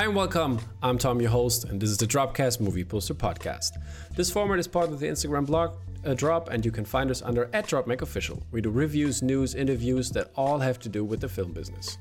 [0.00, 0.58] Hi and welcome.
[0.82, 3.72] I'm Tom, your host, and this is the Dropcast Movie Poster Podcast.
[4.16, 5.76] This format is part of the Instagram blog
[6.06, 8.42] uh, Drop, and you can find us under at DropMakeOfficial.
[8.50, 11.98] We do reviews, news, interviews that all have to do with the film business.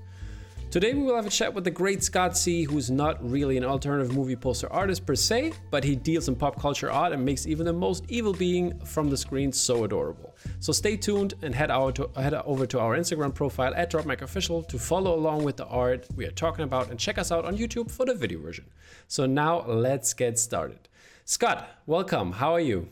[0.72, 3.66] Today we will have a chat with the great Scott C, who's not really an
[3.66, 7.48] alternative movie poster artist per se, but he deals in pop culture art and makes
[7.48, 10.36] even the most evil being from the screen so adorable.
[10.60, 14.68] So stay tuned and head, out to, head over to our Instagram profile at DropMakeOfficial
[14.68, 17.58] to follow along with the art we are talking about and check us out on
[17.58, 18.66] YouTube for the video version.
[19.08, 20.88] So now let's get started.
[21.26, 22.34] Scott, welcome.
[22.34, 22.90] How are you?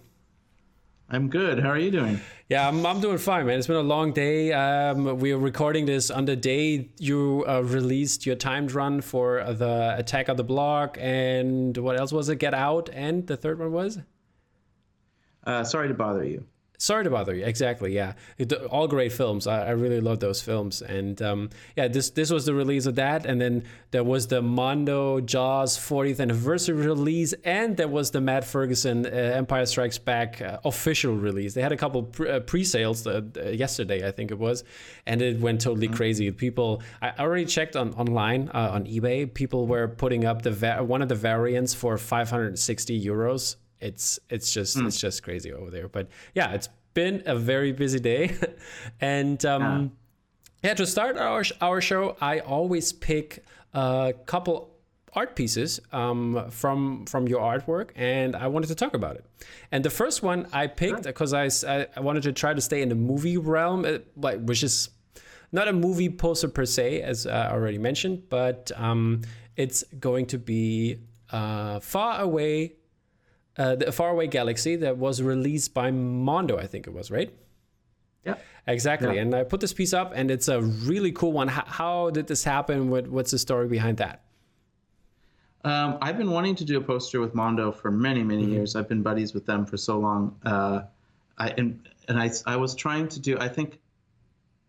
[1.09, 1.59] I'm good.
[1.59, 2.19] How are you doing?
[2.49, 3.57] Yeah, I'm, I'm doing fine, man.
[3.57, 4.51] It's been a long day.
[4.51, 9.41] Um, we are recording this on the day you uh, released your timed run for
[9.53, 12.37] the Attack of the Block, and what else was it?
[12.37, 13.99] Get Out, and the third one was?
[15.45, 16.45] Uh, sorry to bother you.
[16.79, 17.43] Sorry to bother you.
[17.43, 17.95] Exactly.
[17.95, 19.47] Yeah, it, all great films.
[19.47, 20.83] I, I, really love those films.
[20.83, 24.43] And um, yeah, this this was the release of that, and then there was the
[24.43, 30.39] Mondo Jaws 40th anniversary release, and there was the Matt Ferguson uh, Empire Strikes Back
[30.39, 31.55] uh, official release.
[31.55, 34.63] They had a couple pre- uh, pre-sales uh, yesterday, I think it was,
[35.07, 35.95] and it went totally mm-hmm.
[35.95, 36.29] crazy.
[36.29, 39.33] People, I already checked on online uh, on eBay.
[39.33, 44.51] People were putting up the va- one of the variants for 560 euros it's it's
[44.51, 44.87] just mm.
[44.87, 45.87] it's just crazy over there.
[45.87, 48.35] But yeah, it's been a very busy day,
[49.01, 49.91] and um,
[50.63, 50.69] yeah.
[50.69, 50.73] yeah.
[50.75, 54.73] To start our our show, I always pick a couple
[55.13, 59.25] art pieces um, from from your artwork, and I wanted to talk about it.
[59.71, 61.33] And the first one I picked because.
[61.33, 61.49] I,
[61.95, 64.89] I wanted to try to stay in the movie realm, uh, like which is
[65.51, 69.21] not a movie poster per se, as I already mentioned, but um,
[69.55, 70.99] it's going to be
[71.31, 72.73] uh, far away
[73.57, 77.33] uh, the Faraway Galaxy that was released by Mondo, I think it was, right?
[78.25, 78.35] Yeah.
[78.67, 79.15] Exactly.
[79.15, 79.21] Yeah.
[79.21, 81.47] And I put this piece up, and it's a really cool one.
[81.47, 82.89] How, how did this happen?
[82.89, 84.23] What, what's the story behind that?
[85.63, 88.53] Um, I've been wanting to do a poster with Mondo for many, many mm-hmm.
[88.53, 88.75] years.
[88.75, 90.37] I've been buddies with them for so long.
[90.45, 90.81] Uh,
[91.37, 93.37] I and and I I was trying to do.
[93.39, 93.79] I think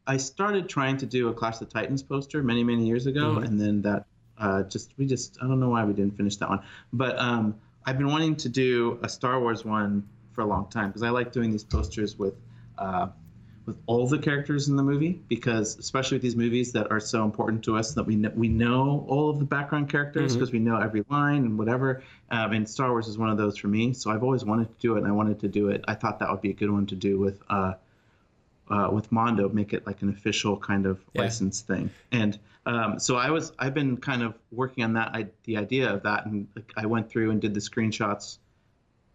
[0.06, 3.34] I started trying to do a Clash of the Titans poster many, many years ago,
[3.34, 3.44] mm-hmm.
[3.44, 4.06] and then that
[4.38, 6.62] uh, just we just I don't know why we didn't finish that one,
[6.93, 7.19] but.
[7.19, 7.55] Um,
[7.88, 11.09] I've been wanting to do a Star Wars one for a long time because I
[11.09, 12.34] like doing these posters with
[12.76, 13.09] uh,
[13.65, 17.25] with all the characters in the movie because especially with these movies that are so
[17.25, 20.65] important to us that we know, we know all of the background characters because mm-hmm.
[20.66, 22.03] we know every line and whatever.
[22.31, 23.94] Um, and Star Wars is one of those for me.
[23.94, 25.82] So I've always wanted to do it, and I wanted to do it.
[25.88, 27.41] I thought that would be a good one to do with.
[27.49, 27.72] Uh,
[28.70, 31.22] uh, with Mondo, make it like an official kind of yeah.
[31.22, 31.88] license thing.
[32.12, 32.38] And
[32.69, 36.03] um, so I was, I've been kind of working on that, I, the idea of
[36.03, 38.39] that, and like, I went through and did the screenshots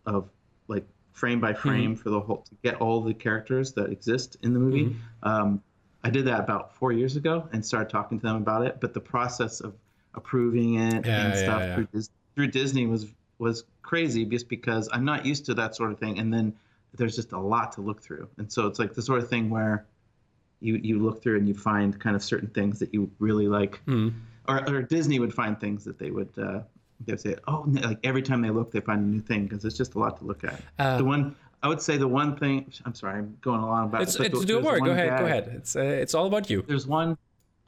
[0.06, 0.28] of
[0.68, 2.02] like frame by frame mm-hmm.
[2.02, 4.86] for the whole to get all the characters that exist in the movie.
[4.86, 5.30] Mm-hmm.
[5.30, 5.64] Um,
[6.03, 8.81] I did that about four years ago and started talking to them about it.
[8.81, 9.75] But the process of
[10.16, 12.02] approving it yeah, and stuff yeah, Through,
[12.35, 13.06] through Disney was
[13.38, 16.20] was crazy just because I'm not used to that sort of thing.
[16.20, 16.56] And then
[16.96, 18.28] there's just a lot to look through.
[18.38, 19.85] And so it's like the sort of thing where
[20.63, 23.79] you you look through and you find kind of certain things that you really like,
[23.85, 24.13] mm.
[24.47, 26.62] or, or Disney would find things that they would uh,
[27.06, 29.66] they would say, oh, like every time they look, they find a new thing because
[29.66, 30.62] it's just a lot to look at.
[30.79, 34.03] Uh, the one I would say the one thing I'm sorry, I'm going along about
[34.03, 34.34] it's, it.
[34.34, 34.79] It's, do more.
[34.79, 35.52] Go ahead, guy, go ahead.
[35.56, 36.63] It's uh, it's all about you.
[36.68, 37.18] There's one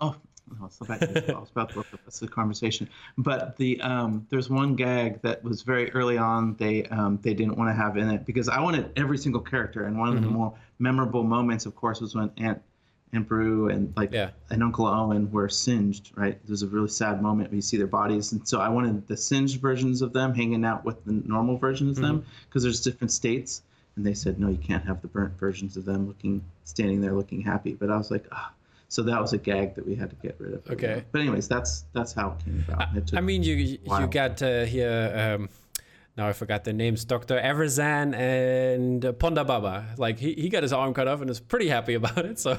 [0.02, 0.16] oh
[0.60, 2.90] no, it's about it's about the rest of the conversation.
[3.18, 6.56] But the um, there's one gag that was very early on.
[6.56, 9.86] They um, they didn't want to have in it because I wanted every single character.
[9.86, 10.18] And one mm-hmm.
[10.18, 10.38] of the mm-hmm.
[10.38, 12.62] more memorable moments, of course, was when Aunt
[13.14, 14.32] Aunt Beru and like yeah.
[14.50, 16.12] and Uncle Owen were singed.
[16.16, 19.08] Right, there's a really sad moment where you see their bodies, and so I wanted
[19.08, 22.16] the singed versions of them hanging out with the normal versions of mm-hmm.
[22.18, 23.62] them because there's different states.
[23.96, 27.14] And they said, no, you can't have the burnt versions of them looking standing there
[27.14, 27.74] looking happy.
[27.74, 28.52] But I was like, ah.
[28.52, 28.56] Oh
[28.88, 30.70] so that was a gag that we had to get rid of.
[30.70, 31.04] Okay.
[31.12, 33.14] But anyways, that's that's how it came about.
[33.14, 35.38] I mean, you you got uh, here.
[35.38, 35.50] Um,
[36.18, 37.06] now I forgot the names.
[37.06, 39.86] Doctor Evazan and Ponda Baba.
[39.98, 42.40] Like he, he got his arm cut off and is pretty happy about it.
[42.40, 42.58] So.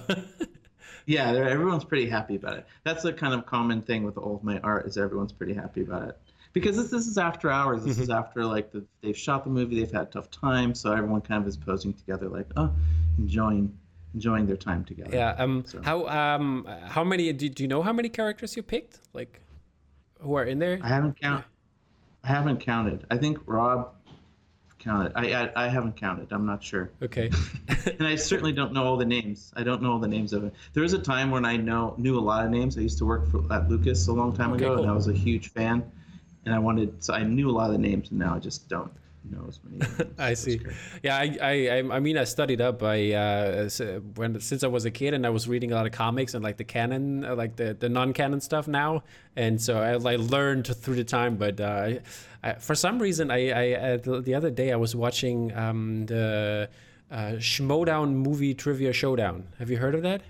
[1.06, 2.66] yeah, everyone's pretty happy about it.
[2.84, 5.82] That's a kind of common thing with all of my art is everyone's pretty happy
[5.82, 6.18] about it
[6.56, 7.84] because this, this is after hours.
[7.84, 8.04] This mm-hmm.
[8.04, 11.42] is after like the, they've shot the movie, they've had tough time, so everyone kind
[11.42, 12.72] of is posing together, like oh,
[13.18, 13.76] enjoying
[14.14, 15.10] enjoying their time together.
[15.14, 15.34] Yeah.
[15.38, 15.64] Um.
[15.66, 15.82] So.
[15.82, 16.66] How um.
[16.86, 17.32] How many?
[17.34, 19.00] Do, do you know how many characters you picked?
[19.12, 19.42] Like,
[20.20, 20.78] who are in there?
[20.82, 21.44] I haven't counted.
[22.26, 23.06] I haven't counted.
[23.08, 23.92] I think Rob
[24.80, 25.12] counted.
[25.14, 26.32] I, I, I haven't counted.
[26.32, 26.90] I'm not sure.
[27.00, 27.30] Okay.
[27.86, 29.52] and I certainly don't know all the names.
[29.54, 30.52] I don't know all the names of it.
[30.72, 32.76] There was a time when I know knew a lot of names.
[32.76, 34.82] I used to work for, at Lucas a long time okay, ago, cool.
[34.82, 35.84] and I was a huge fan.
[36.44, 38.68] And I wanted, so I knew a lot of the names, and now I just
[38.68, 38.92] don't
[39.30, 40.04] knows when he.
[40.18, 40.56] I see.
[40.58, 40.74] great.
[41.02, 42.82] Yeah, I, I, I- I mean, I studied up.
[42.82, 43.68] I uh,
[44.14, 46.42] when since I was a kid, and I was reading a lot of comics and
[46.44, 49.02] like the canon, uh, like the, the non-canon stuff now,
[49.36, 51.36] and so I like learned through the time.
[51.36, 52.00] But uh, I,
[52.42, 56.06] I, for some reason, I, I uh, the the other day I was watching um,
[56.06, 56.68] the
[57.10, 59.44] uh, Schmoedown movie trivia showdown.
[59.58, 60.22] Have you heard of that?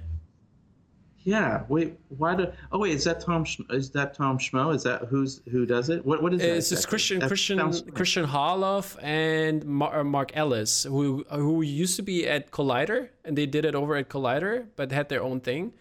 [1.26, 1.64] Yeah.
[1.68, 1.98] Wait.
[2.16, 2.46] Why do?
[2.70, 2.94] Oh wait.
[2.94, 3.44] Is that Tom?
[3.70, 4.72] Is that Tom Schmo?
[4.72, 6.06] Is that who's who does it?
[6.06, 6.56] What What is that?
[6.56, 6.98] It's exactly?
[6.98, 7.92] Kristian That Kristian.
[7.98, 13.36] Kristian Harloff and Mar- uh, Mark Ellis, who who used to be at Collider, and
[13.36, 15.72] they did it over at Collider, but had their own thing.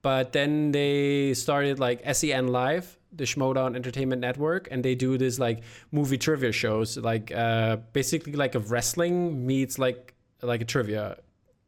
[0.00, 5.38] But then they started like SEN Live, the Schmoedown Entertainment Network, and they do this
[5.38, 5.62] like
[5.92, 11.18] movie trivia shows, like uh, basically like a wrestling meets like like a trivia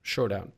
[0.02, 0.52] showdown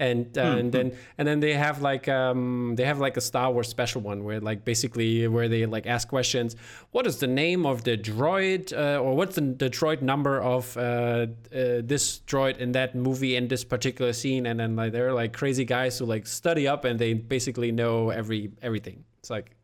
[0.00, 3.50] and uh, and then and then they have like um they have like a Star
[3.50, 6.54] Wars special one where like basically where they like ask questions.
[6.92, 10.76] What is the name of the droid, uh, or what's the, the droid number of
[10.76, 14.46] uh, uh, this droid in that movie in this particular scene?
[14.46, 18.10] And then like they're like crazy guys who like study up and they basically know
[18.10, 19.04] every everything.
[19.18, 19.54] It's like.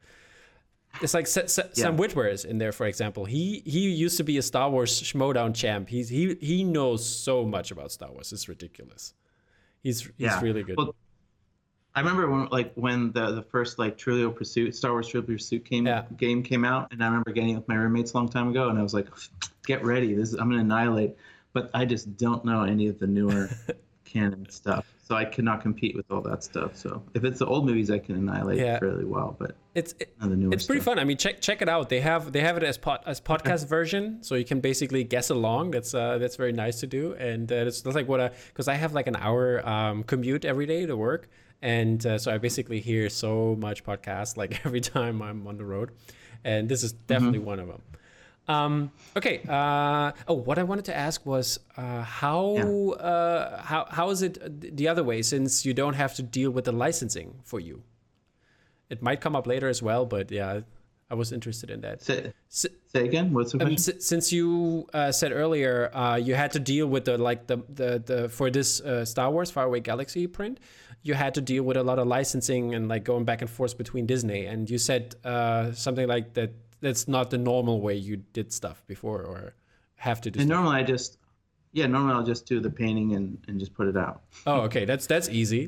[1.03, 3.25] It's like Sa- Sa- Sam Witwer is in there, for example.
[3.25, 5.89] He he used to be a Star Wars Schmoedown champ.
[5.89, 8.33] He's he he knows so much about Star Wars.
[8.33, 9.13] It's ridiculous.
[9.85, 10.41] He's he's Yeah.
[10.41, 10.77] really good.
[10.77, 10.97] Well,
[11.95, 15.65] I remember when like when the the first like Trivial Pursuit, Star Wars Trivial Pursuit
[15.65, 16.07] came Yeah.
[16.17, 18.69] game came out, and I remember getting it with my roommates a long time ago,
[18.71, 19.07] and I was like,
[19.65, 21.15] "Get ready, this is, I'm gonna annihilate."
[21.53, 23.49] But I just don't know any of the newer
[24.05, 26.77] canon stuff, so I cannot compete with all that stuff.
[26.77, 28.79] So if it's the old movies, I can annihilate Yeah.
[28.79, 30.95] fairly well, but it's it, none of the it's pretty stuff.
[30.95, 30.99] fun.
[30.99, 31.89] I mean, check check it out.
[31.89, 35.31] They have they have it as pod, as podcast version, so you can basically guess
[35.31, 35.73] along.
[35.73, 38.69] That's uh that's very nice to do, and uh, it's that's like what I because
[38.69, 41.29] I have like an hour um, commute every day to work,
[41.63, 45.65] and uh, so I basically hear so much podcast like every time I'm on the
[45.65, 45.91] road,
[46.45, 47.47] and this is definitely Mm-hmm.
[47.49, 47.83] one of them.
[48.47, 49.41] Um, okay.
[49.49, 52.57] Uh, oh, what I wanted to ask was uh, how
[52.93, 56.65] uh, how how is it the other way since you don't have to deal with
[56.65, 57.83] the licensing for you?
[58.91, 60.61] It might come up later as well, but yeah,
[61.11, 62.03] I was interested in that.
[62.03, 63.33] Say, S- say again.
[63.33, 63.97] What's the um, question?
[63.97, 67.59] s- since you uh, said earlier uh, you had to deal with the like the
[67.69, 70.61] the, the for this uh, Star Wars Faraway Galaxy print,
[71.03, 73.79] you had to deal with a lot of licensing and like going back and forth
[73.79, 74.45] between Disney.
[74.45, 76.53] And you said uh, something like that.
[76.85, 79.55] That's not the normal way you did stuff before, or
[79.97, 80.39] have to do.
[80.41, 80.57] and Stuff.
[80.57, 81.19] normally I just,
[81.73, 84.85] yeah, normally I'll just do the painting and, and just put it out Oh, okay.
[84.85, 85.63] That's that's easy.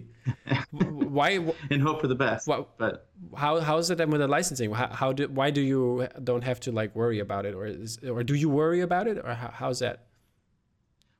[1.16, 1.38] Why?
[1.38, 2.46] wh- and hope for the best.
[2.46, 4.70] Well- but How how is it then with the licensing?
[4.72, 7.98] How, how do why do you don't have to like worry about it, or is,
[8.14, 9.96] or do you worry about it, or how, how's that?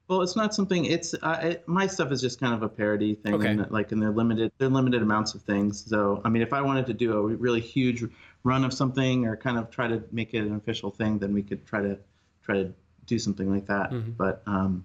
[0.08, 0.84] Well, it's not something.
[0.84, 3.48] It's uh, it, my stuff is just kind of a parody thing, Okay.
[3.48, 4.52] and like, and they're limited.
[4.58, 5.84] They're limited amounts of things.
[5.84, 8.04] So, I mean, if I wanted to do a really huge
[8.50, 11.42] run of something, or kind of try to make it an official thing, then we
[11.42, 11.98] could try to
[12.46, 12.72] try to
[13.12, 13.88] do something like that.
[14.16, 14.84] But um,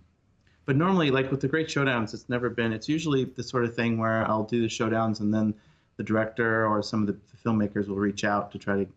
[0.65, 2.71] but normally, like with the great showdowns, it's never been.
[2.73, 5.53] It's usually the sort of thing where I'll do the showdowns, and then
[5.97, 8.87] the director or some of the, the filmmakers will reach out to try to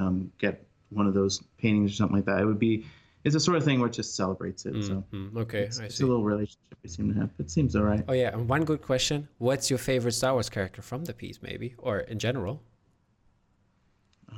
[0.00, 2.40] um, get one of those paintings or something like that.
[2.40, 2.84] It would be.
[3.24, 4.74] It's the sort of thing where it just celebrates it.
[4.84, 6.04] So Mm, okay, it's, I it's see.
[6.04, 7.30] a little relationship we seem to have.
[7.38, 8.04] It seems all right.
[8.06, 11.38] Oh yeah, and one good question: What's your favorite Star Wars character from the piece,
[11.40, 12.60] maybe, or in general?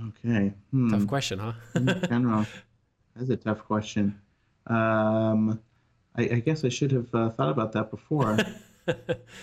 [0.09, 0.53] Okay.
[0.71, 0.89] Hmm.
[0.91, 1.53] Tough question, huh?
[1.75, 2.47] In general,
[3.17, 4.21] that's a tough question.
[4.67, 5.61] Um,
[6.17, 8.39] I, I guess I should have uh, thought about that before.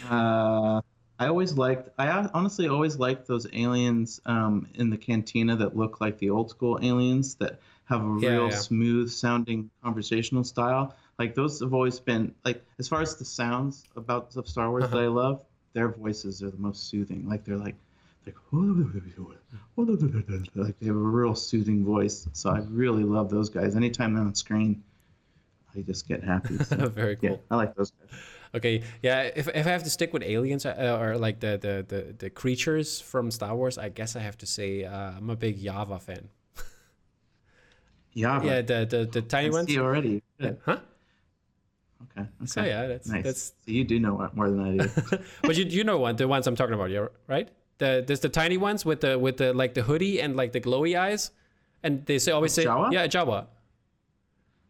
[0.10, 0.82] uh,
[1.20, 1.90] I always liked.
[1.98, 6.50] I honestly always liked those aliens um, in the cantina that look like the old
[6.50, 8.52] school aliens that have a Yeah, real yeah.
[8.52, 10.96] smooth sounding conversational style.
[11.20, 14.86] Like those have always been like as far as the sounds about of Star Wars
[14.86, 14.96] Uh-huh.
[14.98, 15.42] that I love,
[15.74, 17.28] their voices are the most soothing.
[17.28, 17.76] Like they're like
[18.26, 18.36] like
[20.56, 22.28] like they have a real soothing voice.
[22.34, 23.76] So I really love those guys.
[23.76, 24.84] Anytime they're on screen,
[25.76, 26.58] I just get happy.
[26.64, 27.32] So, Very cool.
[27.32, 28.20] yeah, I like those guys.
[28.56, 29.32] Okay, yeah.
[29.36, 32.30] If, if I have to stick with aliens uh, or like the, the the the
[32.30, 36.00] creatures from Star Wars, I guess I have to say uh, I'm a big Java
[36.00, 36.30] fan.
[38.14, 39.68] Yeah, Yeah, the the, the tiny I ones.
[39.68, 40.22] see already.
[40.38, 40.52] Yeah.
[40.66, 40.78] Huh?
[42.04, 42.22] Okay.
[42.22, 42.46] okay.
[42.46, 43.24] So yeah, that's nice.
[43.24, 43.42] that's.
[43.66, 45.18] So you do know more than I do.
[45.42, 47.50] but you you know one the ones I'm talking about, yeah, right?
[47.84, 50.62] The there's the tiny ones with the with the like the hoodie and like the
[50.68, 51.32] glowy eyes,
[51.86, 52.92] and they say always say Jawa?
[52.96, 53.40] yeah Java.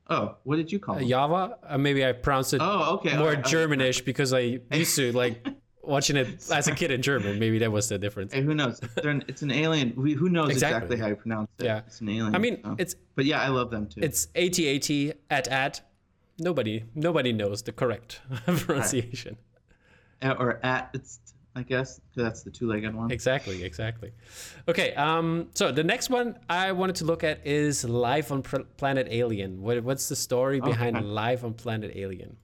[0.09, 1.03] oh, what did you call Uh.
[1.13, 1.41] Java.
[1.63, 3.15] Uh, maybe I pronounced it Oh, okay.
[3.17, 3.45] more right, right.
[3.53, 5.35] Germanish because I used to like
[5.93, 7.39] watching it as a kid in German.
[7.39, 8.33] Maybe that was the difference.
[8.33, 8.79] Hey, who knows?
[9.03, 9.93] An, it's an alien.
[9.95, 10.77] We, who knows Exactly.
[10.95, 10.97] exactly.
[11.03, 11.65] how you pronounce it?
[11.65, 11.81] Yeah.
[11.87, 12.35] It's an alien.
[12.35, 12.75] I mean, so.
[12.83, 14.01] it's But yeah, I love them too.
[14.01, 14.89] it's AT-AT
[15.29, 15.81] at at.
[16.39, 19.37] Nobody nobody knows the correct pronunciation.
[20.21, 21.19] Uh, or at it's
[21.55, 23.11] I guess, that's the two-legged one.
[23.11, 24.11] Exactly, exactly.
[24.67, 29.07] Okay, um, so the next one I wanted to look at is Life on Planet
[29.11, 29.61] Alien.
[29.61, 31.05] What, what's the story behind Okay.
[31.05, 32.37] Life on Planet Alien?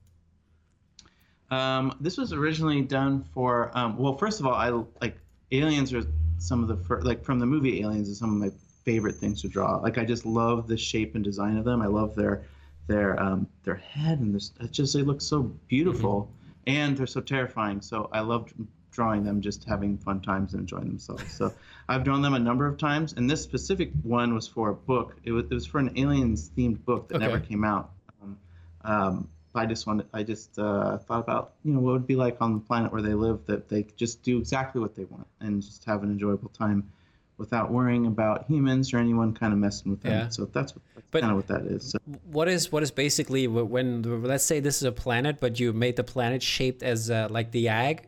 [1.50, 3.76] Um, this was originally done for.
[3.76, 4.68] Um, well, first of all, I
[5.00, 5.16] like
[5.50, 6.02] aliens are
[6.38, 9.42] some of the fir- like from the movie Aliens is some of my favorite things
[9.42, 9.76] to draw.
[9.76, 11.82] Like I just love the shape and design of them.
[11.82, 12.44] I love their
[12.86, 14.52] their um, their head and this.
[14.60, 16.32] It just they look so beautiful
[16.68, 17.80] and they're so terrifying.
[17.80, 18.54] So I loved
[18.90, 21.32] drawing them, just having fun times and enjoying themselves.
[21.32, 21.52] So
[21.88, 25.16] I've drawn them a number of times, and this specific one was for a book.
[25.24, 27.24] It was, it was for an aliens themed book that Okay.
[27.26, 27.90] never came out.
[28.22, 28.38] Um,
[28.84, 32.14] um, I just wanted, I just uh, thought about, you know, what it would be
[32.14, 35.26] like on the planet where they live that they just do exactly what they want
[35.40, 36.88] and just have an enjoyable time
[37.36, 40.12] without worrying about humans or anyone kind of messing with them.
[40.12, 40.28] Yeah.
[40.28, 41.90] So that's, what, that's kind of what that is.
[41.90, 41.98] So,
[42.30, 45.96] What is what is basically when let's say this is a planet, but you made
[45.96, 48.06] the planet shaped as uh, like the egg,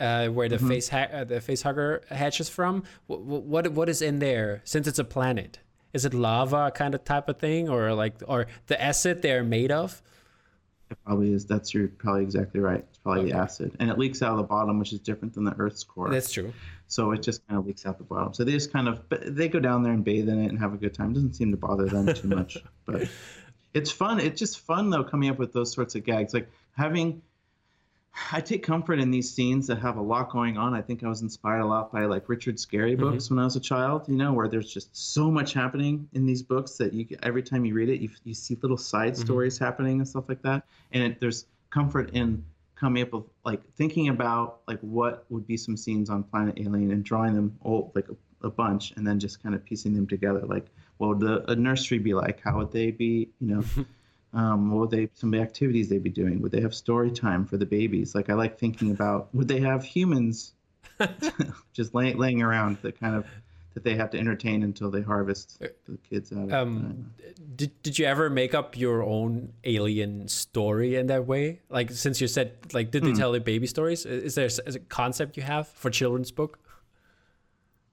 [0.00, 2.82] uh, where the face ha- uh, the face hugger hatches from.
[3.06, 4.62] What, what what is in there?
[4.64, 5.58] Since it's a planet,
[5.92, 9.70] is it lava kind of type of thing, or like or the acid they're made
[9.70, 10.02] of?
[10.90, 11.46] it probably is.
[11.46, 12.84] That's you're probably exactly right.
[12.88, 15.44] It's probably the acid, and it leaks out of the bottom, which is different than
[15.44, 16.10] the Earth's core.
[16.10, 16.52] That's true.
[16.88, 18.34] so it just kind of leaks out the bottom.
[18.34, 20.58] So they just kind of, but they go down there and bathe in it and
[20.58, 21.12] have a good time.
[21.12, 23.08] It doesn't seem to bother them too much, but
[23.74, 24.18] it's fun.
[24.18, 27.22] It's just fun though, coming up with those sorts of gags, like having.
[28.32, 30.74] I take comfort in these scenes that have a lot going on.
[30.74, 33.10] I think I was inspired a lot by like Richard Scarry mm-hmm.
[33.10, 34.08] books when I was a child.
[34.08, 37.64] You know, where there's just so much happening in these books that you every time
[37.64, 39.22] you read it, you you see little side mm-hmm.
[39.22, 40.64] stories happening and stuff like that.
[40.92, 45.56] And it, there's comfort in coming up with like thinking about like what would be
[45.56, 49.20] some scenes on Planet Alien and drawing them all like a, a bunch and then
[49.20, 50.40] just kind of piecing them together.
[50.40, 50.66] Like,
[50.98, 52.40] what would the, a nursery be like?
[52.42, 53.30] How would they be?
[53.40, 53.64] You know.
[54.32, 56.40] Um, what would they some activities they'd be doing?
[56.40, 58.14] Would they have story time for the babies?
[58.14, 60.52] Like I like thinking about would they have humans
[61.72, 63.26] just lay, laying around that kind of
[63.74, 67.12] that they have to entertain until they harvest the kids out of Um,
[67.54, 71.60] did, did you ever make up your own alien story in that way?
[71.68, 74.06] Like since you said like did they tell the baby stories?
[74.06, 76.58] Is there a concept you have for children's book?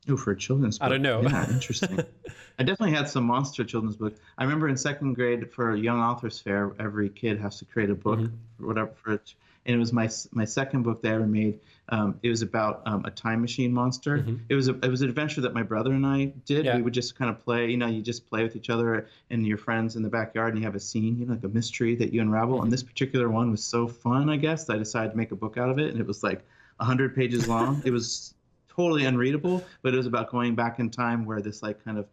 [0.10, 0.86] Ooh, for a children's book.
[0.86, 1.22] I don't know.
[1.22, 2.00] Yeah, interesting.
[2.60, 4.16] I definitely had some monster children's book.
[4.38, 7.90] I remember in second grade for a young authors fair, every kid has to create
[7.90, 8.64] a book, Mm-hmm.
[8.64, 8.92] or whatever.
[9.04, 9.34] For it.
[9.66, 11.60] and it was my my second book that I ever made.
[11.90, 14.26] Um, it was about um, a time machine monster.
[14.50, 16.60] It was a it was an adventure that my brother and I did.
[16.60, 16.66] Mm-hmm.
[16.66, 16.76] Yeah.
[16.78, 17.70] We would just kind of play.
[17.70, 20.60] You know, you just play with each other and your friends in the backyard, and
[20.60, 22.56] you have a scene, you know, like a mystery that you unravel.
[22.56, 22.64] Mm-hmm.
[22.64, 25.36] And this particular one was so fun, I guess, that I decided to make a
[25.36, 26.46] book out of it, and it was like
[26.80, 27.82] hundred pages long.
[27.86, 28.34] it was
[28.78, 32.06] totally unreadable, but it was about going back in time where this like kind of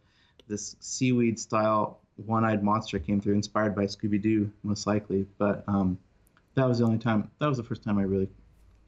[0.49, 5.27] this seaweed style one-eyed monster came through, inspired by Scooby-Doo, most likely.
[5.39, 5.99] But um,
[6.55, 7.31] that was the only time.
[7.41, 8.29] That was the first time I really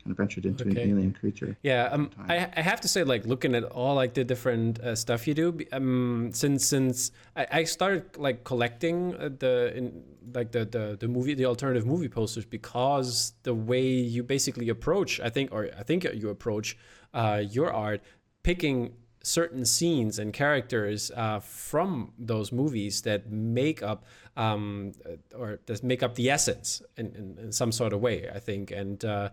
[0.02, 0.82] kind of ventured into Okay.
[0.82, 1.56] an alien creature.
[1.62, 4.94] Yeah, um, I, I have to say, like looking at all like the different uh,
[4.94, 10.52] stuff you do, um, since since I, I started like collecting uh, the in, like
[10.52, 15.30] the, the the movie the alternative movie posters because the way you basically approach, I
[15.30, 16.76] think, or I think you approach
[17.16, 18.02] uh, your art,
[18.42, 18.92] picking
[19.22, 24.04] certain scenes and characters uh, from those movies that make up
[24.36, 28.28] um, uh, or that make up the essence in, in, in some sort of way,
[28.32, 29.04] I think, and.
[29.04, 29.30] Uh,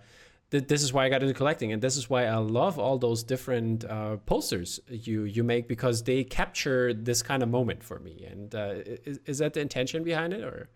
[0.50, 2.98] th- this is why I got into collecting, and this is why I love all
[2.98, 8.00] those different uh, posters you you make because they capture this kind of moment for
[8.00, 8.25] me.
[8.32, 8.75] And uh,
[9.06, 10.70] is, is that the intention behind it, or?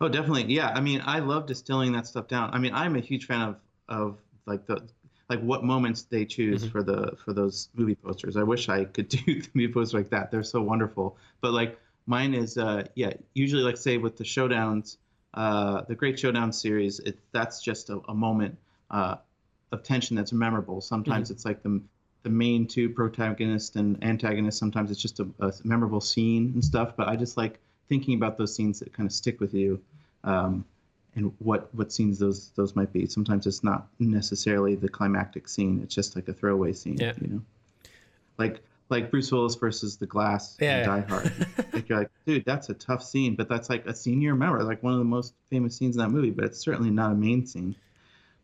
[0.00, 0.52] Oh, definitely.
[0.52, 0.72] Yeah.
[0.74, 2.50] I mean, I love distilling that stuff down.
[2.52, 3.56] I mean, I'm a huge fan of
[3.88, 4.88] of like the
[5.30, 8.36] like what moments they choose for the for those movie posters.
[8.36, 10.30] I wish I could do the movie posters like that.
[10.30, 11.16] They're so wonderful.
[11.40, 14.96] But like mine is uh yeah, usually like say with the showdowns,
[15.34, 18.58] uh the Great Showdown series, it that's just a, a moment
[18.90, 19.16] uh
[19.72, 20.80] of tension that's memorable.
[20.80, 21.80] Sometimes it's like the
[22.24, 24.58] the main two protagonists and antagonists.
[24.58, 26.94] Sometimes it's just a, a memorable scene and stuff.
[26.96, 29.80] But I just like thinking about those scenes that kind of stick with you,
[30.24, 30.64] um,
[31.16, 33.06] and what what scenes those those might be.
[33.06, 35.80] Sometimes it's not necessarily the climactic scene.
[35.82, 36.98] It's just like a throwaway scene.
[36.98, 37.12] Yeah.
[37.20, 37.42] You know,
[38.38, 40.80] like like Bruce Willis versus the Glass Yeah.
[40.82, 41.32] in Die Hard.
[41.72, 44.62] like you're like, dude, that's a tough scene, but that's like a scene you remember,
[44.64, 46.30] like one of the most famous scenes in that movie.
[46.30, 47.76] But it's certainly not a main scene.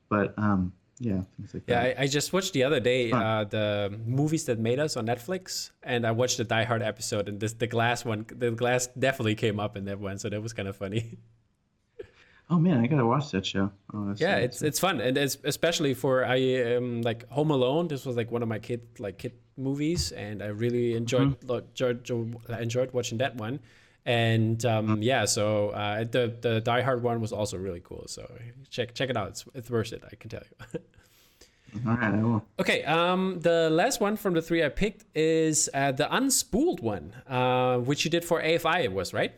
[0.09, 1.99] But um, yeah, things like Yeah, that.
[1.99, 5.71] I, I just watched the other day uh, the movies that made us on Netflix,
[5.83, 9.35] and I watched the Die Hard episode, and this the glass one, the glass definitely
[9.35, 11.19] came up in that one, so that was kind of funny.
[12.49, 13.71] Oh man, I gotta watch that show.
[13.93, 17.89] Oh, that's yeah, it's it's fun, and it's especially for I um like Home Alone.
[17.89, 21.49] This was like one of my kid like kid movies, and I really enjoyed Mm-hmm.
[21.49, 22.09] lo- enjoyed,
[22.61, 23.59] enjoyed watching that one.
[24.05, 25.03] And um, Mm-hmm.
[25.03, 28.05] yeah, so uh, the the Die Hard one was also really cool.
[28.07, 28.23] So
[28.71, 29.29] check check it out.
[29.29, 30.05] It's it's worth it.
[30.11, 30.81] I can tell you.
[31.87, 32.45] All right, I will.
[32.61, 37.13] Okay, um, the last one from the three I picked is uh, the unspooled one,
[37.29, 38.85] uh, which you did for AFI.
[38.85, 39.33] It was right.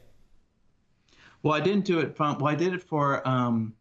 [1.49, 2.15] Well, I didn't do it.
[2.15, 3.27] From, well, I did it for.
[3.27, 3.73] Um,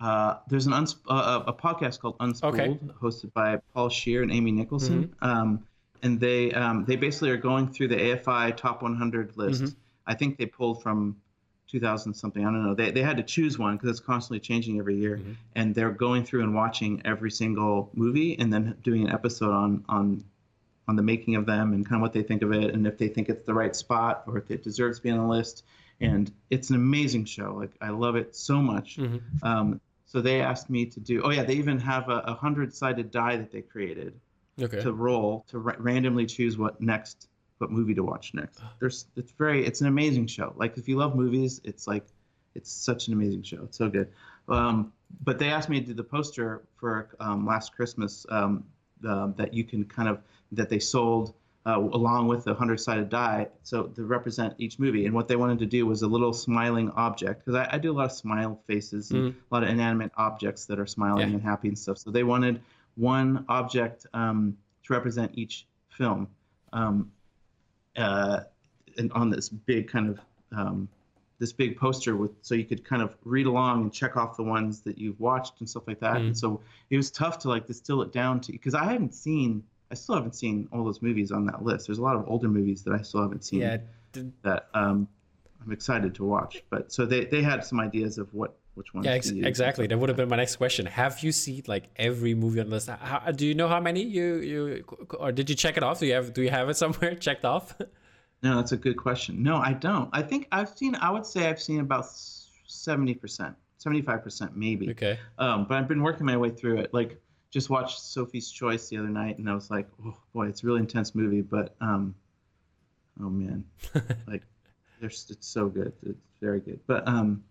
[0.00, 2.78] uh, there's an uns- uh, a podcast called Unspooled, Okay.
[3.02, 5.12] hosted by Paul Scheer and Amy Nicholson.
[5.20, 5.64] Um,
[6.04, 9.74] and they um, they basically are going through the AFI top 100 list.
[10.06, 11.16] I think they pulled from
[11.66, 12.46] 2000 something.
[12.46, 12.74] I don't know.
[12.74, 15.20] They, they had to choose one because it's constantly changing every year.
[15.56, 19.84] And they're going through and watching every single movie and then doing an episode on
[19.88, 20.22] on
[20.86, 22.98] on the making of them and kind of what they think of it and if
[22.98, 25.64] they think it's the right spot or if it deserves to be on the list.
[26.00, 27.54] And it's an amazing show.
[27.54, 28.98] Like I love it so much.
[29.42, 31.22] Um, so they asked me to do.
[31.22, 34.14] Oh yeah, they even have a, a hundred-sided die that they created
[34.60, 34.82] Okay.
[34.82, 37.28] to roll to ra- randomly choose what next,
[37.58, 38.60] what movie to watch next.
[38.78, 40.52] There's, it's very, it's an amazing show.
[40.56, 42.04] Like if you love movies, it's like,
[42.54, 43.62] it's such an amazing show.
[43.62, 44.08] It's so good.
[44.48, 44.92] Um,
[45.22, 48.64] but they asked me to do the poster for um, last Christmas um,
[49.08, 50.18] uh, that you can kind of
[50.52, 51.32] that they sold
[51.66, 55.04] uh, along with the hundred-sided die, so to represent each movie.
[55.06, 57.92] And what they wanted to do was a little smiling object because I, I do
[57.92, 61.34] a lot of smile faces and a lot of inanimate objects that are smiling Yeah.
[61.34, 61.98] and happy and stuff.
[61.98, 62.60] So they wanted
[62.96, 66.28] one object um, to represent each film.
[66.72, 67.12] Um,
[67.96, 68.40] uh,
[68.96, 70.20] and on this big kind of
[70.52, 70.88] um,
[71.38, 74.42] this big poster with so you could kind of read along and check off the
[74.42, 76.16] ones that you've watched and stuff like that.
[76.16, 79.62] And so it was tough to like distill it down to because I hadn't seen
[79.90, 81.86] I still haven't seen all those movies on that list.
[81.86, 83.78] There's a lot of older movies that I still haven't seen yeah.
[84.12, 85.08] d- that um,
[85.64, 86.62] I'm excited to watch.
[86.70, 89.86] But so they, they had some ideas of what which ones Yeah, to ex- exactly.
[89.88, 90.86] That would have been my next question.
[90.86, 92.88] Have you seen like every movie on the list?
[92.88, 94.84] How, do you know how many you you
[95.18, 95.98] or did you check it off?
[95.98, 97.74] Do you have do you have it somewhere checked off?
[98.42, 99.42] No, that's a good question.
[99.42, 100.08] No, I don't.
[100.12, 100.94] I think I've seen.
[100.94, 102.06] I would say I've seen about
[102.66, 104.88] seventy percent, seventy-five percent, maybe.
[104.90, 105.18] okay.
[105.38, 106.94] Um, but I've been working my way through it.
[106.94, 107.20] Like,
[107.50, 110.66] just watched Sophie's Choice the other night, and I was like, oh boy, it's a
[110.66, 111.42] really intense movie.
[111.42, 112.14] But um,
[113.20, 113.64] oh man,
[114.26, 114.42] like,
[115.00, 115.92] there's it's so good.
[116.02, 116.80] It's very good.
[116.86, 117.42] But um,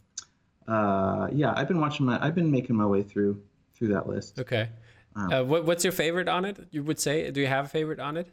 [0.68, 2.24] uh, yeah, I've been watching my.
[2.24, 3.42] I've been making my way through
[3.74, 4.40] through that list.
[4.40, 4.70] Okay.
[5.16, 6.58] Uh, what, what's your favorite on it?
[6.72, 7.30] You would say?
[7.32, 8.28] Do you have a favorite on it?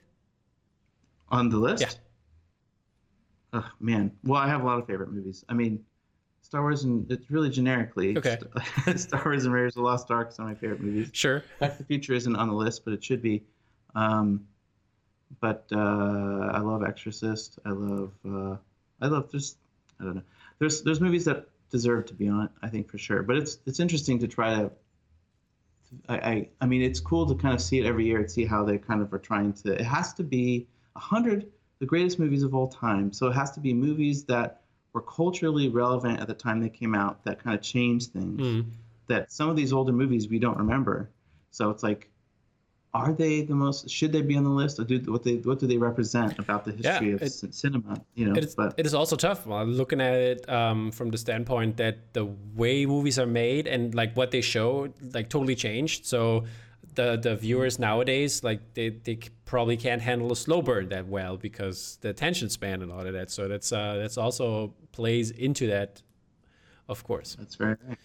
[1.30, 1.82] On the list?
[1.82, 1.88] Yeah.
[3.54, 4.12] Oh man.
[4.22, 5.44] Well, I have a lot of favorite movies.
[5.48, 5.84] I mean,
[6.46, 8.16] Star Wars and it's really generically.
[8.16, 8.38] Okay.
[8.96, 11.10] Star Wars and Raiders of the Lost Ark is one of my favorite movies.
[11.12, 11.42] Sure.
[11.58, 13.42] Back to the Future isn't on the list, but it should be.
[13.96, 14.46] Um,
[15.40, 17.58] but uh, I love Exorcist.
[17.66, 18.12] I love.
[18.24, 18.56] Uh,
[19.00, 19.28] I love.
[19.32, 19.56] There's.
[19.98, 20.22] I don't know.
[20.60, 22.50] There's there's movies that deserve to be on it.
[22.62, 23.24] I think for sure.
[23.24, 24.70] But it's it's interesting to try to.
[26.08, 28.44] I, I I mean it's cool to kind of see it every year and see
[28.44, 29.72] how they kind of are trying to.
[29.72, 33.12] It has to be a hundred the greatest movies of all time.
[33.12, 34.60] So it has to be movies that
[34.96, 38.64] were culturally relevant at the time they came out that kind of changed things Mm.
[39.08, 41.10] that some of these older movies we don't remember.
[41.50, 42.08] So it's like,
[42.94, 43.90] are they the most?
[43.90, 44.80] Should they be on the list?
[44.80, 48.00] Or do what they what do they represent about the history of it- c- cinema?
[48.14, 51.10] You know, It is, but it is also tough uh, looking at it um, from
[51.10, 52.24] the standpoint that the
[52.62, 56.06] way movies are made and like what they show like totally changed.
[56.06, 56.44] So
[56.94, 61.36] the the viewers nowadays like they, they probably can't handle a slow burn that well
[61.36, 63.30] because the attention span and all of that.
[63.30, 66.02] So that's uh, that's also plays into that,
[66.88, 67.36] of course.
[67.38, 67.76] that's very.
[67.88, 67.98] Right.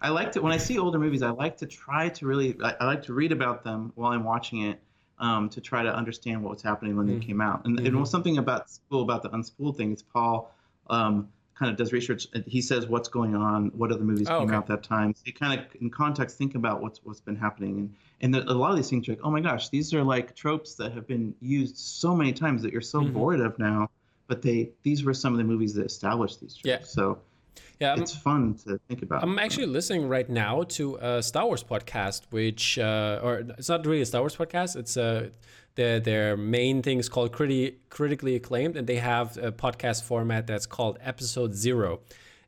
[0.00, 1.22] I like to when I see older movies.
[1.22, 2.56] I like to try to really.
[2.68, 4.80] I, I like to read about them while I'm watching it.
[5.18, 8.38] Um, to try to understand what was happening when they came out, and, and something
[8.38, 9.92] about school about the unspooled thing.
[9.92, 10.50] It's Paul
[10.90, 12.26] um, kind of does research.
[12.34, 14.56] and He says what's going on, what other movies Oh, came okay.
[14.56, 15.14] out that time.
[15.14, 18.40] So you kind of in context think about what's what's been happening, and and the,
[18.50, 20.90] a lot of these things are like, oh my gosh, these are like tropes that
[20.92, 23.88] have been used so many times that you're so bored of now.
[24.26, 26.64] But they these were some of the movies that established these tropes.
[26.64, 26.86] Yeah.
[26.86, 27.18] So
[27.80, 29.22] Yeah, I'm, it's fun to think about.
[29.22, 33.84] I'm actually listening right now to a Star Wars podcast, which uh, or it's not
[33.84, 34.76] really a Star Wars podcast.
[34.76, 35.30] It's uh,
[35.74, 40.46] their their main thing is called criti- critically acclaimed, and they have a podcast format
[40.46, 42.00] that's called Episode Zero,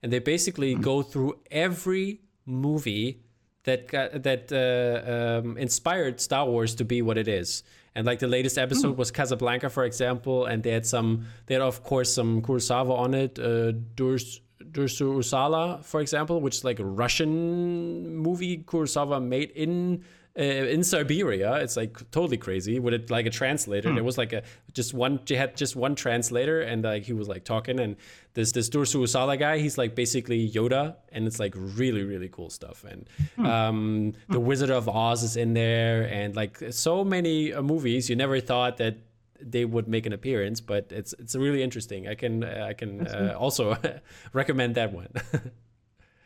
[0.03, 3.21] and they basically go through every movie
[3.65, 7.63] that got, that uh, um, inspired Star Wars to be what it is.
[7.95, 11.63] And like the latest episode was Casablanca, for example, and they had some, they had
[11.63, 16.81] of course some Kurosawa on it, uh, Durs, Dersu Uzala, for example, which is like
[16.81, 20.03] a Russian movie Kurosawa made in
[20.37, 21.55] uh, in Siberia.
[21.57, 23.95] It's like totally crazy with it like a translator.
[23.95, 24.43] There was like a
[24.73, 25.21] just one.
[25.27, 27.97] They had just one translator, and like he was like talking, and
[28.35, 32.51] this this Dersu Uzala guy, he's like basically Yoda, and it's like really really cool
[32.51, 32.85] stuff.
[32.85, 33.09] And
[33.47, 38.17] um, the Wizard of Oz is in there, and like so many uh, movies you
[38.17, 38.97] never thought that
[39.41, 42.09] they would make an appearance, but it's it's really interesting.
[42.09, 43.77] I can uh, I can uh, also
[44.33, 45.09] recommend that one.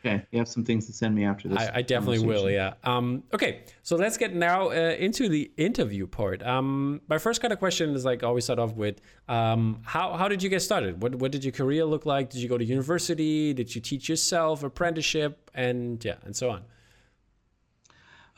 [0.05, 1.57] Okay, you have some things to send me after this.
[1.57, 2.49] I, I definitely will.
[2.49, 2.75] Yeah.
[2.85, 6.41] Um, okay, so let's get now uh, into the interview part.
[6.41, 10.29] Um, my first kind of question is like always start off with um, how how
[10.29, 11.01] did you get started?
[11.01, 12.29] What what did your career look like?
[12.29, 13.53] Did you go to university?
[13.53, 14.63] Did you teach yourself?
[14.63, 15.51] Apprenticeship?
[15.53, 16.63] And yeah, and so on.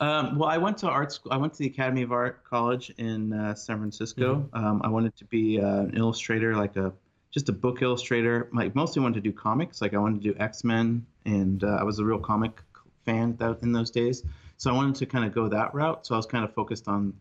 [0.00, 1.32] Um, well, I went to art school.
[1.32, 4.48] I went to the Academy of Art College in uh, San Francisco.
[4.52, 4.64] Mm-hmm.
[4.66, 6.92] Um, I wanted to be uh, an illustrator, like a
[7.32, 8.48] just a book illustrator.
[8.52, 9.80] Like mostly wanted to do comics.
[9.80, 12.60] Like I wanted to do X Men, and uh, I was a real comic
[13.04, 14.22] fan that, in those days.
[14.58, 16.06] So I wanted to kind of go that route.
[16.06, 17.14] So I was kind of focused on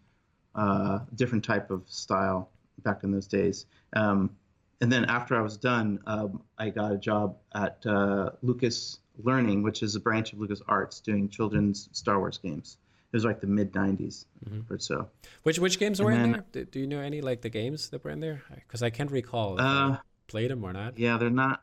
[0.54, 2.50] uh, different type of style
[2.84, 3.65] back in those days.
[3.95, 4.36] Um,
[4.82, 9.62] and then after I was done, um, I got a job at uh, Lucas Learning,
[9.62, 12.78] which is a branch of Lucas Arts, doing children's Star Wars games.
[13.12, 14.74] It was like the mid '90s mm-hmm.
[14.74, 15.10] or so.
[15.43, 16.63] Which which games were in there?
[16.63, 18.41] Do you know any like the games that were in there?
[18.56, 19.56] Because I can't recall.
[19.56, 19.97] If uh,
[20.28, 20.97] played them or not.
[20.97, 21.62] Yeah, they're not.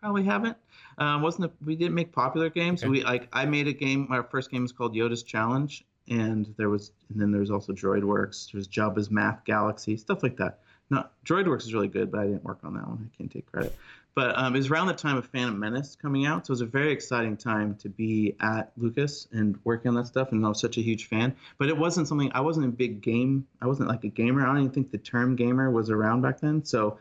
[0.00, 0.56] Probably haven't.
[0.98, 2.82] Um, wasn't we didn't make popular games?
[2.82, 2.90] Okay.
[2.90, 4.06] We like I made a game.
[4.10, 7.72] My first game was called Yoda's Challenge, and there was and then there was also
[7.72, 8.52] DroidWorks.
[8.52, 10.60] There's Jabba's Math Galaxy, stuff like that.
[10.90, 13.10] No, DroidWorks is really good, but I didn't work on that one.
[13.12, 13.74] I can't take credit.
[14.16, 16.60] But um, it was around the time of Phantom Menace coming out, so it was
[16.62, 20.32] a very exciting time to be at Lucas and working on that stuff.
[20.32, 21.36] And I was such a huge fan.
[21.58, 23.46] But it wasn't something I wasn't a big game.
[23.60, 24.40] I wasn't like a gamer.
[24.40, 26.64] I don't even think the term gamer was around back then.
[26.64, 26.98] So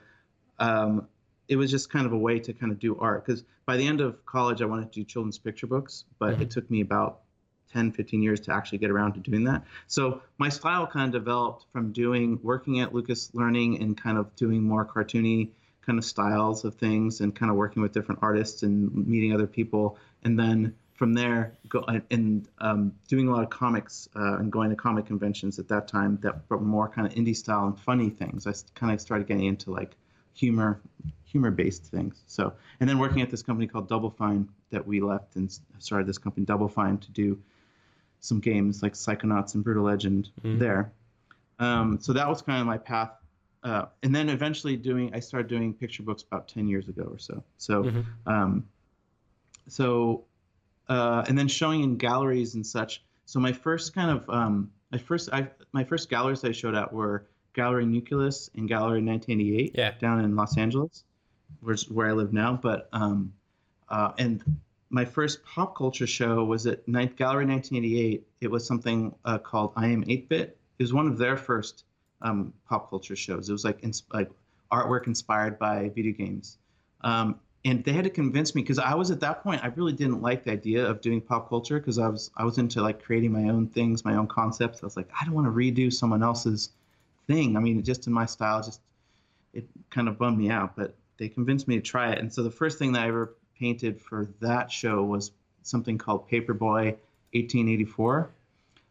[0.59, 1.07] um,
[1.47, 3.25] it was just kind of a way to kind of do art.
[3.25, 6.41] Because by the end of college, I wanted to do children's picture books, but mm-hmm.
[6.41, 7.21] it took me about
[7.71, 9.63] 10, 15 years to actually get around to doing that.
[9.87, 14.35] So my style kind of developed from doing working at Lucas Learning and kind of
[14.35, 15.51] doing more cartoony
[15.85, 19.47] kind of styles of things and kind of working with different artists and meeting other
[19.47, 19.97] people.
[20.23, 24.69] And then from there go and um, doing a lot of comics uh, and going
[24.69, 28.09] to comic conventions at that time that were more kind of indie style and funny
[28.09, 28.47] things.
[28.47, 29.95] I kind of started getting into like
[30.33, 30.79] humor
[31.25, 32.23] humor based things.
[32.27, 36.07] So and then working at this company called double fine that we left and started
[36.07, 37.39] this company double fine to do
[38.21, 40.59] some games like psychonauts and brutal legend mm-hmm.
[40.59, 40.91] there.
[41.59, 43.11] Um, so that was kind of my path
[43.65, 47.17] uh, and then eventually doing I started doing picture books about 10 years ago or
[47.17, 47.43] so.
[47.57, 48.01] So mm-hmm.
[48.31, 48.67] um,
[49.67, 50.23] so
[50.87, 53.03] uh, and then showing in galleries and such.
[53.25, 56.93] So my first kind of um, my first I my first galleries I showed at
[56.93, 59.91] were Gallery Nucleus and Gallery 1988 yeah.
[59.99, 61.03] down in Los Angeles,
[61.61, 62.59] where's where I live now.
[62.61, 63.33] But um,
[63.89, 64.43] uh, and
[64.91, 68.27] my first pop culture show was at Ninth Gallery 1988.
[68.41, 70.57] It was something uh, called I Am 8-Bit.
[70.77, 71.85] It was one of their first
[72.21, 73.49] um, pop culture shows.
[73.49, 74.31] It was like ins- like
[74.71, 76.57] artwork inspired by video games.
[77.01, 79.93] Um, and they had to convince me because I was at that point I really
[79.93, 83.03] didn't like the idea of doing pop culture because I was I was into like
[83.03, 84.83] creating my own things, my own concepts.
[84.83, 86.69] I was like I don't want to redo someone else's
[87.27, 87.57] thing.
[87.57, 88.81] I mean, just in my style, just
[89.53, 90.75] it kind of bummed me out.
[90.75, 92.19] But they convinced me to try it.
[92.19, 95.31] And so the first thing that I ever painted for that show was
[95.63, 96.97] something called Paperboy
[97.33, 98.29] 1884,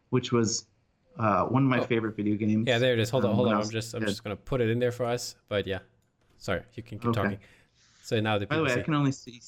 [0.09, 0.65] which was
[1.17, 1.83] uh, one of my oh.
[1.83, 2.67] favorite video games.
[2.67, 3.09] Yeah, there it is.
[3.09, 3.61] Hold um, on, hold on.
[3.61, 5.35] I'm just I'm just gonna put it in there for us.
[5.47, 5.79] But yeah,
[6.37, 7.21] sorry, you can keep okay.
[7.21, 7.39] talking.
[8.03, 8.79] So now the by the way, see.
[8.79, 9.41] I can only see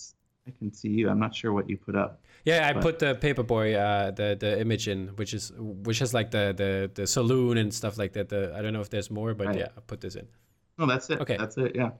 [0.47, 1.09] I can see you.
[1.09, 2.21] I'm not sure what you put up.
[2.45, 2.81] Yeah, I but...
[2.81, 6.89] put the paperboy uh, the the image in, which is which is like the the
[6.93, 8.29] the saloon and stuff like that.
[8.29, 9.57] The I don't know if there's more, but right.
[9.57, 10.27] yeah, I put this in.
[10.77, 11.19] No, that's it.
[11.19, 11.75] Okay, that's it.
[11.75, 11.91] Yeah.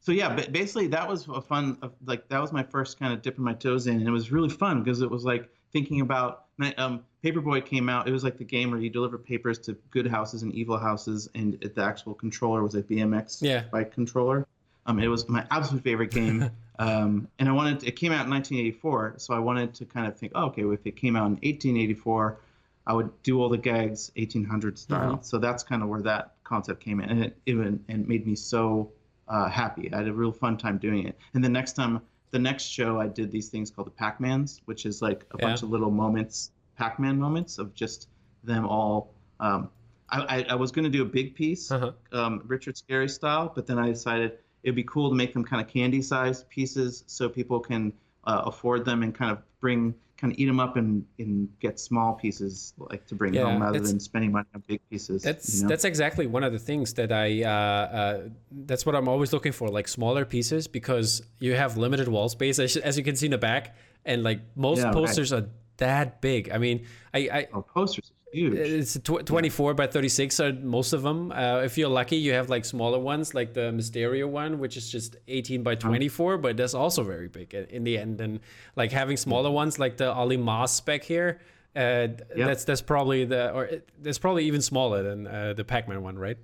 [0.00, 3.22] So yeah, but basically that was a fun like that was my first kind of
[3.22, 6.46] dipping my toes in, and it was really fun because it was like thinking about
[6.76, 8.08] um, Paperboy came out.
[8.08, 11.28] It was like the game where you deliver papers to good houses and evil houses,
[11.34, 13.64] and the actual controller was a BMX yeah.
[13.70, 14.46] bike controller.
[14.86, 17.80] Um, it was my absolute favorite game, um, and I wanted.
[17.80, 20.64] To, it came out in 1984, so I wanted to kind of think, oh, okay,
[20.64, 22.40] well, if it came out in 1884,
[22.86, 25.12] I would do all the gags 1800 style.
[25.12, 25.22] Mm-hmm.
[25.22, 28.34] So that's kind of where that concept came in, and it even and made me
[28.34, 28.92] so
[29.28, 29.92] uh, happy.
[29.92, 31.18] I had a real fun time doing it.
[31.34, 32.00] And the next time
[32.30, 35.46] the next show I did these things called the Pac-Mans, which is like a yeah.
[35.46, 38.08] bunch of little moments, Pac-Man moments of just
[38.44, 39.14] them all.
[39.40, 39.70] Um,
[40.10, 41.92] I, I, I, was going to do a big piece, uh-huh.
[42.12, 45.64] um, Richard Scarry style, but then I decided it'd be cool to make them kind
[45.64, 47.92] of candy-sized pieces so people can
[48.28, 51.78] uh, afford them and kind of bring kind of eat them up and, and get
[51.78, 55.22] small pieces like to bring yeah, home rather than spending money on big pieces.
[55.22, 55.68] That's you know?
[55.68, 59.52] that's exactly one of the things that I uh, uh, that's what I'm always looking
[59.52, 63.26] for, like smaller pieces because you have limited wall space as, as you can see
[63.26, 65.44] in the back, and like most yeah, posters right.
[65.44, 66.50] are that big.
[66.50, 68.54] I mean, I, I oh, posters huge.
[68.54, 69.74] It's tw- 24 yeah.
[69.74, 71.32] by 36 are most of them.
[71.32, 74.90] Uh, if you're lucky, you have like smaller ones, like the Mysterio one, which is
[74.90, 76.42] just 18 by 24, uh-huh.
[76.42, 78.20] but that's also very big in the end.
[78.20, 78.40] And
[78.76, 81.40] like having smaller ones, like the Ollie Moss spec here,
[81.76, 82.18] uh, yep.
[82.34, 86.38] that's that's probably the or that's probably even smaller than uh, the Pac-Man one, right?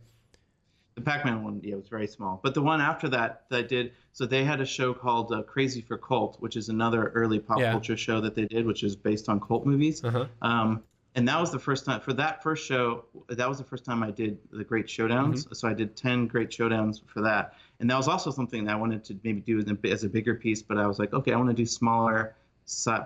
[0.94, 2.38] The Pac-Man one, yeah, it was very small.
[2.42, 5.42] But the one after that that I did, so they had a show called uh,
[5.42, 7.72] Crazy for Cult, which is another early pop Yeah.
[7.72, 10.04] culture show that they did, which is based on cult movies.
[10.04, 10.26] Uh-huh.
[10.40, 13.04] Um, and that was the first time for that first show.
[13.28, 15.54] That was the first time I did the Great Showdowns.
[15.54, 18.76] So I did ten Great Showdowns for that, and that was also something that I
[18.76, 20.62] wanted to maybe do as a- bigger piece.
[20.62, 22.34] But I was like, okay, I want to do smaller,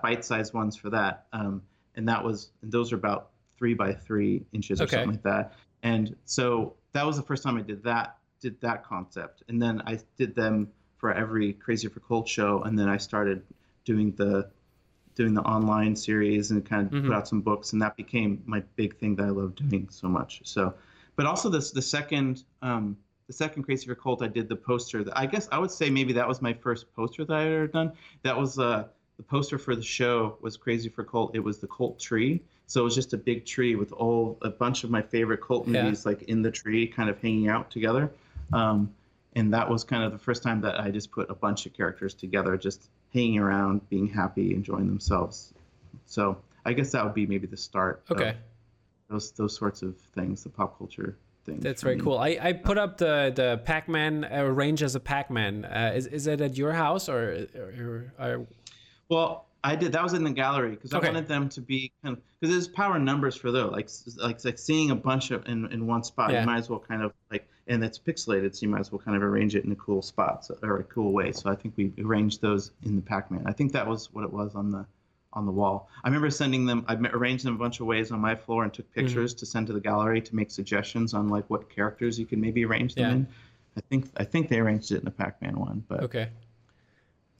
[0.02, 1.26] bite-sized ones for that.
[1.32, 1.62] Um,
[1.96, 5.52] and that was and those are about three by three inches or something like that.
[5.82, 9.82] And so that was the first time I did that did that concept, and then
[9.86, 13.42] I did them for every Crazy for Cult show, and then I started
[13.84, 14.50] doing the
[15.18, 17.06] doing the online series and kind of Mhm.
[17.06, 20.08] put out some books, and that became my big thing that I love doing so
[20.08, 20.40] much.
[20.44, 20.72] So,
[21.16, 25.02] but also this the second um, the second Crazy for Cult, I did the poster.
[25.04, 27.52] That I guess I would say maybe that was my first poster that I had
[27.52, 27.92] ever done.
[28.22, 28.84] That was uh,
[29.18, 31.34] the poster for the show was Crazy for Cult.
[31.34, 32.40] It was the cult tree.
[32.68, 35.66] So it was just a big tree with all a bunch of my favorite cult
[35.66, 35.82] Yeah.
[35.82, 38.10] movies like in the tree, kind of hanging out together.
[38.52, 38.90] Um,
[39.34, 41.72] and that was kind of the first time that I just put a bunch of
[41.72, 45.52] characters together, just hanging around, being happy, enjoying themselves.
[46.06, 48.02] So I guess that would be maybe the start.
[48.10, 48.36] of Okay.
[49.10, 51.62] those those sorts of things, the pop culture things.
[51.62, 52.02] That's very me.
[52.02, 52.18] cool.
[52.18, 55.64] I, I put up the the Pac-Man uh, range as a Pac-Man.
[55.64, 58.46] Uh, is is it at your house or, or, or
[59.08, 59.92] Well, I did.
[59.92, 61.06] That was in the gallery because Okay.
[61.08, 63.72] I wanted them to be kind of because there's power numbers for those.
[63.72, 66.40] Like like like seeing a bunch of in, in one spot, Yeah.
[66.40, 68.98] you might as well kind of like and it's pixelated, so you might as well
[68.98, 71.32] kind of arrange it in a cool spot so, or a cool way.
[71.32, 73.44] So I think we arranged those in the Pac-Man.
[73.46, 74.86] I think that was what it was on the
[75.34, 75.90] on the wall.
[76.04, 76.84] I remember sending them.
[76.88, 78.82] I arranged them a bunch of ways on my floor and Mm-hmm.
[78.82, 82.24] took pictures to send to the gallery to make suggestions on like what characters you
[82.26, 83.12] could maybe arrange them Yeah.
[83.16, 83.26] in.
[83.76, 86.28] I think I think they arranged it in the Pac-Man one, but, okay?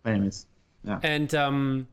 [0.02, 0.46] but anyways,
[0.84, 1.00] yeah.
[1.02, 1.88] And um,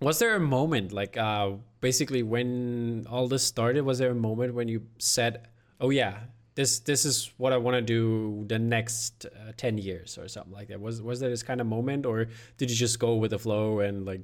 [0.00, 3.82] was there a moment like uh, basically when all this started?
[3.82, 5.48] Was there a moment when you said,
[5.80, 6.18] "Oh yeah,
[6.56, 10.52] this this is what I want to do the next uh, ten years" or something
[10.52, 10.80] like that?
[10.80, 13.80] Was was there this kind of moment, or did you just go with the flow
[13.80, 14.22] and like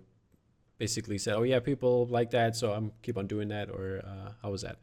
[0.79, 4.33] basically said, "Oh yeah, people like that, so I'm keep on doing that," or uh,
[4.43, 4.79] how was that?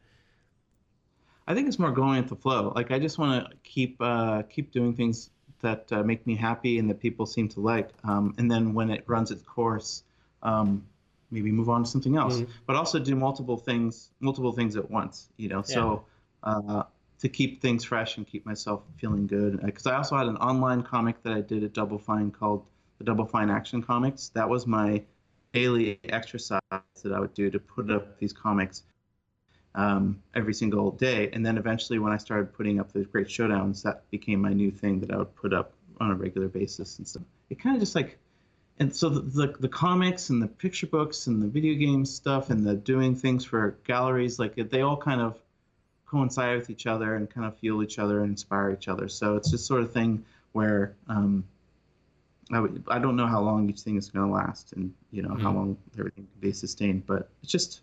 [1.46, 2.72] I think it's more going with the flow.
[2.74, 6.78] Like I just want to keep uh, keep doing things that uh, make me happy
[6.78, 7.90] and that people seem to like.
[8.04, 10.04] Um, and then when it runs its course,
[10.44, 10.86] um,
[11.32, 12.42] maybe move on to something else.
[12.66, 15.28] But also do multiple things, multiple things at once.
[15.36, 16.04] You know, so
[16.44, 16.84] uh,
[17.20, 19.60] to keep things fresh and keep myself feeling good.
[19.62, 22.64] Because I also had an online comic that I did at Double Fine called
[22.98, 24.30] the Double Fine Action Comics.
[24.30, 25.02] That was my
[25.52, 26.60] daily exercise
[27.02, 28.82] that I would do to put up these comics
[29.74, 31.30] um, every single day.
[31.32, 34.70] And then eventually, when I started putting up the Great Showdowns, that became my new
[34.70, 36.98] thing that I would put up on a regular basis.
[36.98, 38.18] And so it kind of just like,
[38.78, 42.48] and so the, the, the comics and the picture books and the video game stuff
[42.48, 45.38] and the doing things for galleries, like they all kind of
[46.10, 49.08] coincide with each other and kind of fuel each other and inspire each other.
[49.08, 51.44] So it's just sort of thing where um,
[52.52, 55.52] I, don't know how long each thing is going to last and, you know, how
[55.52, 57.82] long everything can be sustained, but it's just,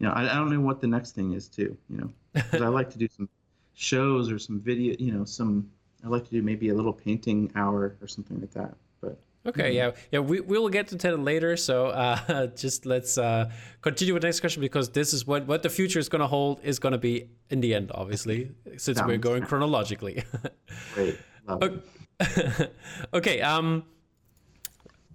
[0.00, 2.62] you know, I, I don't know what the next thing is too, you know, because
[2.62, 3.28] I like to do some
[3.74, 5.70] shows or some video, you know, some,
[6.04, 8.74] I like to do maybe a little painting hour or something like that.
[9.46, 11.56] Okay, yeah, yeah, we, we will get to that later.
[11.56, 13.50] So uh, just let's uh,
[13.82, 16.26] continue with the next question because this is what, what the future is going to
[16.26, 19.48] hold is going to be in the end, obviously, since we're going good.
[19.48, 20.24] chronologically.
[20.94, 21.18] great.
[21.48, 22.70] It.
[23.14, 23.84] okay, um,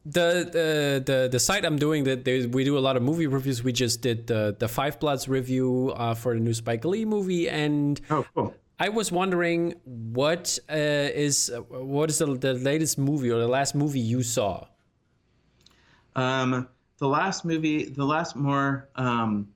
[0.06, 3.28] the, the the the site I'm doing that there- we do a lot of movie
[3.28, 3.64] reviews.
[3.64, 7.50] We just did the the Five Bloods review uh, for the new Spike Lee movie,
[7.50, 8.54] and Oh, cool.
[8.80, 13.48] I was wondering what uh, is uh, what is the, the latest movie or the
[13.48, 14.68] last movie you saw?
[16.16, 19.50] Um, the last movie, the last more, um,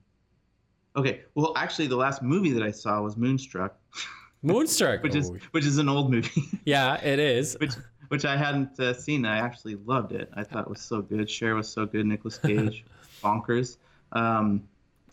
[0.95, 1.21] okay.
[1.35, 3.75] Well, actually, the last movie that I saw was Moonstruck,
[4.43, 5.03] Moonstruck.
[5.03, 7.55] which is Oh, which is an old movie, yeah, it is.
[7.59, 7.73] which
[8.09, 9.25] which I hadn't uh, seen.
[9.25, 10.29] I actually loved it.
[10.35, 11.29] I thought it was so good.
[11.29, 12.05] Cher was so good.
[12.05, 12.85] Nicolas Cage,
[13.23, 13.77] bonkers.
[14.11, 14.63] Um,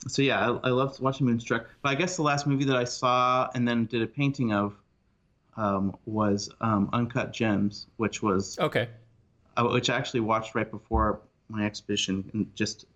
[0.09, 1.67] so yeah, I, I loved watching Moonstruck.
[1.83, 4.75] But I guess the last movie that I saw and then did a painting of
[5.57, 8.89] um, was um, Uncut Gems, which was Okay.
[9.57, 12.87] uh, which I actually watched right before my exhibition and just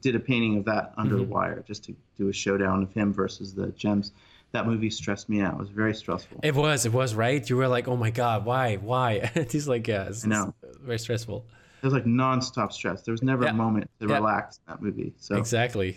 [0.00, 3.12] did a painting of that under the wire just to do a showdown of him
[3.12, 4.12] versus the gems.
[4.52, 5.54] That movie stressed me out.
[5.54, 6.40] It was very stressful.
[6.42, 7.48] It was, it was right.
[7.48, 10.54] You were like, "Oh my god, why, why?" He's like, "Yeah, it's, I know.
[10.64, 11.44] it's very stressful."
[11.82, 13.02] It was like nonstop stress.
[13.02, 13.50] There was never Yeah.
[13.50, 14.16] a moment to Yeah.
[14.16, 15.14] relax in that movie.
[15.18, 15.96] So, Exactly.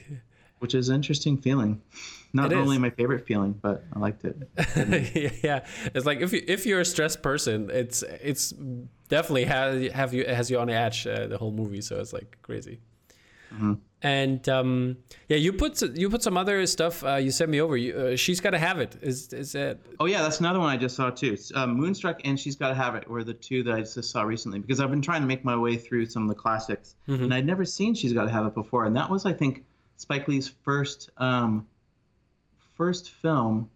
[0.64, 1.80] Which is an interesting feeling.
[2.34, 2.62] Not It is.
[2.64, 4.36] only my favorite feeling, but I liked it.
[5.44, 8.52] yeah, it's like if you if you're a stressed person, it's it's
[9.10, 11.82] definitely have have you has you on edge uh, the whole movie.
[11.82, 12.80] So it's like crazy.
[14.02, 14.98] And um,
[15.30, 17.04] yeah, you put you put some other stuff.
[17.06, 17.78] Uh, you sent me over.
[17.78, 18.98] You, uh, she's got to have it.
[19.02, 19.78] Is is that?
[20.00, 21.38] Oh yeah, that's another one I just saw too.
[21.56, 24.24] Uh, Moonstruck and She's Got to Have It were the two that I just saw
[24.24, 27.24] recently because I've been trying to make my way through some of the classics, Mm-hmm.
[27.26, 29.64] and I'd never seen She's Got to Have It before, and that was I think
[29.98, 31.68] Spike Lee's first um,
[32.76, 33.70] first film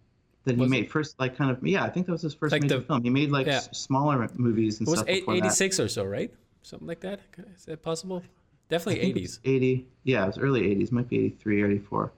[0.44, 0.70] that he Was it?
[0.70, 0.90] made.
[0.90, 3.02] First like kind of yeah, I think that was his first Like major the- film.
[3.02, 3.56] He made like yeah.
[3.56, 5.44] s- smaller movies and It was stuff eight, before that.
[5.46, 6.32] 86 or so, right?
[6.62, 7.20] Something like that.
[7.56, 8.22] Is that possible?
[8.68, 9.38] Definitely I think it 80s.
[9.44, 12.12] 80 yeah it was early 80s might be 83 or 84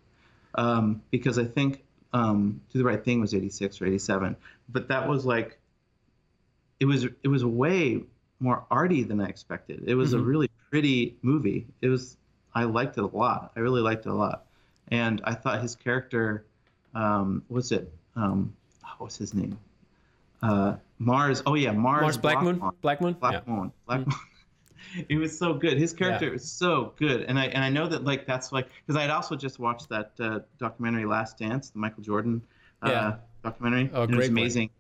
[0.56, 4.34] um, because i think um, do the right thing was 86 or 87
[4.68, 5.58] but that was like
[6.80, 8.02] it was it was way
[8.40, 10.26] more arty than i expected it was a Mhm.
[10.26, 12.16] really pretty movie it was
[12.54, 14.46] i liked it a lot i really liked it a lot
[14.88, 16.44] and i thought his character
[16.94, 18.52] um, what's it um,
[18.98, 19.58] what's his name
[20.42, 22.58] uh, mars oh yeah mars, Mars Black Moon.
[22.60, 22.80] Blackmon.
[22.80, 23.12] Black Moon.
[23.14, 23.40] Black yeah.
[23.40, 23.46] Mm.
[23.58, 23.72] Moon.
[23.86, 24.16] Black Moon.
[25.08, 25.76] it was so good.
[25.78, 26.32] His character Yeah.
[26.32, 29.10] was so good, and I and I know that like that's like because I had
[29.10, 32.42] also just watched that uh, documentary Last Dance, the Michael Jordan
[32.82, 33.16] uh, Yeah.
[33.44, 33.90] documentary.
[33.92, 34.70] Oh, and it was great amazing.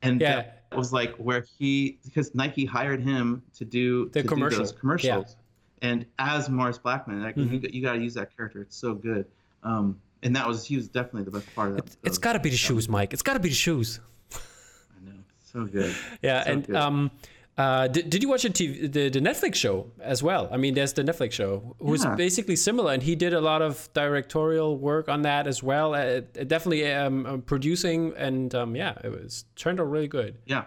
[0.00, 0.36] And Yeah.
[0.70, 4.58] that was like where he because Nike hired him to do The to commercial.
[4.60, 5.36] do those commercials,
[5.82, 7.54] and as Mars Blackmon, like Mm-hmm.
[7.54, 8.62] you, you got to use that character.
[8.62, 9.26] It's so good.
[9.62, 11.86] Um, and that was he was definitely the best part of that.
[11.86, 13.12] It's, it's got to be the shoes, Mike.
[13.12, 14.00] It's got to be the shoes.
[14.32, 15.12] I know,
[15.44, 15.94] so good.
[16.22, 16.76] Yeah, So and good.
[16.76, 17.10] um,
[17.58, 20.48] uh, did, did you watch the, TV, the the Netflix show as well?
[20.50, 22.14] I mean, there's the Netflix show, who's Yeah.
[22.14, 25.94] basically similar, and he did a lot of directorial work on that as well.
[25.94, 30.38] Uh, definitely um, um, producing, and um, yeah, it was turned out really good.
[30.46, 30.64] Yeah.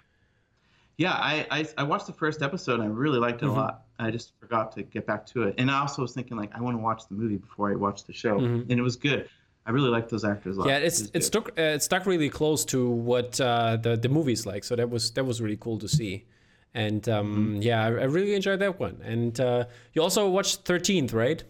[0.98, 3.48] Yeah, I, I, I watched the first episode and I really liked Mm-hmm.
[3.58, 3.85] it a lot.
[4.00, 5.56] I just forgot to get back to it.
[5.58, 8.04] And I also was thinking like I want to watch the movie before I watch
[8.06, 8.38] the show.
[8.40, 9.30] And it was good.
[9.68, 10.68] I really liked those actors a lot.
[10.68, 10.82] Mm-hmm.
[10.82, 14.10] Yeah, it's was it stuck uh, it stuck really close to what uh, the the
[14.10, 16.26] movie's like, so that was that was really cool to see.
[16.74, 17.62] And um, Mm-hmm.
[17.62, 19.00] yeah, I, I really enjoyed that one.
[19.04, 21.44] And uh, you also watched Thirteenth, right?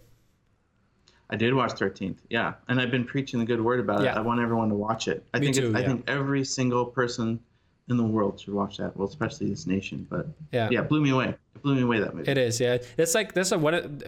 [1.30, 2.18] I did watch 13th.
[2.30, 2.54] Yeah.
[2.68, 4.12] And I've been preaching the good word about Yeah.
[4.12, 4.18] it.
[4.18, 5.26] I want everyone to watch it.
[5.34, 5.88] I Me think too, I yeah.
[5.88, 7.40] think every single person
[7.88, 8.98] in the world should watch that.
[8.98, 10.70] Well, especially this nation, but Yeah.
[10.72, 11.36] yeah, it blew me away.
[11.56, 12.30] It blew me away that movie.
[12.32, 12.78] It is, yeah.
[12.98, 14.02] It's like that's a one.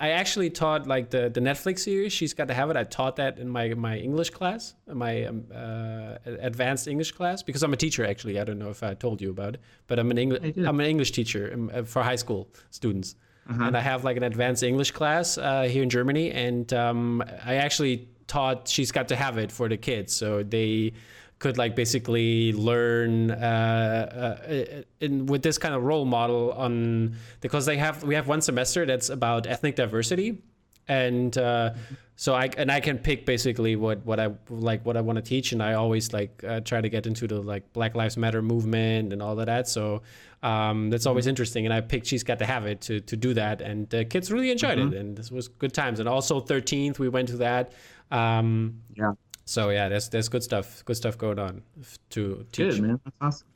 [0.00, 2.12] I actually taught like the the Netflix series.
[2.12, 2.76] She's got to have it.
[2.76, 7.62] I taught that in my my English class, my um, uh, advanced English class, because
[7.62, 8.02] I'm a teacher.
[8.06, 10.56] Actually, I don't know if I told you about it, but I'm an English.
[10.56, 13.14] I'm an English teacher um, uh, for high school students,
[13.50, 13.64] Uh-huh.
[13.66, 17.54] and I have like an advanced English class uh, here in Germany, and um, I
[17.56, 18.68] actually taught.
[18.68, 20.92] She's got to have it for the kids, so they
[21.38, 27.64] could like basically learn uh, uh, in with this kind of role model on because
[27.66, 30.42] they have we have one semester that's about ethnic diversity.
[30.88, 31.74] And uh,
[32.16, 35.22] so I and I can pick basically what what I like what I want to
[35.22, 35.52] teach.
[35.52, 39.12] And I always like uh, try to get into the like Black Lives Matter movement
[39.12, 39.68] and all of that.
[39.68, 40.02] So
[40.42, 41.66] um, that's always interesting.
[41.66, 43.60] And I picked She's Got to Have It to to do that.
[43.60, 44.94] And the kids really enjoyed it.
[44.94, 46.00] And this was good times.
[46.00, 47.72] And also 13th we went to that.
[48.10, 49.12] Um, Yeah.
[49.48, 51.62] So yeah, there's there's good stuff, good stuff going on
[52.10, 52.74] to teach.
[52.74, 53.00] Good, man.
[53.04, 53.46] That's awesome.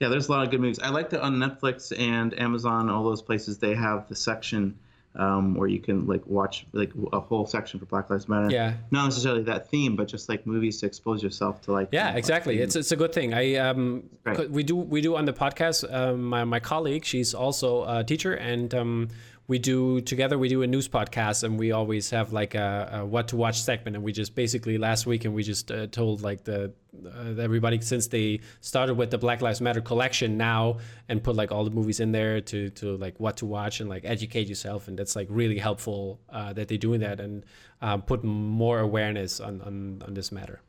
[0.00, 0.78] Yeah, there's a lot of good movies.
[0.80, 4.78] I like that on Netflix and Amazon, all those places, they have the section
[5.14, 8.50] um, where you can like watch like a whole section for Black Lives Matter.
[8.50, 8.74] Yeah.
[8.90, 11.92] Not necessarily that theme, but just like movies to expose yourself to like.
[11.92, 12.58] you Yeah, know, exactly.
[12.58, 13.32] It's it's a good thing.
[13.34, 14.50] I um Right.
[14.50, 15.84] we do we do on the podcast.
[15.92, 19.08] Um, my my colleague, she's also a teacher, and um
[19.46, 23.04] we do together we do a news podcast, and we always have like a, a
[23.04, 26.22] what to watch segment, and we just basically last week, and we just uh, told
[26.22, 26.72] like the
[27.04, 30.78] uh, everybody since they started with the Black Lives Matter collection now,
[31.08, 33.90] and put like all the movies in there to to like what to watch and
[33.90, 37.44] like educate yourself, and that's like really helpful uh, that they're doing that and
[37.82, 40.60] um, put more awareness on on on this matter.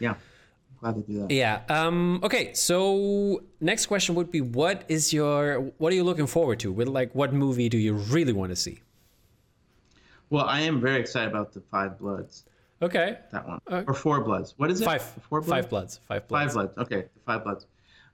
[0.00, 0.14] Yeah.
[0.80, 1.30] Glad to do that.
[1.30, 1.60] Yeah.
[1.68, 2.54] Um, okay.
[2.54, 6.72] So next question would be, what is your, what are you looking forward to?
[6.72, 8.80] With like, what movie do you really want to see?
[10.30, 12.44] Well, I am very excited about the Five Bloods.
[12.80, 13.18] Okay.
[13.32, 13.60] That one.
[13.66, 14.54] Uh, or Four Bloods.
[14.56, 14.84] What is it?
[14.84, 15.02] Five.
[15.02, 15.50] Four Bloods?
[15.50, 16.00] Five bloods.
[16.08, 16.54] Five bloods.
[16.54, 16.78] Five Bloods.
[16.92, 17.66] Okay, Five Bloods.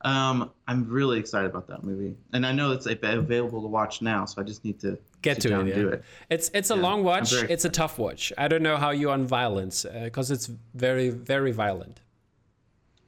[0.02, 4.24] Um, I'm really excited about that movie, and I know it's available to watch now,
[4.24, 5.60] so I just need to Get to it.
[5.60, 6.04] and do it.
[6.30, 7.32] It's it's a Yeah, long watch.
[7.32, 8.32] It's a tough watch.
[8.36, 12.00] I don't know how you on violence because it's very very violent.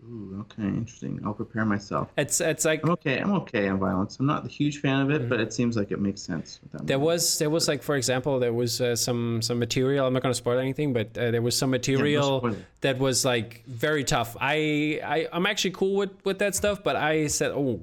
[0.04, 1.20] Ooh, okay, interesting.
[1.24, 2.08] I'll prepare myself.
[2.16, 3.18] It's it's like I'm okay.
[3.18, 4.18] I'm okay on violence.
[4.20, 6.60] I'm not a huge fan of it, but it seems like it makes sense.
[6.62, 6.86] With that Mm-hmm.
[6.86, 10.22] There was there was like for example there was uh, some some material I'm not
[10.22, 12.58] going to spoil anything but uh, there was some material it.
[12.82, 14.36] that was like very tough.
[14.40, 17.80] I, I I'm actually cool with with that stuff but I said oh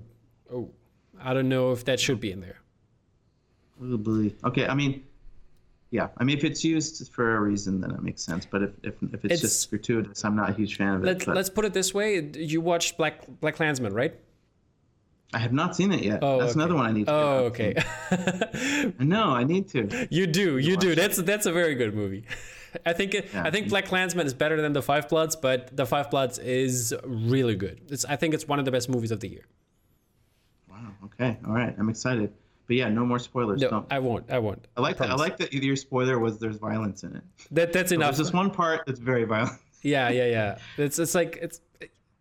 [0.51, 0.69] oh
[1.21, 2.61] I don't know if that should be in there.
[3.83, 4.31] Ooh.
[4.45, 5.03] Okay, I mean,
[5.95, 6.07] yeah.
[6.19, 8.43] I mean, if it's used for a reason, then it makes sense.
[8.45, 11.07] But if if, if it's, It's- just gratuitous, I'm not a huge fan of it.
[11.07, 12.07] Let's let's put it this way.
[12.53, 14.13] You watched Black Black Klansman, right?
[15.33, 16.19] I have not seen it yet.
[16.21, 16.59] Oh, That's okay.
[16.59, 17.11] another one I need to.
[17.13, 17.73] Oh, okay.
[18.99, 20.07] No, I need to.
[20.09, 20.95] you do, you do.
[20.95, 22.23] That's that's a very good movie.
[22.85, 23.43] I think Yeah.
[23.47, 26.93] I think Black Klansman is better than The Five Bloods, but The Five Bloods is
[27.05, 27.81] really good.
[27.89, 29.45] It's I think it's one of the best movies of the year.
[30.69, 30.91] Wow.
[31.05, 31.37] Okay.
[31.47, 31.73] All right.
[31.79, 32.31] I'm excited.
[32.67, 33.61] But yeah, no more spoilers.
[33.61, 33.87] No, Don't.
[33.91, 34.29] I won't.
[34.31, 34.67] I won't.
[34.75, 35.09] I like that.
[35.11, 37.23] I like that your spoiler was there's violence in it.
[37.51, 37.73] that.
[37.73, 38.15] That's enough.
[38.15, 39.53] There's this one part that's very violent.
[39.81, 40.57] Yeah, yeah, yeah.
[40.77, 41.61] It's it's like it's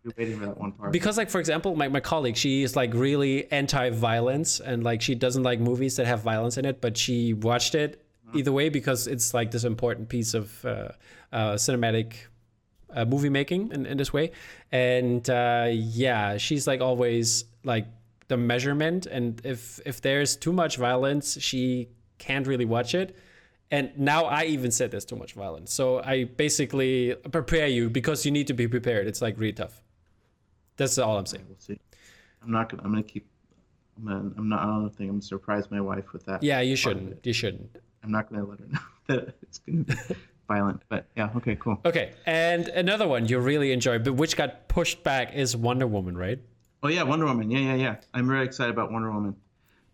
[0.03, 0.91] You're waiting for that one part.
[0.91, 5.15] because like for example my, my colleague she is like really anti-violence and like she
[5.15, 9.07] doesn't like movies that have violence in it but she watched it either way because
[9.07, 10.89] it's like this important piece of uh,
[11.33, 12.13] uh, cinematic
[12.93, 14.29] uh, movie making in, in this way
[14.71, 17.87] and uh, yeah she's like always like
[18.27, 23.15] the measurement and if if there's too much violence she can't really watch it
[23.71, 25.73] and now I even said there's too much violence.
[25.73, 29.07] So I basically prepare you because you need to be prepared.
[29.07, 29.81] It's like really tough.
[30.77, 31.45] That's all I'm saying.
[31.47, 31.79] we'll see.
[32.43, 32.83] I'm not gonna.
[32.83, 33.27] I'm gonna keep.
[33.97, 34.61] I'm, gonna, I'm not.
[34.61, 36.43] I don't think I'm gonna surprise my wife with that.
[36.43, 37.25] Yeah, you shouldn't.
[37.25, 37.77] You shouldn't.
[38.03, 39.95] I'm not gonna let her know that it's gonna be
[40.47, 40.83] violent.
[40.89, 41.29] But yeah.
[41.37, 41.55] Okay.
[41.55, 41.79] Cool.
[41.85, 46.17] Okay, and another one you really enjoy, but which got pushed back is Wonder Woman,
[46.17, 46.39] right?
[46.85, 47.49] Oh yeah, Wonder Woman.
[47.49, 47.95] Yeah, yeah, yeah.
[48.13, 49.35] I'm very excited about Wonder Woman.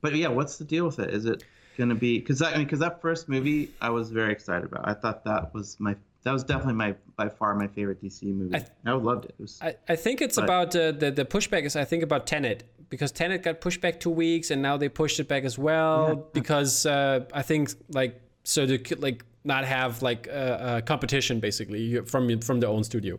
[0.01, 1.13] But yeah, what's the deal with it?
[1.13, 1.41] Is it
[1.77, 2.19] gonna be?
[2.19, 4.85] Because that, I mean, because that first movie, I was very excited about.
[4.85, 5.95] I thought that was my.
[6.23, 8.57] That was definitely my by far my favorite DC movie.
[8.57, 9.35] I, I- loved it.
[9.39, 9.57] It was.
[9.61, 13.13] I, I think it's about uh, the the pushback is I think about Tenet because
[13.13, 16.85] Tenet got pushed back two weeks and now they pushed it back as well because
[16.85, 22.41] uh, I think like so to like not have like a, a competition basically from
[22.41, 23.17] from their own studio.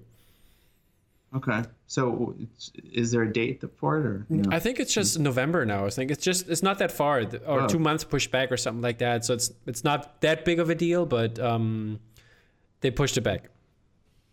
[1.37, 1.63] Okay.
[1.87, 2.35] So,
[2.93, 4.27] is there a date for it or?
[4.29, 4.51] No?
[4.51, 5.85] I think it's just November now.
[5.87, 7.67] I think it's just it's not that far or Oh.
[7.69, 9.25] two months push back or something like that.
[9.25, 12.01] So it's it's not that big of a deal, but um,
[12.81, 13.51] they pushed it back.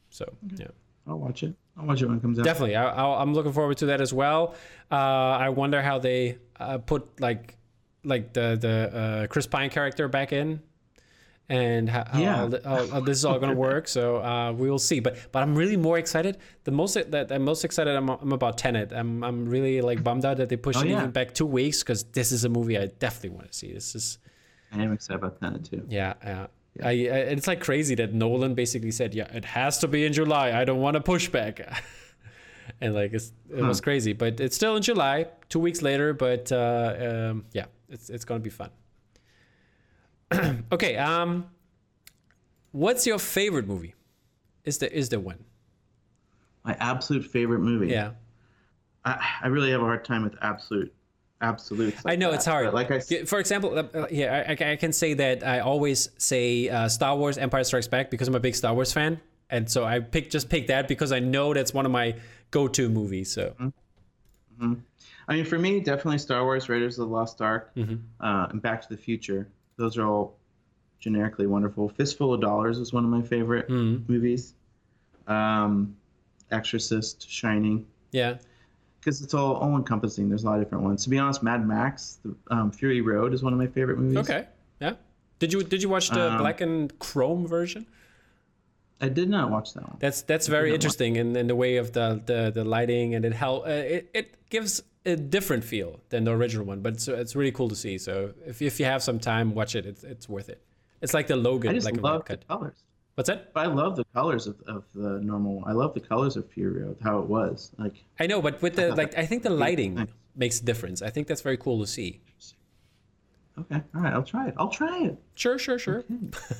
[0.09, 0.25] So
[0.55, 0.67] yeah,
[1.07, 1.53] I'll watch it.
[1.77, 2.45] I'll watch it when it comes out.
[2.45, 2.75] definitely.
[2.75, 4.55] I, I'm looking forward to that as well.
[4.91, 7.55] Uh, I wonder how they uh, put like
[8.03, 10.61] like the the uh, Chris Pine character back in.
[11.51, 12.45] And how, how, Yeah.
[12.45, 14.99] the- how- how this is all going to work, so uh, we will see.
[14.99, 16.37] But but I'm really more excited.
[16.63, 18.91] The most that I'm most excited I'm, I'm about Tenet.
[18.93, 20.99] I'm I'm really like bummed out that they pushed Oh, it yeah.
[20.99, 23.73] even back two weeks because this is a movie I definitely want to see.
[23.73, 24.19] This is
[24.71, 25.81] I am excited about Tenet too.
[25.89, 26.47] yeah, yeah.
[26.83, 26.93] I, I,
[27.33, 30.51] it's like crazy that Nolan basically said, "Yeah, it has to be in July.
[30.61, 31.55] I don't want to push back,"
[32.81, 36.13] and like it's, it was crazy, but it's still in July, two weeks later.
[36.13, 38.69] But uh, um, yeah, it's it's gonna be fun.
[40.71, 41.45] okay, um,
[42.71, 43.95] what's your favorite movie?
[44.65, 45.43] Is there is there one?
[46.63, 47.87] My absolute favorite movie.
[47.87, 48.11] Yeah,
[49.05, 50.93] I, I really have a hard time with absolute,
[51.41, 52.01] absolutes.
[52.05, 52.35] I know that.
[52.37, 52.65] it's hard.
[52.65, 56.09] But like I, for example, uh, uh, yeah, I, I- can say that I always
[56.17, 59.19] say uh, Star Wars: Empire Strikes Back because I'm a big Star Wars fan,
[59.49, 62.15] and so I pick just pick that because I know that's one of my
[62.51, 63.31] go-to movies.
[63.31, 63.55] So
[64.59, 64.73] Hmm.
[65.29, 67.95] I mean, for me, definitely Star Wars, Raiders of the Lost Ark, Mm-hmm.
[68.19, 69.47] uh, and Back to the Future.
[69.79, 70.35] Those are all
[70.99, 71.87] generically wonderful.
[71.89, 74.11] Fistful of Dollars is one of my favorite Mm-hmm.
[74.11, 74.53] movies.
[75.25, 75.95] Um,
[76.51, 78.37] Exorcist, Shining, yeah,
[78.99, 80.27] because it's all all encompassing.
[80.27, 81.03] There's a lot of different ones.
[81.03, 84.17] To be honest, Mad Max, the, um, Fury Road is one of my favorite movies.
[84.17, 84.47] okay,
[84.81, 84.93] yeah.
[85.37, 87.85] Did you did you watch the Um, black and chrome version?
[88.99, 89.97] I did not watch that one.
[89.99, 93.33] That's that's very interesting in, in the way of the the, the lighting and it
[93.33, 97.35] how uh, it it gives a different feel than the original one, but it's, it's
[97.35, 97.97] really cool to see.
[97.97, 99.85] So if if you have some time, watch it.
[99.85, 100.61] It's it's worth it.
[101.01, 102.83] It's like the Logan, I just like a love the colors.
[103.15, 103.51] What's that?
[103.55, 105.63] I love the colors of, of the normal.
[105.65, 107.71] I love the colors of Fury Road, how it was.
[107.77, 110.07] Like, I know, but with the like, I think the lighting Nice.
[110.35, 111.01] makes a difference.
[111.01, 112.21] I think that's very cool to see.
[113.59, 114.53] okay, all right, I'll try it.
[114.57, 115.17] I'll try it.
[115.35, 116.05] Sure, sure, sure.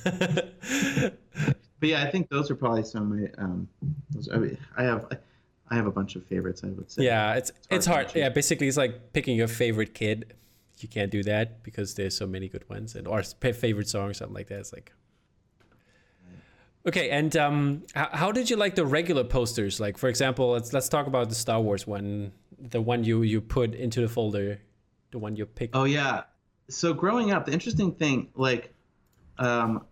[1.80, 3.28] But yeah, I think those are probably some of my.
[3.42, 3.68] Um,
[4.10, 5.06] those, I, mean, I have,
[5.70, 6.62] I have a bunch of favorites.
[6.64, 7.04] I would say.
[7.04, 8.16] Yeah, it's it's hard hard.
[8.16, 10.34] Yeah, basically, it's like picking your favorite kid.
[10.78, 14.14] You can't do that because there's so many good ones, and or favorite song or
[14.14, 14.60] something like that.
[14.60, 14.92] It's like.
[16.88, 19.80] Okay, and um, how, how did you like the regular posters?
[19.80, 23.42] Like, for example, let's let's talk about the Star Wars one, the one you you
[23.42, 24.60] put into the folder,
[25.10, 25.76] the one you picked.
[25.76, 26.22] Oh yeah.
[26.70, 28.72] So growing up, the interesting thing, like,
[29.38, 29.84] um,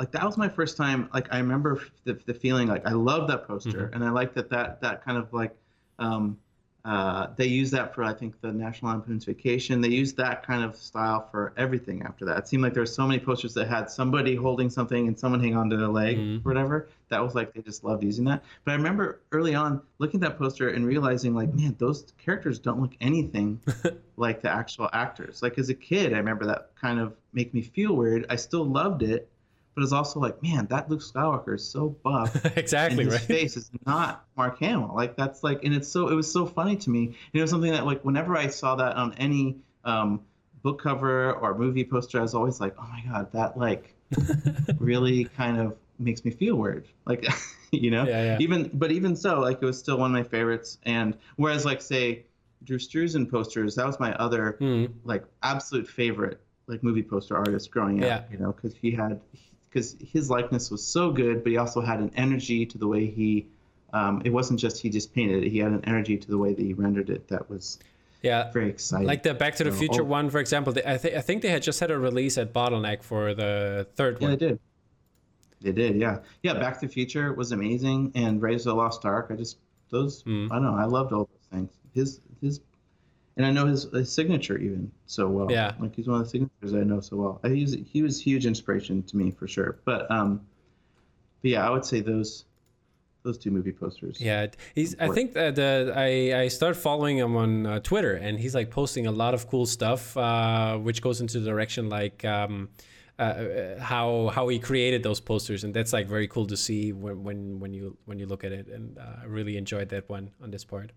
[0.00, 1.10] like that was my first time.
[1.12, 4.48] Like I remember the, the feeling like I love that poster, and I like that
[4.48, 5.54] that that kind of like,
[5.98, 6.38] um,
[6.86, 9.82] uh, they use that for I think the National Lampoon's Vacation.
[9.82, 12.38] They used that kind of style for everything after that.
[12.38, 15.40] It seemed like there were so many posters that had somebody holding something and someone
[15.40, 16.88] hang onto their leg or whatever.
[17.10, 18.42] That was like they just loved using that.
[18.64, 22.58] But I remember early on looking at that poster and realizing like, man, those characters
[22.58, 23.60] don't look anything
[24.16, 25.42] like the actual actors.
[25.42, 28.24] Like as a kid, I remember that kind of make me feel weird.
[28.30, 29.29] I still loved it,
[29.74, 32.34] but it's also like, man, that Luke Skywalker is so buff.
[32.56, 33.28] exactly and his right.
[33.28, 34.92] face is not Mark Hamill.
[34.94, 37.14] Like that's like, and it's so it was so funny to me.
[37.32, 40.20] You know, something that like whenever I saw that on any um,
[40.62, 43.94] book cover or movie poster, I was always like, oh my god, that like
[44.78, 46.86] really kind of makes me feel weird.
[47.06, 47.26] Like,
[47.70, 48.36] you know, Yeah, yeah.
[48.40, 50.78] even but even so, like it was still one of my favorites.
[50.84, 52.24] And whereas like say
[52.64, 54.92] Drew Struzan posters, that was my other Mm.
[55.04, 58.16] like absolute favorite like movie poster artist growing Yeah.
[58.16, 58.32] up.
[58.32, 59.20] You know, because he had
[59.70, 63.06] because his likeness was so good, but he also had an energy to the way
[63.06, 63.46] he.
[63.92, 66.52] Um, it wasn't just he just painted it; he had an energy to the way
[66.54, 67.78] that he rendered it that was
[68.22, 68.50] Yeah.
[68.52, 69.06] very exciting.
[69.06, 70.72] Like the Back to the So, Future oh- one, for example.
[70.72, 73.86] They, I, th- I think they had just had a release at Bottleneck for the
[73.96, 74.38] third yeah, one.
[74.38, 74.60] they did.
[75.60, 76.54] They did, yeah, yeah.
[76.54, 79.28] Back to the Future was amazing, and Raiders of the Lost Ark.
[79.30, 79.58] I just
[79.90, 80.22] those.
[80.22, 80.50] Mm.
[80.52, 80.76] I don't know.
[80.76, 81.70] I loved all those things.
[81.92, 82.60] His his,
[83.40, 85.50] and I know his, his signature even so well.
[85.50, 85.72] Yeah.
[85.78, 87.40] like he's one of the signatures I know so well.
[87.42, 89.78] I, he's he was huge inspiration to me for sure.
[89.86, 90.42] But um,
[91.40, 92.44] but yeah, I would say those
[93.22, 94.20] those two movie posters.
[94.20, 94.94] Yeah, he's.
[95.00, 98.70] I think that uh, I I started following him on uh, Twitter, and he's like
[98.70, 102.68] posting a lot of cool stuff, uh, which goes into the direction like um,
[103.18, 106.92] uh, uh, how how he created those posters, and that's like very cool to see
[106.92, 110.10] when when when you when you look at it, and uh, I really enjoyed that
[110.10, 110.92] one on this part.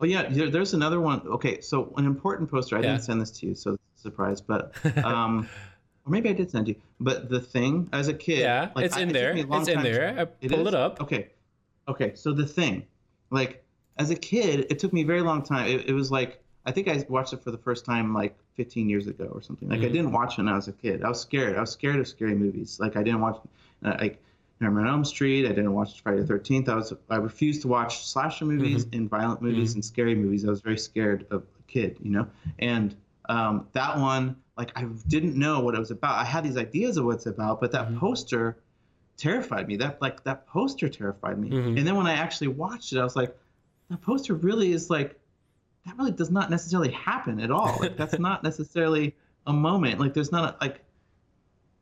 [0.00, 1.20] Oh yeah, there, there's another one.
[1.26, 2.76] Okay, so an important poster.
[2.76, 2.92] I Yeah.
[2.92, 4.40] didn't send this to you, so it's a surprise.
[4.40, 4.72] But
[5.04, 5.48] um,
[6.06, 6.76] or maybe I did send you.
[7.00, 9.34] But the thing, as a kid, Yeah, like, it's I- in it there.
[9.34, 10.14] me a long It's in there.
[10.18, 10.68] I pulled is?
[10.68, 11.00] it up.
[11.00, 11.28] Okay,
[11.88, 12.12] okay.
[12.14, 12.86] So the thing,
[13.30, 13.64] like
[13.96, 15.66] as a kid, it took me a very long time.
[15.68, 18.88] It, it was like I think I watched it for the first time like 15
[18.88, 19.68] years ago or something.
[19.68, 19.92] Like I Mhm.
[19.92, 21.02] didn't watch it when I was a kid.
[21.02, 21.56] I was scared.
[21.56, 22.78] I was scared of scary movies.
[22.78, 23.38] Like I didn't watch
[23.84, 24.22] uh, like
[24.60, 25.44] Nightmare on Elm Street.
[25.46, 26.68] I didn't watch Friday the 13th.
[26.68, 30.44] I was I refused to watch slasher movies and violent movies and scary movies.
[30.44, 32.26] I was very scared of a kid, you know.
[32.58, 32.96] And
[33.28, 36.16] um, that one, like I didn't know what it was about.
[36.16, 37.98] I had these ideas of what it's about, but that Mhm.
[37.98, 38.56] poster
[39.16, 39.76] terrified me.
[39.76, 41.50] That like that poster terrified me.
[41.50, 41.78] Mhm.
[41.78, 43.36] And then when I actually watched it, I was like,
[43.90, 45.18] that poster really is like
[45.86, 47.76] that really does not necessarily happen at all.
[47.80, 49.14] Like that's not necessarily
[49.46, 50.00] a moment.
[50.00, 50.82] Like there's not a, like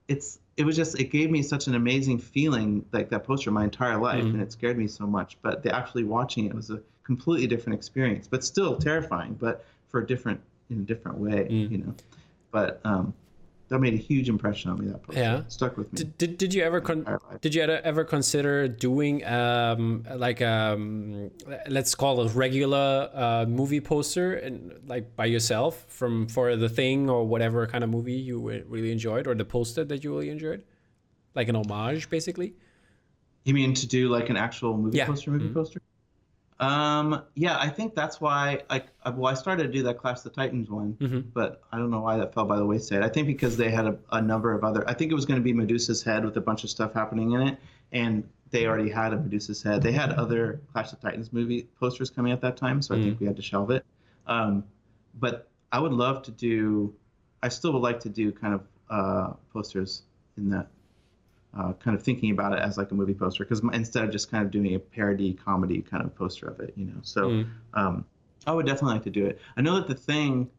[0.08, 3.64] it's it was just it gave me such an amazing feeling like that poster my
[3.64, 4.34] entire life Mhm.
[4.34, 5.36] and it scared me so much.
[5.42, 10.00] But the actually watching it was a completely different experience, but still terrifying, but for
[10.00, 10.40] a different
[10.70, 11.70] in a different way, Mm.
[11.70, 11.94] you know.
[12.50, 13.12] But um
[13.68, 15.20] that made a huge impression on me that poster.
[15.20, 15.38] Yeah.
[15.38, 15.96] It stuck with me.
[15.96, 17.06] Did, did, did you ever con-
[17.40, 21.30] did you ever, consider doing um like um
[21.68, 27.10] let's call it regular uh movie poster and like by yourself from for the thing
[27.10, 28.38] or whatever kind of movie you
[28.68, 30.62] really enjoyed or the poster that you really enjoyed
[31.34, 32.54] like an homage basically
[33.44, 35.06] You mean to do like an actual movie Yeah.
[35.06, 35.54] poster, movie Mhm.
[35.54, 35.80] poster?
[36.58, 38.62] Um, yeah, I think that's why.
[38.70, 41.24] I, well, I started to do that Clash of the Titans one, Mhm.
[41.34, 43.02] but I don't know why that fell by the wayside.
[43.02, 44.88] I think because they had a, a number of other.
[44.88, 47.32] I think it was going to be Medusa's head with a bunch of stuff happening
[47.32, 47.58] in it,
[47.92, 49.82] and they already had a Medusa's head.
[49.82, 53.02] They had other Clash of the Titans movie posters coming at that time, so I
[53.02, 53.84] think we had to shelve it.
[54.26, 54.64] Um,
[55.18, 56.94] but I would love to do.
[57.42, 60.02] I still would like to do kind of uh, posters
[60.38, 60.68] in that
[61.58, 64.30] uh, kind of thinking about it as like a movie poster because instead of just
[64.30, 66.98] kind of doing a parody comedy kind of poster of it, you know.
[67.02, 67.46] So Mm.
[67.74, 68.04] um,
[68.46, 69.40] I would definitely like to do it.
[69.56, 70.50] I know that the thing,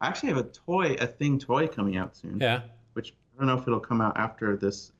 [0.00, 2.62] I actually have a toy, a thing toy coming out soon, yeah
[2.94, 4.92] which I don't know if it'll come out after this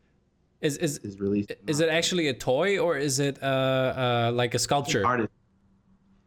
[0.60, 1.52] is is is released.
[1.66, 5.30] is it actually a toy or is it uh uh like a sculpture artist?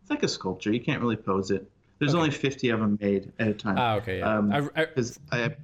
[0.02, 0.72] It's like a sculpture.
[0.72, 1.70] You can't really pose it.
[2.00, 2.18] There's Okay.
[2.20, 3.78] only 50 of them made at a time.
[3.80, 4.88] ah okay yeah Um, I, I,
[5.32, 5.56] I,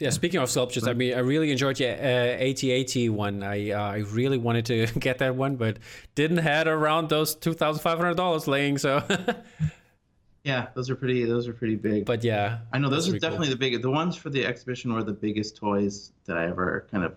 [0.00, 3.42] Yeah, speaking of sculptures, I mean, I really enjoyed your uh, AT-AT one.
[3.42, 5.78] I uh, I really wanted to get that one, but
[6.14, 8.78] didn't had around those two thousand five hundred dollars laying.
[8.78, 9.02] So,
[10.44, 11.24] yeah, those are pretty.
[11.24, 12.04] Those are pretty big.
[12.04, 13.30] but yeah, I know those are pretty cool.
[13.30, 13.82] definitely the biggest.
[13.82, 17.16] The ones for the exhibition were the biggest toys that I ever kind of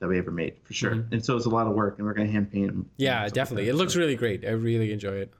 [0.00, 0.92] that we ever made for sure.
[0.96, 1.12] Mhm.
[1.12, 2.88] And so it's a lot of work, and we're gonna hand paint them.
[2.96, 3.68] yeah, definitely.
[3.68, 4.44] It looks really great.
[4.46, 5.32] I really enjoy it.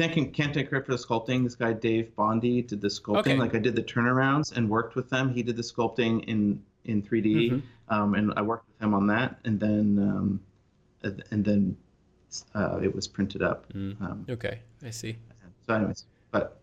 [0.00, 1.44] I can't can't take credit for the sculpting.
[1.44, 3.18] This guy Dave Bondi did the sculpting.
[3.18, 3.36] Okay.
[3.36, 5.32] Like I did the turnarounds and worked with them.
[5.32, 7.62] He did the sculpting in in 3D, Mhm.
[7.90, 9.38] um, and I worked with him on that.
[9.44, 10.40] And then um,
[11.30, 11.76] and then
[12.54, 13.70] uh, it was printed up.
[13.72, 14.00] Mm.
[14.00, 15.16] Um, Okay, I see.
[15.66, 16.58] so, anyways, but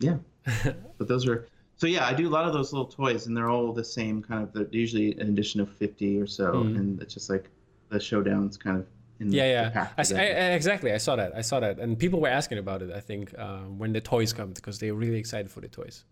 [0.00, 0.18] yeah,
[0.98, 1.46] but those are.
[1.78, 4.22] So yeah, I do a lot of those little toys, and they're all the same
[4.22, 4.52] kind of.
[4.52, 6.76] They're usually an edition of fifty or so, Mhm.
[6.76, 7.48] and it's just like
[7.88, 8.86] the showdowns kind of.
[9.18, 9.88] In Yeah, yeah.
[9.96, 10.92] I, I- exactly.
[10.92, 11.34] I saw that.
[11.34, 12.90] I saw that, and people were asking about it.
[12.92, 16.04] I think uh, when the toys come because they're really excited for the toys.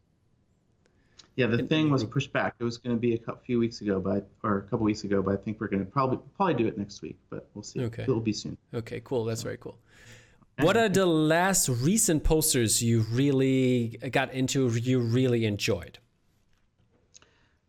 [1.37, 2.55] Yeah, the In- thing was pushed back.
[2.59, 5.21] It was going to be a few weeks ago, but or a couple weeks ago,
[5.21, 7.81] but I think we're going to probably probably do it next week, but we'll see.
[7.81, 8.05] Okay.
[8.05, 8.57] It'll be soon.
[8.73, 9.25] Okay, cool.
[9.25, 9.79] That's very cool.
[10.61, 14.69] What are the last recent posters you really got into?
[14.69, 15.99] You really enjoyed?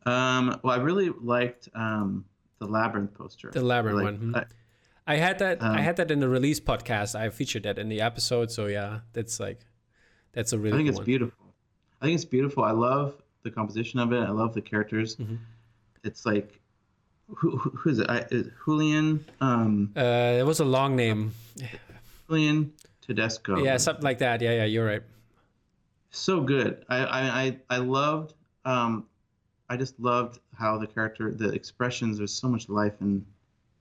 [0.05, 2.25] Um, well, I really liked um,
[2.59, 3.49] the Labyrinth poster.
[3.51, 4.15] The Labyrinth like, one.
[4.17, 4.36] hmm.
[4.36, 4.45] I-
[5.08, 5.62] I had that.
[5.62, 7.16] I Um, had that in the release podcast.
[7.16, 8.51] I featured that in the episode.
[8.51, 9.60] So yeah, that's like,
[10.34, 10.74] that's a really.
[10.74, 11.06] I think it's one.
[11.06, 11.45] beautiful.
[12.01, 12.64] I think it's beautiful.
[12.64, 14.20] I love the composition of it.
[14.22, 15.16] I love the characters.
[15.18, 15.38] Mhm.
[16.03, 16.60] It's like,
[17.36, 18.10] who, who who is it?
[18.10, 21.34] I, is Julian, um, Uh, it was a long name.
[22.28, 23.64] Julian Tedesco.
[23.64, 24.41] Yeah, something like that.
[24.41, 25.03] Yeah, yeah, you're right.
[26.12, 26.84] so good.
[26.89, 28.34] I I I, I loved.
[28.66, 29.06] Um,
[29.70, 32.18] I just loved how the character, the expressions.
[32.18, 33.26] There's so much life in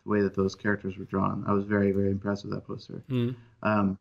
[0.04, 1.44] the way that those characters were drawn.
[1.46, 3.02] I was very very impressed with that poster.
[3.10, 3.34] Mm.
[3.62, 3.98] Um,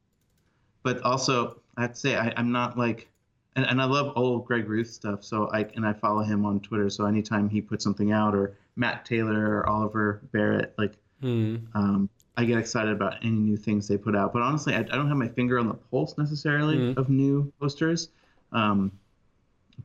[0.83, 3.09] but also, I have to say, I, I'm not like,
[3.55, 5.23] and, and I love old Greg Ruth stuff.
[5.23, 6.89] So I and I follow him on Twitter.
[6.89, 11.61] So anytime he puts something out, or Matt Taylor or Oliver Barrett, like Mm.
[11.73, 14.33] um, I get excited about any new things they put out.
[14.33, 16.97] But honestly, I, I don't have my finger on the pulse necessarily Mhm.
[16.97, 18.09] of new posters.
[18.51, 18.91] Um,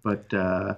[0.02, 0.74] but uh,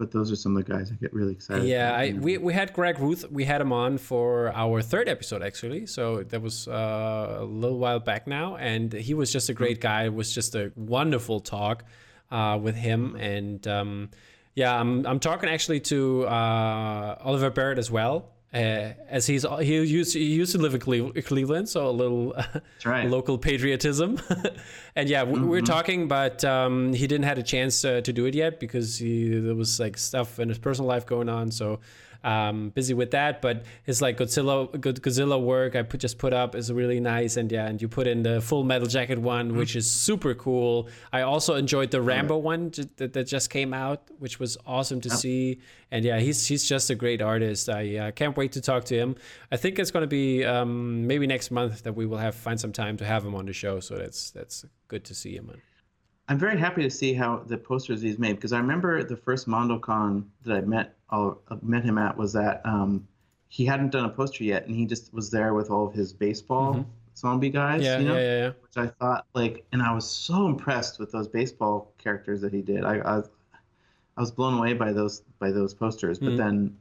[0.00, 1.66] but those are some of the guys I get really excited.
[1.66, 2.00] Yeah, about.
[2.00, 3.30] I we, we had Greg Ruth.
[3.30, 5.84] We had him on for our third episode actually.
[5.84, 9.78] So that was uh, a little while back now, and he was just a great
[9.78, 10.04] guy.
[10.04, 11.84] It was just a wonderful talk
[12.30, 14.08] uh, with him, and um,
[14.54, 18.30] yeah, I'm I'm talking actually to uh, Oliver Barrett as well.
[18.52, 20.80] Uh, as he's he used he used to live in
[21.22, 22.34] Cleveland, so a little
[22.84, 23.08] right.
[23.08, 24.20] local patriotism.
[24.96, 28.26] and yeah, we, we're talking, but um, he didn't had a chance uh, to do
[28.26, 31.52] it yet because he there was like stuff in his personal life going on.
[31.52, 31.78] So
[32.24, 33.40] um, busy with that.
[33.42, 37.36] But his like Godzilla Godzilla work I put just put up is really nice.
[37.36, 40.88] And yeah, and you put in the Full Metal Jacket one, which is super cool.
[41.12, 45.10] I also enjoyed the Rambo one that, that just came out, which was awesome to
[45.10, 45.60] see.
[45.90, 47.68] And yeah, he's he's just a great artist.
[47.68, 49.16] I uh, can't wait to talk to him.
[49.50, 52.60] I think it's going to be um, maybe next month that we will have find
[52.60, 53.80] some time to have him on the show.
[53.80, 55.50] So that's that's good to see him.
[56.30, 59.48] I'm very happy to see how the posters he's made because I remember the first
[59.48, 63.06] MondoCon that I met all uh, met him at was that um,
[63.48, 66.12] he hadn't done a poster yet and he just was there with all of his
[66.12, 67.82] baseball zombie guys.
[67.82, 67.84] Mm-hmm.
[67.84, 68.14] Yeah, you know?
[68.14, 68.52] yeah, yeah, yeah.
[68.62, 72.62] which I thought like, and I was so impressed with those baseball characters that he
[72.62, 72.84] did.
[72.84, 73.18] I, I,
[74.16, 76.20] I was blown away by those by those posters.
[76.20, 76.36] But Mhm.
[76.36, 76.76] then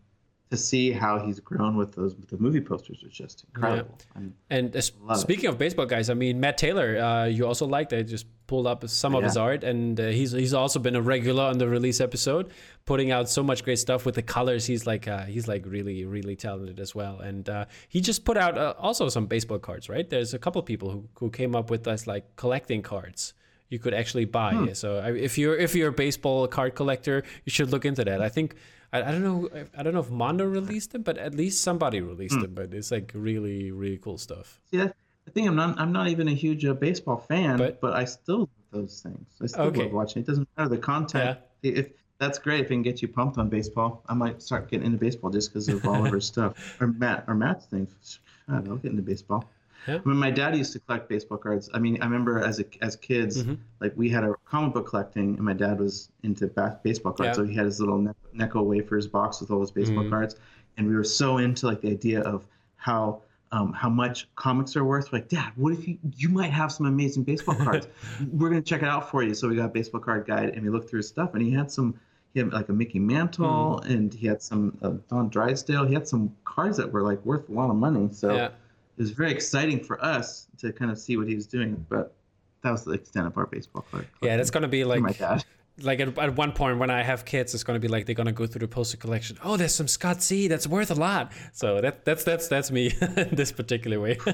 [0.52, 3.98] to see how he's grown with those with the movie posters was just incredible.
[4.16, 5.18] I'm- And uh, s- it.
[5.18, 8.04] speaking of baseball guys, I mean Matt Taylor, uh, you also liked it.
[8.04, 9.28] Just pulled up some of Yeah.
[9.30, 12.46] his art, and uh, he's he's also been a regular on the release episode,
[12.86, 14.66] putting out so much great stuff with the colors.
[14.72, 18.38] He's like uh, he's like really really talented as well, and uh, he just put
[18.38, 19.88] out uh, also some baseball cards.
[19.90, 20.10] Right?
[20.10, 23.34] There's a couple people who who came up with this like collecting cards.
[23.72, 24.52] You could actually buy.
[24.54, 24.74] Hmm.
[24.74, 24.98] So
[25.30, 28.20] if you're if you're a baseball card collector, you should look into that.
[28.20, 28.56] I think
[28.92, 29.40] I, I don't know
[29.78, 32.42] I don't know if Mondo released them, but at least somebody released Hmm.
[32.46, 32.54] them.
[32.56, 34.60] But it's like really really cool stuff.
[34.72, 34.90] See,
[35.34, 38.40] think I'm not I'm not even a huge uh, baseball fan, But- but, I still
[38.40, 39.26] love those things.
[39.42, 39.84] I still Okay.
[39.84, 40.22] love watching.
[40.24, 41.40] It doesn't matter the content.
[41.64, 44.86] If that's great, if it can get you pumped on baseball, I might start getting
[44.86, 48.20] into baseball just because of Oliver's stuff or Matt or Matt's things.
[48.50, 49.46] God, I'll get into baseball.
[49.88, 50.00] Yeah.
[50.04, 52.96] When my dad used to collect baseball cards, I mean, I remember as a, as
[52.98, 53.58] kids, Mhm.
[53.80, 57.38] like we had a comic book collecting, and my dad was into ba- baseball cards,
[57.38, 57.44] Yeah.
[57.44, 60.10] so he had his little Ne- Necco wafers box with all his baseball Mhm.
[60.10, 60.36] cards,
[60.78, 63.22] and we were so into like the idea of how
[63.52, 65.12] um, how much comics are worth.
[65.12, 67.88] We're like, Dad, what if you you might have some amazing baseball cards?
[68.32, 69.34] We're gonna check it out for you.
[69.34, 71.52] So we got a baseball card guide, and we looked through his stuff, and he
[71.52, 72.00] had some.
[72.36, 73.92] He had like a Mickey Mantle, Hmm.
[73.92, 75.86] and he had some uh, Don Drysdale.
[75.88, 78.10] He had some cards that were like worth a lot of money.
[78.12, 78.46] So Yeah.
[78.46, 78.52] it
[78.98, 81.84] was very exciting for us to kind of see what he was doing.
[81.90, 82.14] But
[82.62, 84.08] that was the extent of our baseball card.
[84.22, 85.44] Yeah, that's gonna be like my dad.
[85.82, 88.32] Like at, at one point when I have kids, it's gonna be like they're gonna
[88.32, 89.38] go through the poster collection.
[89.44, 90.48] Oh, there's some Scott C.
[90.48, 91.32] That's worth a lot.
[91.54, 94.18] So that that's that's that's me in this particular way.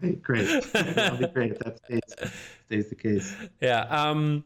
[0.00, 0.62] Great, great.
[0.72, 2.02] That'll be great if that stays
[2.66, 3.34] stays the case.
[3.60, 3.80] yeah.
[3.80, 4.44] Um,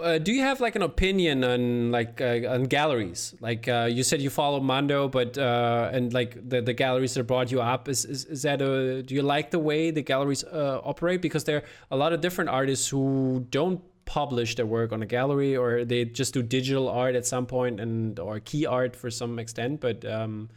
[0.00, 3.34] uh, do you have like an opinion on like uh, on galleries?
[3.40, 7.24] Like uh, you said, you follow Mondo, but uh, and like the, the galleries that
[7.24, 10.42] brought you up is, is is that a do you like the way the galleries
[10.44, 11.22] uh, operate?
[11.22, 11.62] Because there are
[11.92, 13.80] a lot of different artists who don't
[14.10, 17.78] publish their work on a gallery or they just do digital art at some point
[17.78, 19.80] and or key art for some extent.
[19.80, 20.48] But um,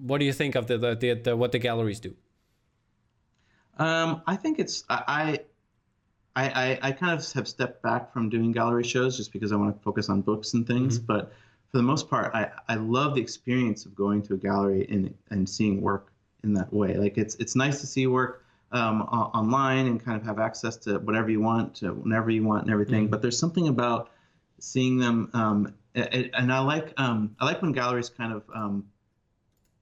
[0.00, 2.16] what do you think of the, the, the, the what the galleries do?
[3.78, 5.38] Um, I think it's I,
[6.34, 9.56] I I I kind of have stepped back from doing gallery shows just because I
[9.56, 10.98] want to focus on books and things.
[10.98, 11.32] But
[11.70, 15.14] for the most part, I, I love the experience of going to a gallery and
[15.30, 16.96] and seeing work in that way.
[16.96, 20.98] Like it's it's nice to see work um, online and kind of have access to
[20.98, 23.08] whatever you want to whenever you want and everything.
[23.08, 24.10] But there's something about
[24.58, 28.86] seeing them, um, a- and I like um, I like when galleries kind of um,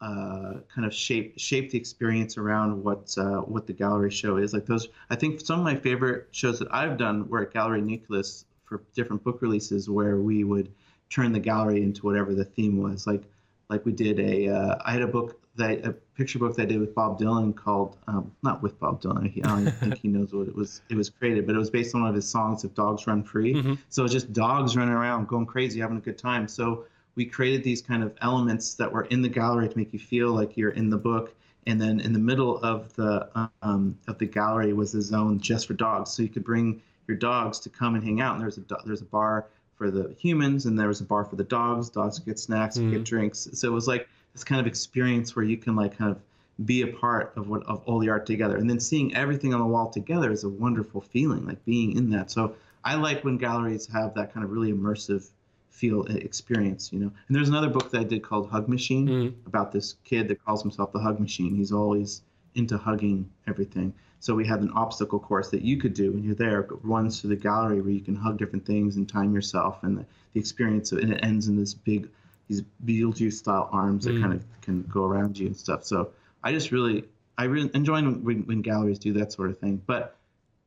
[0.01, 4.53] uh, kind of shape shape the experience around what uh, what the gallery show is.
[4.53, 7.81] Like those, I think some of my favorite shows that I've done were at Gallery
[7.81, 10.73] Nucleus for different book releases, where we would
[11.11, 13.07] turn the gallery into whatever the theme was.
[13.07, 13.25] Like
[13.69, 16.65] like we did a uh, I had a book that a picture book that I
[16.65, 19.31] did with Bob Dylan called um, not with Bob Dylan.
[19.31, 20.81] He, I don't think he knows what it was.
[20.89, 23.23] It was created, but it was based on one of his songs "If Dogs Run
[23.23, 23.75] Free." Mm-hmm.
[23.91, 26.49] So it's just dogs running around, going crazy, having a good time.
[26.49, 26.85] So
[27.17, 30.31] we created these kind of elements that were in the gallery to make you feel
[30.31, 31.35] like you're in the book.
[31.67, 33.29] And then in the middle of the
[33.63, 37.17] um, of the gallery was a zone just for dogs, so you could bring your
[37.17, 38.35] dogs to come and hang out.
[38.35, 39.47] And there's a there's a bar
[39.77, 41.91] for the humans, and there was a bar for the dogs.
[41.91, 42.91] Dogs could get snacks, mm.
[42.91, 43.49] get drinks.
[43.53, 44.09] So it was like
[44.39, 46.19] this kind of experience where you can like kind of
[46.65, 49.61] be a part of what of all the art together, and then seeing everything on
[49.61, 52.31] the wall together is a wonderful feeling, like being in that.
[52.31, 55.29] So I like when galleries have that kind of really immersive
[55.71, 57.11] feel experience, you know.
[57.27, 59.35] And there's another book that I did called Hug Machine mm.
[59.47, 61.55] about this kid that calls himself the Hug Machine.
[61.55, 62.23] He's always
[62.55, 63.93] into hugging everything.
[64.21, 66.61] So we had an obstacle course that you could do when you're there.
[66.61, 69.99] It runs through the gallery where you can hug different things and time yourself, and
[69.99, 72.09] the, the experience of, and it ends in this big,
[72.49, 74.15] these Beetlejuice style arms mm.
[74.15, 75.85] that kind of can go around you and stuff.
[75.85, 76.11] So
[76.43, 77.05] I just really,
[77.37, 79.81] I really enjoy when, when galleries do that sort of thing.
[79.87, 80.17] But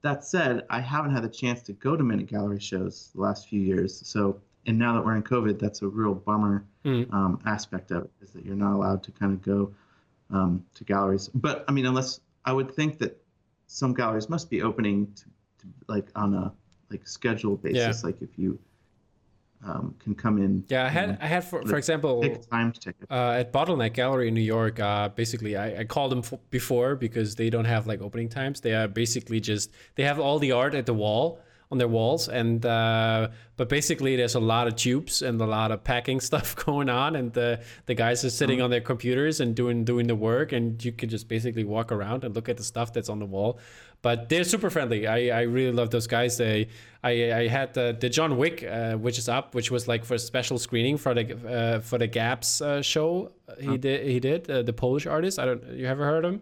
[0.02, 3.48] that said, I haven't had the chance to go to many gallery shows the last
[3.48, 4.02] few years.
[4.08, 7.12] So, and now that we're in COVID, that's a real bummer mm.
[7.14, 9.74] um, aspect of it is that you're not allowed to kind of go
[10.30, 11.30] um, to galleries.
[11.34, 13.22] But I mean, unless I would think that
[13.68, 16.54] some galleries must be opening to, to like on a
[16.92, 18.02] like scheduled basis.
[18.02, 18.08] Yeah.
[18.08, 18.60] Like if you
[19.64, 20.64] um, can come in.
[20.68, 23.12] Yeah, I had I had for for example take time to take it.
[23.12, 24.80] Uh, at Bottleneck Gallery in New York.
[24.80, 28.62] Uh, basically, I, I called them f- before because they don't have like opening times.
[28.62, 31.40] They are basically just they have all the art at the wall
[31.72, 35.72] on their walls and uh, but basically there's a lot of tubes and a lot
[35.72, 38.66] of packing stuff going on and the the guys are sitting mm-hmm.
[38.66, 42.26] on their computers and doing doing the work and you can just basically walk around
[42.26, 43.58] and look at the stuff that's on the wall
[44.02, 46.68] but they're super friendly i i really love those guys they
[47.04, 50.16] i i had the, the john wick uh, which is up which was like for
[50.16, 53.78] a special screening for the uh, for the Gabz uh, show he oh.
[53.78, 56.42] did he did uh, the polish artist i don't you ever heard of him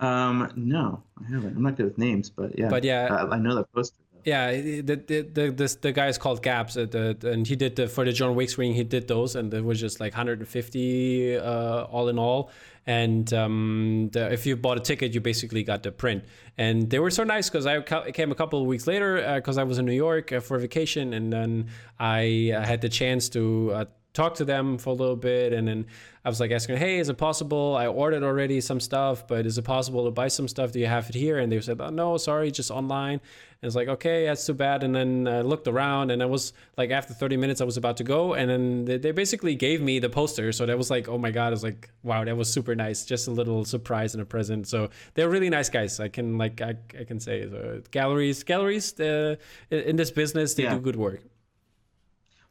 [0.00, 1.56] um, no, I haven't.
[1.56, 2.68] I'm not good with names, but yeah.
[2.68, 3.98] But yeah, I, I know that poster.
[4.24, 7.76] Yeah, the the the the, the guy is called Gabz, uh, the, and he did
[7.76, 8.76] the for the John Wick screening.
[8.76, 12.50] He did those, and it was just like 150 uh, all in all.
[12.86, 16.24] And um, the, if you bought a ticket, you basically got the print.
[16.58, 17.80] And they were so nice because I
[18.12, 20.58] came a couple of weeks later because uh, I was in New York uh, for
[20.58, 21.68] vacation, and then
[21.98, 25.86] I uh, had the chance to talked to them for a little bit and then
[26.24, 27.76] I was like asking, hey, is it possible?
[27.76, 30.72] I ordered already some stuff, but is it possible to buy some stuff?
[30.72, 31.38] Do you have it here?
[31.38, 33.22] And they said, oh, no, sorry, just online.
[33.62, 34.82] And it's like, okay, that's too bad.
[34.82, 37.98] And then I looked around and I was like, after 30 minutes, I was about
[37.98, 38.32] to go.
[38.32, 40.50] And then they, they basically gave me the poster.
[40.50, 43.04] So that was like, oh my God, I was like, wow, that was super nice.
[43.04, 44.66] Just a little surprise and a present.
[44.66, 46.00] So they're really nice guys.
[46.00, 49.36] I can like, I, I can say so galleries, galleries uh,
[49.70, 50.74] in this business, they yeah.
[50.74, 51.20] do good work.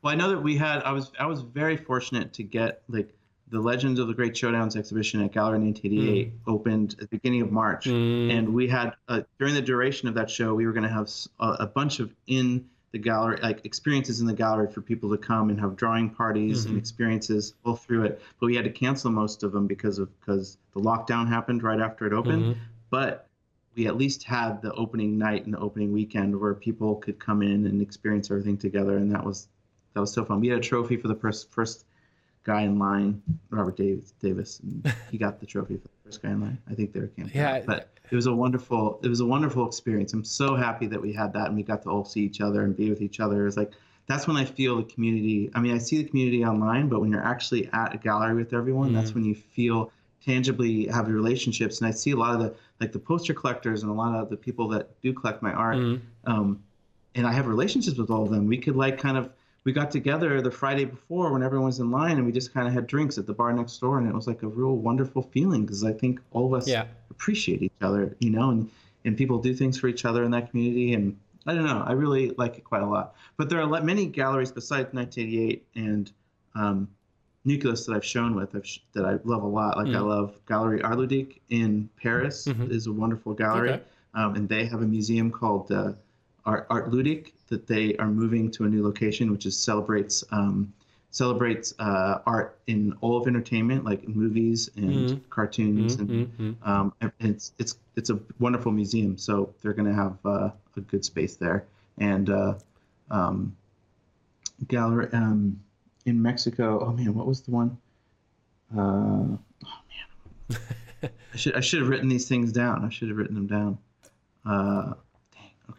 [0.03, 0.81] Well, I know that we had.
[0.83, 3.13] I was I was very fortunate to get like
[3.51, 6.51] the Legends of the Great Showdowns exhibition at Gallery 1988 mm.
[6.51, 8.31] opened at the beginning of March, mm.
[8.31, 11.09] and we had uh, during the duration of that show, we were going to have
[11.39, 15.17] a, a, bunch of in the gallery like experiences in the gallery for people to
[15.17, 16.69] come and have drawing parties mm-hmm.
[16.69, 18.21] and experiences all through it.
[18.39, 21.79] But we had to cancel most of them because of because the lockdown happened right
[21.79, 22.43] after it opened.
[22.43, 22.59] Mm-hmm.
[22.89, 23.27] But
[23.75, 27.41] we at least had the opening night and the opening weekend where people could come
[27.41, 29.47] in and experience everything together, and that was
[29.93, 30.39] that was so fun.
[30.39, 31.85] We had a trophy for the first first
[32.43, 34.13] guy in line, Robert Davis.
[34.19, 36.57] Davis, and he got the trophy for the first guy in line.
[36.69, 37.35] I think they were camping.
[37.35, 40.13] Yeah, but it was a wonderful it was a wonderful experience.
[40.13, 42.63] I'm so happy that we had that and we got to all see each other
[42.63, 43.45] and be with each other.
[43.47, 43.71] It's like
[44.07, 45.51] that's when I feel the community.
[45.53, 48.53] I mean, I see the community online, but when you're actually at a gallery with
[48.53, 48.97] everyone, mm-hmm.
[48.97, 49.91] that's when you feel
[50.25, 51.79] tangibly have relationships.
[51.79, 54.29] And I see a lot of the like the poster collectors and a lot of
[54.29, 55.77] the people that do collect my art.
[55.77, 56.31] Mm-hmm.
[56.31, 56.63] Um,
[57.15, 58.47] and I have relationships with all of them.
[58.47, 59.29] We could like kind of
[59.63, 62.67] we got together the Friday before when everyone was in line and we just kind
[62.67, 65.21] of had drinks at the bar next door and it was like a real wonderful
[65.21, 66.85] feeling because I think all of us yeah.
[67.09, 68.69] appreciate each other, you know, and
[69.05, 71.93] and people do things for each other in that community and I don't know, I
[71.93, 73.15] really like it quite a lot.
[73.37, 76.11] But there are many galleries besides 1988 and
[76.55, 76.89] um,
[77.45, 79.77] Nucleus that I've shown with I've sh- that I love a lot.
[79.77, 79.95] Like mm.
[79.95, 82.71] I love Gallery Art Ludique in Paris mm-hmm.
[82.71, 83.83] is a wonderful gallery, okay.
[84.13, 85.93] um, and they have a museum called uh,
[86.45, 90.73] Art, Art Ludique that they are moving to a new location, which is celebrates um,
[91.11, 95.17] celebrates uh, art in all of entertainment, like movies and mm-hmm.
[95.29, 96.11] cartoons, mm-hmm.
[96.11, 96.69] and mm-hmm.
[96.69, 99.17] um, it's it's it's a wonderful museum.
[99.17, 101.65] So they're going to have uh, a good space there,
[101.97, 102.53] and uh,
[103.09, 103.55] um,
[104.67, 105.59] gallery um,
[106.05, 106.79] in Mexico.
[106.85, 107.77] Oh man, what was the one?
[108.75, 110.59] Uh, oh man,
[111.33, 112.85] I should I should have written these things down.
[112.85, 113.77] I should have written them down.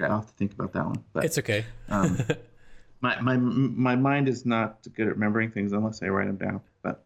[0.04, 1.04] I'll have to think about that one.
[1.12, 1.64] But it's okay.
[1.88, 2.18] um,
[3.00, 6.60] my my my mind is not good at remembering things unless I write them down.
[6.82, 7.04] But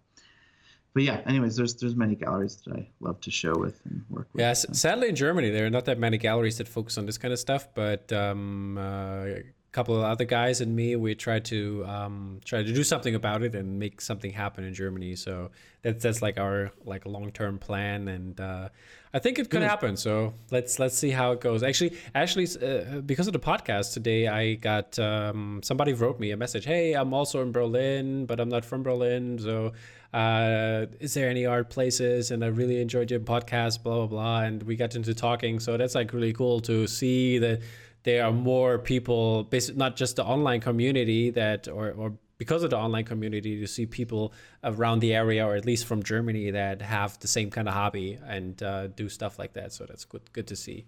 [0.93, 1.21] but yeah.
[1.27, 4.41] Anyways, there's there's many galleries that I love to show with and work with.
[4.41, 7.33] Yeah, sadly in Germany there are not that many galleries that focus on this kind
[7.33, 9.27] of stuff, but um, uh,
[9.75, 13.43] couple of other guys and me, we tried to um, try to do something about
[13.43, 15.16] it and make something happen in Germany.
[15.16, 15.51] So
[15.83, 18.68] that's that's like our like long term plan, and uh,
[19.12, 19.68] I think it could mm.
[19.68, 19.97] happen.
[19.97, 21.62] So let's let's see how it goes.
[21.64, 26.37] Actually, actually, uh, because of the podcast today, I got um, somebody wrote me a
[26.37, 26.64] message.
[26.64, 29.39] Hey, I'm also in Berlin, but I'm not from Berlin.
[29.41, 29.72] So
[30.14, 32.31] uh, is there any art places?
[32.31, 34.41] And I really enjoyed your podcast, blah blah blah.
[34.43, 35.59] And we got into talking.
[35.59, 37.61] So that's like really cool to see that
[38.05, 42.71] there are more people, basically not just the online community that, or, or because of
[42.71, 44.33] the online community, you see people
[44.63, 48.19] around the area, or at least from Germany, that have the same kind of hobby
[48.27, 49.73] and uh, do stuff like that.
[49.73, 50.85] So that's good, good to see.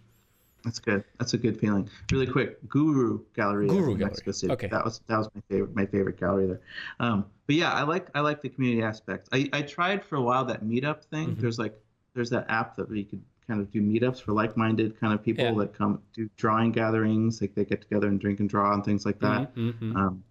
[0.64, 1.04] That's good.
[1.18, 1.88] That's a good feeling.
[2.10, 4.32] Really quick, Guru Gallery, Guru Gallery.
[4.32, 4.52] City.
[4.52, 6.60] Okay, that was that was my favorite my favorite gallery there.
[6.98, 9.28] Um, but yeah, I like I like the community aspect.
[9.30, 11.28] I, I tried for a while that meetup thing.
[11.28, 11.40] Mm-hmm.
[11.40, 11.78] There's like
[12.14, 15.44] there's that app that you could kind of do meetups for like-minded kind of people
[15.44, 15.54] yeah.
[15.54, 19.06] that come do drawing gatherings like they get together and drink and draw and things
[19.06, 19.96] like that mm-hmm, mm-hmm.
[19.96, 20.24] Um,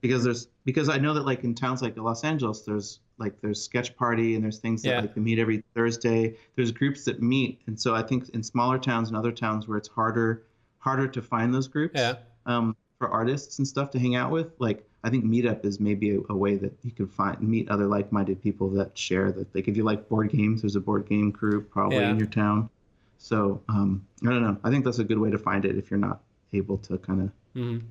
[0.00, 3.62] because there's because i know that like in towns like los angeles there's like there's
[3.62, 5.00] sketch party and there's things that yeah.
[5.00, 8.78] like they meet every thursday there's groups that meet and so i think in smaller
[8.78, 10.44] towns and other towns where it's harder
[10.78, 12.14] harder to find those groups yeah.
[12.46, 16.14] um, for artists and stuff to hang out with like I think Meetup is maybe
[16.14, 19.52] a, a, way that you can find meet other like-minded people that share that.
[19.52, 22.10] Like if you like board games, there's a board game crew probably yeah.
[22.10, 22.70] in your town.
[23.18, 24.56] So um, I don't know.
[24.62, 26.20] I think that's a good way to find it if you're not
[26.52, 27.84] able to kind of mm-hmm.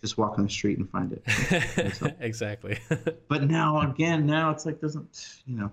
[0.00, 2.16] just walk on the street and find it.
[2.20, 2.80] exactly.
[3.28, 5.70] but now again, now it's like doesn't you know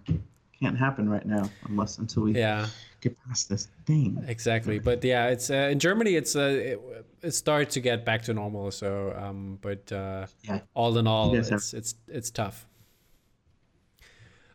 [0.60, 2.68] can't happen right now unless until we yeah
[3.10, 4.24] get past this thing.
[4.28, 6.16] Exactly, but yeah, it's uh, in Germany.
[6.16, 6.80] It's uh, it,
[7.22, 8.72] it started to get back to normal.
[8.72, 10.60] So, um, but uh, yeah.
[10.74, 12.68] all in all, it's, it's it's it's tough.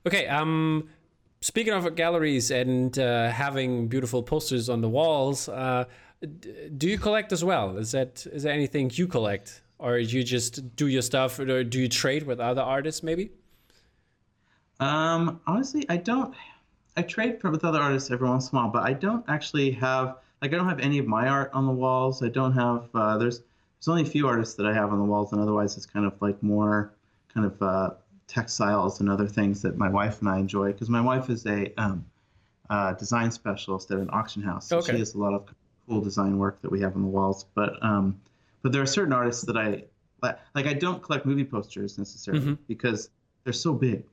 [0.06, 0.26] Okay.
[0.26, 0.88] Um,
[1.40, 5.84] speaking of galleries and uh, having beautiful posters on the walls, uh,
[6.76, 7.76] do you collect as well?
[7.78, 11.80] Is that is there anything you collect, or you just do your stuff, or do
[11.80, 13.30] you trade with other artists maybe?
[14.80, 16.34] Um, honestly, I don't.
[16.96, 20.16] I trade with other artists every once in a while, but I don't actually have
[20.42, 22.22] like I don't have any of my art on the walls.
[22.22, 25.04] I don't have uh, there's there's only a few artists that I have on the
[25.04, 26.92] walls, and otherwise it's kind of like more
[27.32, 27.90] kind of uh,
[28.26, 31.72] textiles and other things that my wife and I enjoy because my wife is a
[31.80, 32.04] um,
[32.68, 34.68] uh, design specialist at an auction house.
[34.68, 34.92] So okay.
[34.92, 35.48] She has a lot of
[35.88, 38.20] cool design work that we have on the walls, but um,
[38.62, 39.84] but there are certain artists that I
[40.22, 40.66] like.
[40.66, 42.62] I don't collect movie posters necessarily mm-hmm.
[42.68, 43.10] because
[43.44, 44.04] they're so big,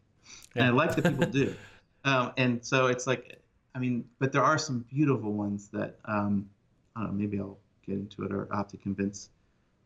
[0.55, 0.63] yeah.
[0.63, 1.55] and I like that people do.
[2.08, 3.39] Um, and so it's like,
[3.76, 6.49] I mean, but there are some beautiful ones that um,
[6.95, 7.18] I don't know.
[7.20, 9.30] Maybe I'll get into it, or I'll have to convince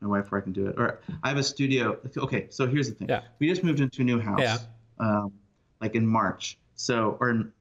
[0.01, 0.75] my wife where I can do it.
[0.77, 1.97] Or I have a studio.
[2.15, 3.09] Okay, so here's the thing.
[3.09, 3.21] Yeah.
[3.39, 4.39] We just moved into a new house.
[4.39, 4.57] Yeah.
[4.99, 5.33] Um,
[5.81, 6.57] like in March.
[6.75, 7.51] So or in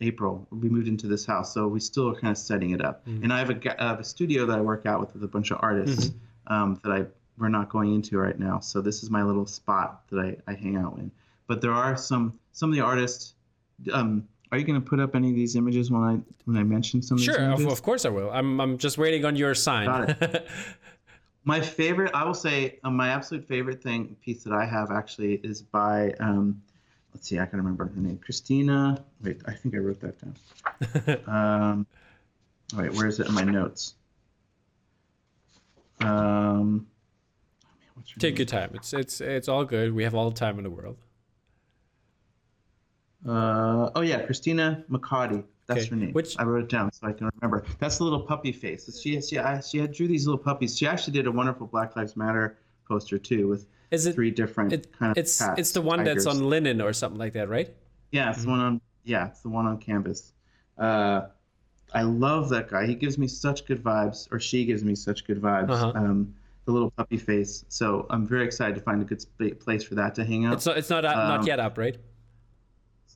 [0.00, 1.52] April, we moved into this house.
[1.52, 3.06] So we still are kind of setting it up.
[3.06, 3.24] Mm-hmm.
[3.24, 5.28] And I have a, I have a studio that I work out with with a
[5.28, 6.52] bunch of artists mm-hmm.
[6.54, 7.06] um, that I
[7.38, 8.58] we're not going into right now.
[8.58, 11.10] So this is my little spot that I, I hang out in.
[11.46, 13.34] But there are some some of the artists
[13.92, 16.62] um, are you going to put up any of these images when I when I
[16.62, 17.16] mention some?
[17.16, 17.26] Of these?
[17.26, 18.30] sure, of, of, course I will.
[18.30, 19.86] I'm I'm just waiting on your sign.
[19.86, 20.48] Got it.
[21.44, 25.34] my favorite, I will say, uh, my absolute favorite thing piece that I have actually
[25.42, 26.12] is by.
[26.20, 26.62] Um,
[27.14, 29.04] let's see, I can remember her name, Christina.
[29.22, 31.26] Wait, I think I wrote that down.
[31.26, 31.86] um,
[32.74, 33.94] wait, where is it in my notes?
[36.00, 36.86] Um,
[38.18, 38.38] Take name?
[38.38, 38.70] your time.
[38.74, 39.92] It's it's it's all good.
[39.92, 40.96] We have all the time in the world.
[43.26, 45.44] Uh, oh yeah, Christina McCarty.
[45.66, 45.90] That's okay.
[45.90, 46.12] her name.
[46.12, 47.64] Which I wrote it down so I can remember.
[47.78, 49.00] That's the little puppy face.
[49.00, 50.76] She she I, she had drew these little puppies.
[50.76, 54.72] She actually did a wonderful Black Lives Matter poster too with is it, three different
[54.72, 56.24] it, kind of it's cats, it's the one tigers.
[56.24, 57.74] that's on linen or something like that, right?
[58.12, 58.46] Yeah, it's mm-hmm.
[58.46, 60.32] the one on yeah, it's the one on canvas.
[60.78, 61.22] Uh,
[61.92, 62.86] I love that guy.
[62.86, 65.70] He gives me such good vibes, or she gives me such good vibes.
[65.70, 65.92] Uh-huh.
[65.94, 66.34] Um,
[66.66, 67.64] the little puppy face.
[67.70, 70.52] So I'm very excited to find a good sp- place for that to hang out.
[70.52, 71.96] It's not, it's not um, not yet up, right?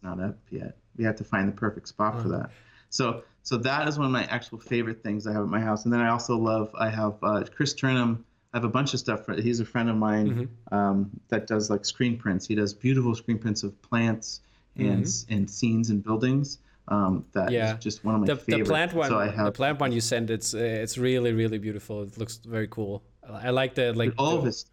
[0.02, 0.76] Not up yet.
[0.96, 2.50] We have to find the perfect spot for that.
[2.90, 5.84] So so that is one of my actual favorite things I have at my house.
[5.84, 8.24] And then I also love I have uh, Chris Turnham.
[8.52, 9.24] I have a bunch of stuff.
[9.24, 10.74] For, he's a friend of mine mm-hmm.
[10.74, 12.46] um, that does like screen prints.
[12.46, 14.40] He does beautiful screen prints of plants
[14.76, 15.34] and mm-hmm.
[15.34, 16.58] and scenes and buildings.
[16.88, 17.74] Um, that yeah.
[17.74, 18.68] is just one of my the, favorites.
[18.68, 21.32] The plant one, so I have, the plant one you sent, it's uh, it's really
[21.32, 22.02] really beautiful.
[22.02, 23.02] It looks very cool.
[23.28, 24.66] I like the like all the, of his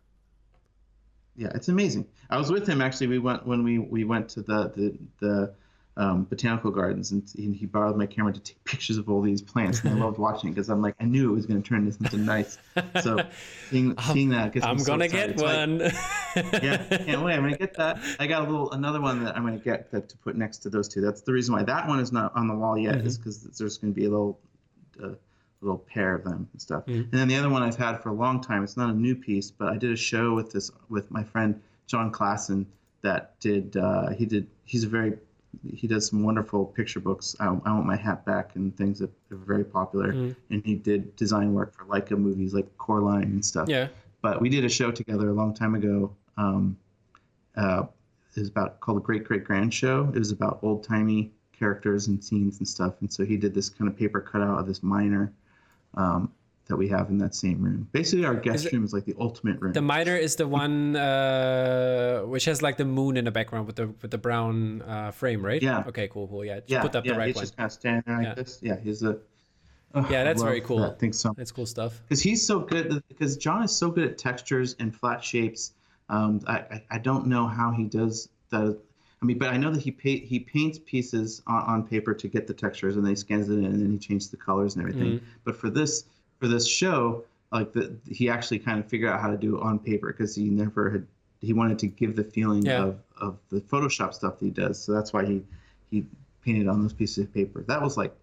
[1.39, 2.05] yeah, it's amazing.
[2.29, 3.07] I was with him actually.
[3.07, 5.53] We went when we we went to the the the
[5.97, 9.41] um, botanical gardens, and he, he borrowed my camera to take pictures of all these
[9.41, 9.81] plants.
[9.83, 11.97] And I loved watching because I'm like, I knew it was going to turn this
[11.97, 12.57] into nice.
[13.01, 13.17] So
[13.69, 15.35] seeing, seeing that gets I'm so gonna excited.
[15.37, 15.43] get
[15.75, 16.61] It's like- one.
[16.63, 17.33] yeah, can't wait.
[17.35, 17.99] I'm gonna get that.
[18.19, 20.69] I got a little another one that I'm gonna get that to put next to
[20.69, 21.01] those two.
[21.01, 23.77] That's the reason why that one is not on the wall yet, is because there's
[23.77, 24.39] gonna be a little,
[25.03, 25.09] uh,
[25.62, 26.84] little pair of them and stuff.
[26.88, 28.64] And then the other one I've had for a long time.
[28.64, 31.62] It's not a new piece, but I did a show with this with my friend
[31.88, 32.66] Jon Klassen
[33.01, 33.76] that did.
[33.76, 34.47] Uh, he did.
[34.66, 35.18] He's a very
[35.76, 37.36] he does some wonderful picture books.
[37.39, 40.12] I, I want my hat back and things that are very popular.
[40.12, 43.88] And he did design work for Laika movies like Coraline and stuff yeah.
[44.22, 46.16] but we did a show together a long time ago.
[46.38, 46.78] Um,
[47.55, 47.84] uh,
[48.36, 50.12] it was about called the Great Great Grand Show.
[50.14, 52.93] It was about old timey characters and scenes and stuff.
[53.01, 55.34] And so he did this kind of paper cutout of this miner
[55.95, 56.31] um,
[56.67, 57.87] that we have in that same room.
[57.91, 59.73] Basically, our guest it- room is like the ultimate room.
[59.73, 63.75] The miner is the one uh, which has like the moon in the background with
[63.75, 65.61] the with the brown uh, frame, right?
[65.61, 65.83] Yeah.
[65.87, 66.45] Okay, cool, cool.
[66.45, 67.43] Yeah, just yeah, put up yeah, the right he's one.
[67.43, 68.33] just kind of standing there like Yeah.
[68.35, 68.59] this.
[68.61, 69.17] Yeah, he's a.
[69.95, 70.79] oh, Yeah, that's very cool.
[70.79, 71.99] That think so That's cool stuff.
[72.03, 75.73] because he's so good because Jon is so good at textures and flat shapes.
[76.09, 78.77] Um, I, I I don't know how he does that.
[79.22, 82.28] I mean, but I know that he pay, he paints pieces on, on paper to
[82.28, 84.76] get the textures, and then he scans it in, and then he changes the colors
[84.76, 85.20] and everything.
[85.43, 86.05] But for this
[86.39, 89.61] for this show, like the he actually kind of figured out how to do it
[89.61, 91.05] on paper because he never had
[91.41, 92.84] he wanted to give the feeling Yeah.
[92.84, 94.82] of, of the Photoshop stuff that he does.
[94.82, 95.43] So that's why he
[95.91, 96.05] he
[96.45, 97.63] painted on those pieces of paper.
[97.67, 98.13] That was like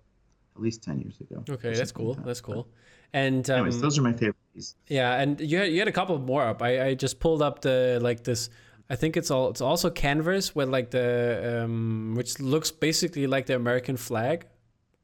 [0.54, 1.44] at least ten years ago.
[1.48, 2.08] Okay, that's cool.
[2.08, 2.24] like that.
[2.24, 2.66] That's cool.
[3.12, 4.76] And um, Anyways, those are my favorite pieces.
[4.88, 6.62] Yeah, and you had, you had a couple more up.
[6.62, 8.48] I, I just pulled up the like this.
[8.88, 13.46] I think it's all it's also canvas with like the um which looks basically like
[13.46, 14.46] the American flag,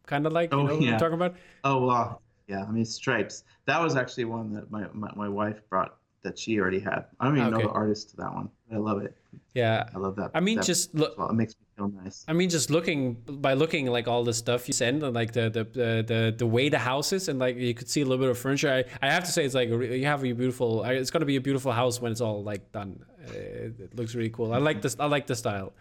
[0.07, 0.93] kind of like you Oh, know what yeah.
[0.93, 1.35] I'm talking about.
[1.65, 2.65] Oh wow, yeah.
[2.69, 3.45] I mean stripes.
[3.67, 7.07] That was actually one that my, my, my wife brought that she already had.
[7.19, 8.49] I don't even know the artist to that one.
[8.73, 9.17] I love it.
[9.55, 10.31] Yeah, I love that.
[10.35, 11.19] I mean that just look.
[11.19, 12.25] well, it makes me feel nice.
[12.29, 15.51] I mean, just looking by looking like all the stuff you send and like the
[15.51, 18.23] the the the, the way the house is and like you could see a little
[18.25, 18.71] bit of furniture.
[18.73, 20.85] I, I have to say it's like you have a beautiful.
[20.85, 23.05] It's gonna be a beautiful house when it's all like done.
[23.27, 24.53] Uh, It, it looks really cool.
[24.53, 24.97] I like this.
[24.99, 25.73] I like the style.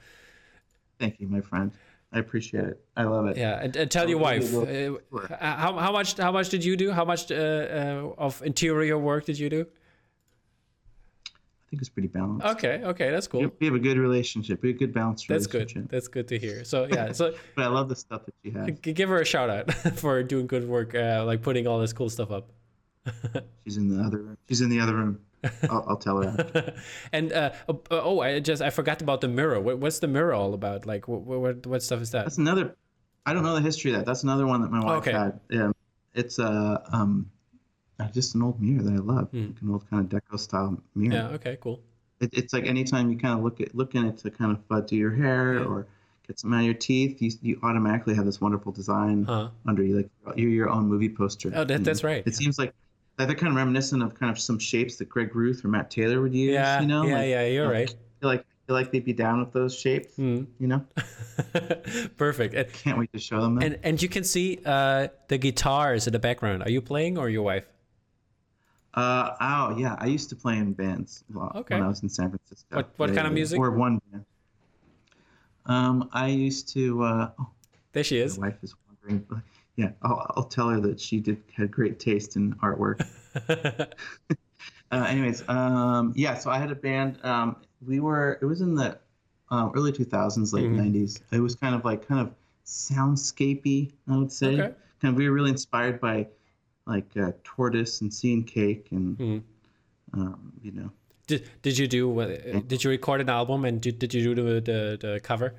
[0.99, 1.71] Thank you, my friend.
[2.13, 2.85] I appreciate it.
[2.97, 3.37] I love it.
[3.37, 4.51] Yeah, and, and tell your wife.
[4.53, 6.91] well- Uh, how how much how much did you do?
[6.91, 9.61] How much uh, uh, of interior work did you do?
[11.25, 12.45] I think it's pretty balanced.
[12.45, 13.49] Okay, okay, that's cool.
[13.59, 14.61] We have a good relationship.
[14.61, 15.83] We have a good balanced That's relationship.
[15.83, 15.89] good.
[15.89, 16.65] That's good to hear.
[16.65, 18.77] So yeah, so But I love the stuff that she has.
[18.81, 19.71] give her a shout out
[20.01, 22.49] for doing good work, uh, like putting all this cool stuff up.
[23.63, 24.37] She's in the other room.
[24.49, 25.21] She's in the other room.
[25.69, 26.73] I'll, I'll tell her.
[27.13, 27.51] and uh,
[27.89, 29.59] oh, I just I forgot about the mirror.
[29.59, 30.85] What, what's the mirror all about?
[30.85, 32.25] Like what what, what stuff is that?
[32.25, 32.75] That's another.
[33.25, 34.05] I don't know the history of that.
[34.05, 35.11] That's another one that my wife Okay.
[35.11, 35.39] had.
[35.49, 35.71] Yeah,
[36.13, 37.29] it's a um,
[37.99, 39.29] uh, just an old mirror that I love.
[39.31, 39.47] Hmm.
[39.47, 41.13] Like an old kind of deco style mirror.
[41.13, 41.27] Yeah.
[41.35, 41.57] Okay.
[41.61, 41.81] Cool.
[42.19, 44.59] It, it's like anytime you kind of look at look in it to kind of
[44.75, 45.65] uh, do your hair Yeah.
[45.65, 45.87] or
[46.27, 49.49] get some out of your teeth, you, you automatically have this wonderful design Huh.
[49.65, 51.51] under you, like you're your own movie poster.
[51.55, 52.21] Oh, that- that's right.
[52.27, 52.73] It seems like
[53.17, 55.91] like they're kind of reminiscent of kind of some shapes that Greg Ruth or Matt
[55.91, 56.53] Taylor would use.
[56.53, 56.81] Yeah.
[56.81, 57.17] you know, yeah.
[57.17, 57.45] like, yeah.
[57.45, 57.95] You're like, right.
[58.21, 60.15] like feel like they'd be down with those shapes.
[60.15, 60.43] Hmm.
[60.59, 60.85] You know,
[62.17, 62.53] Perfect.
[62.53, 63.55] And, can't wait to show them.
[63.55, 63.65] That.
[63.65, 66.63] and and you can see uh, the guitars in the background.
[66.63, 67.65] Are you playing or your wife?
[68.93, 71.75] Uh oh yeah, I used to play in bands a lot Okay.
[71.75, 72.75] when I was in San Francisco.
[72.75, 73.59] What- what kind of music?
[73.59, 74.25] Or one band.
[75.65, 77.03] Um, I used to.
[77.03, 77.49] Uh, oh,
[77.93, 78.37] There she is.
[78.37, 79.25] my wife is wondering.
[79.77, 83.07] Yeah, I'll, I'll tell her that she did had great taste in artwork.
[83.49, 83.85] uh,
[84.91, 87.19] anyways, um, yeah, so I had a band.
[87.23, 87.55] Um,
[87.85, 88.37] we were.
[88.41, 88.97] It was in the
[89.49, 90.93] um, early 2000s, late Mhm.
[90.93, 91.21] 90s.
[91.31, 92.33] It was kind of like kind of
[92.65, 94.47] soundscapey, I would say.
[94.53, 94.73] Okay.
[95.01, 96.27] Kind of, we were really inspired by
[96.85, 99.41] like uh, Tortoise and Sea and Cake and Mhm.
[100.13, 100.91] um, you know.
[101.27, 104.43] Did, did you do uh, did you record an album and did, did you do
[104.43, 105.53] the, the, the cover?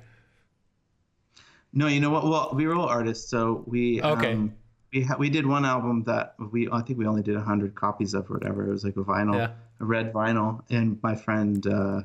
[1.73, 2.23] No, you know what?
[2.23, 4.33] Well, we were all artists, so we Okay.
[4.33, 4.53] um,
[4.93, 8.13] we ha- we did one album that we I think we only did hundred copies
[8.13, 8.67] of or whatever.
[8.67, 9.51] It was like a vinyl, Yeah.
[9.79, 12.01] a red vinyl, and my friend uh,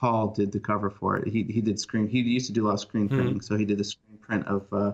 [0.00, 1.28] Paul did the cover for it.
[1.28, 2.08] He he did screen.
[2.08, 3.14] He used to do a lot of screen Hmm.
[3.14, 4.92] printing, so he did the screen print of uh,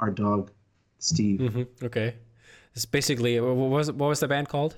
[0.00, 0.50] our dog,
[0.98, 1.40] Steve.
[1.52, 2.16] hmm Okay.
[2.74, 4.76] It's basically what was what was the band called?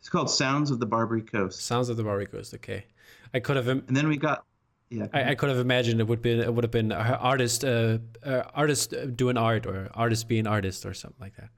[0.00, 1.60] It's called Sounds of the Barbary Coast.
[1.62, 2.54] Sounds of the Barbary Coast.
[2.54, 2.86] Okay.
[3.34, 4.44] I could have im- And then we got
[4.92, 5.06] yeah.
[5.12, 8.42] I, I could have imagined it would be it would have been artist uh, uh
[8.54, 11.48] artist doing art or artist being artist or something like that.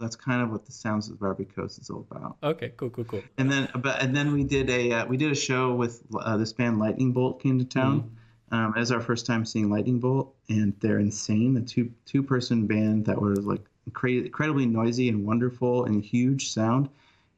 [0.00, 2.36] that's kind of what the Sounds of the Barbary Coast is all about.
[2.42, 2.72] Okay.
[2.76, 2.90] Cool.
[2.90, 3.04] Cool.
[3.04, 3.22] Cool.
[3.38, 6.36] and then but and then we did a uh, we did a show with uh,
[6.36, 8.16] this band Lightning Bolt came to town
[8.52, 12.66] um, as our first time seeing Lightning Bolt and they're insane the two two person
[12.66, 16.88] band that was like incre- incredibly noisy and wonderful and huge sound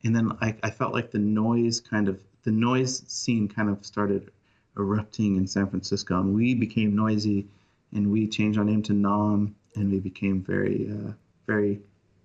[0.05, 3.85] and then I, I felt like the noise kind of the noise scene kind of
[3.85, 4.31] started
[4.77, 7.47] erupting in San Francisco, and we became noisy,
[7.93, 11.13] and we changed our name to Nom, and we became very, uh,
[11.47, 11.81] very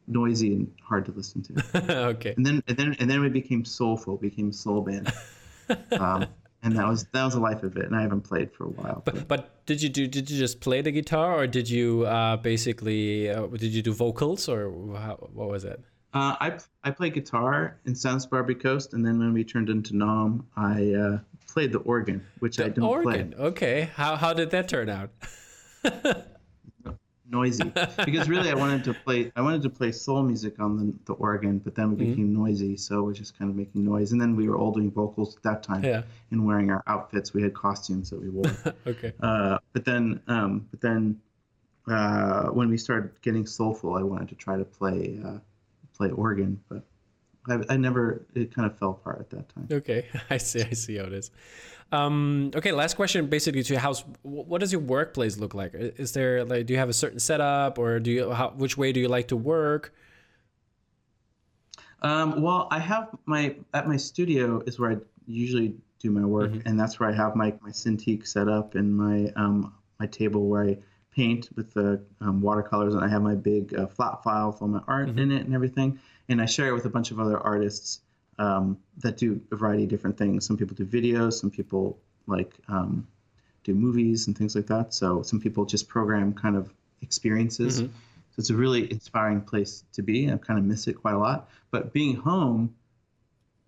[0.07, 2.05] noisy and hard to listen to.
[2.07, 2.33] okay.
[2.37, 5.11] And then, and then, and then we became soulful, became soul band.
[5.99, 6.27] um,
[6.63, 7.85] and that was that was the life of it.
[7.85, 9.01] And I haven't played for a while.
[9.05, 12.05] But but, but did you do did you just play the guitar or did you
[12.05, 15.79] uh, basically uh, did you do vocals or how, what was it?
[16.13, 19.95] Uh, I I played guitar in Sun's Barbary Coast, and then when we turned into
[19.95, 23.31] Nom, I uh, played the organ, which the I don't organ.
[23.33, 23.45] play.
[23.45, 25.09] Okay, how how did that turn out?
[27.29, 27.73] noisy
[28.05, 31.13] because really I wanted to play I wanted to play soul music on the, the
[31.13, 32.09] organ, but then we Mm-hmm.
[32.11, 34.13] became noisy, so we're just kind of making noise.
[34.13, 36.03] And then we were all doing vocals at that time Yeah.
[36.31, 37.33] and wearing our outfits.
[37.33, 38.45] We had costumes that we wore.
[38.87, 39.11] Okay.
[39.21, 41.19] uh, but then um, but then
[41.87, 45.39] uh, when we started getting soulful, I wanted to try to play uh,
[45.97, 46.83] play organ, but
[47.49, 49.67] I, I never it kind of fell apart at that time.
[49.71, 50.61] Okay, I see.
[50.61, 51.31] I see how it is.
[51.91, 54.03] Um, okay, last question, basically to your house.
[54.23, 55.71] What does your workplace look like?
[55.73, 58.91] Is there like, do you have a certain setup, or do you how, which way
[58.91, 59.93] do you like to work?
[62.01, 66.51] Um, well, I have my at my studio is where I usually do my work,
[66.65, 70.47] and that's where I have my my Cintiq set up and my um, my table
[70.47, 70.77] where I
[71.11, 74.67] paint with the um, watercolors, and I have my big uh, flat file with all
[74.67, 77.37] my art in it and everything, and I share it with a bunch of other
[77.39, 78.01] artists
[78.39, 80.45] um, that do a variety of different things.
[80.45, 81.97] Some people do videos, some people
[82.27, 83.07] like um,
[83.63, 84.93] do movies and things like that.
[84.93, 86.71] So some people just program kind of
[87.01, 87.77] experiences.
[87.79, 87.89] So
[88.37, 90.31] it's a really inspiring place to be.
[90.31, 91.49] I kind of miss it quite a lot.
[91.71, 92.75] But being home,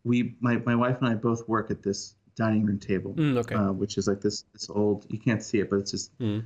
[0.04, 3.56] we my, my wife and I both work at this dining room table, Mm, okay.
[3.56, 6.44] uh, which is like this this old you can't see it, but it's this Mm.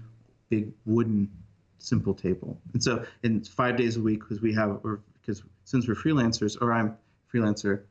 [0.49, 1.29] big wooden
[1.79, 2.57] simple table.
[2.73, 6.61] And so in five days a week because we have or because since we're freelancers
[6.61, 6.97] or I'm
[7.33, 7.83] freelancer,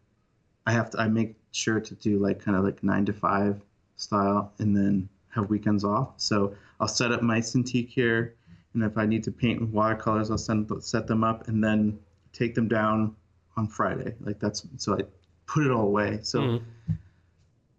[0.66, 3.60] I have to I make sure to do like kind of like nine to five
[3.96, 6.12] style and then have weekends off.
[6.18, 8.34] So I'll set up my Cintiq here,
[8.74, 11.98] and if I need to paint with watercolors, I'll send set them up and then
[12.32, 13.16] take them down
[13.56, 14.14] on Friday.
[14.20, 15.02] Like that's so I
[15.46, 16.20] put it all away.
[16.22, 16.62] So Mhm.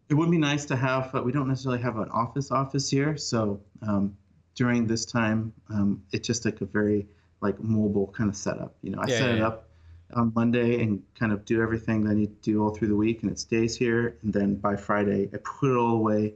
[0.10, 1.12] it would be nice to have.
[1.12, 4.16] But we don't necessarily have an office office here, so um,
[4.56, 7.08] during this time, um, it's just like a very
[7.43, 8.75] like mobile kind of setup.
[8.83, 9.69] You know, I Yeah, set yeah, it up
[10.15, 12.95] on Monday and kind of do everything that I need to do all through the
[12.95, 14.17] week, and it stays here.
[14.23, 16.35] And then by Friday, I put it all away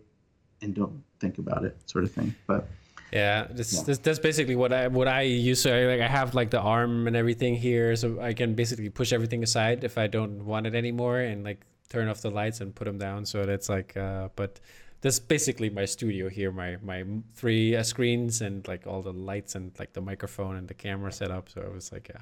[0.61, 2.35] and don't think about it, sort of thing.
[2.47, 2.69] But
[3.11, 3.83] Yeah, this, Yeah.
[3.83, 5.61] this that's basically what I what I use.
[5.61, 8.89] So I, like I have like the arm and everything here, so I can basically
[8.89, 12.59] push everything aside if I don't want it anymore, and like turn off the lights
[12.59, 13.25] and put them down.
[13.25, 14.59] So that's like, uh, but
[15.01, 16.51] that's basically my studio here.
[16.51, 17.03] My my
[17.35, 21.11] three uh, screens and like all the lights and like the microphone and the camera
[21.11, 21.49] setup.
[21.49, 22.21] So it was like, yeah,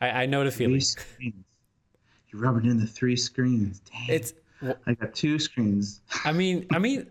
[0.00, 0.80] I, I know the three feeling.
[0.80, 1.44] screens.
[2.28, 3.80] You're rubbing in the three screens.
[3.80, 4.06] Dang.
[4.08, 4.32] It's
[4.86, 6.00] I got two screens.
[6.24, 7.06] I mean, I mean,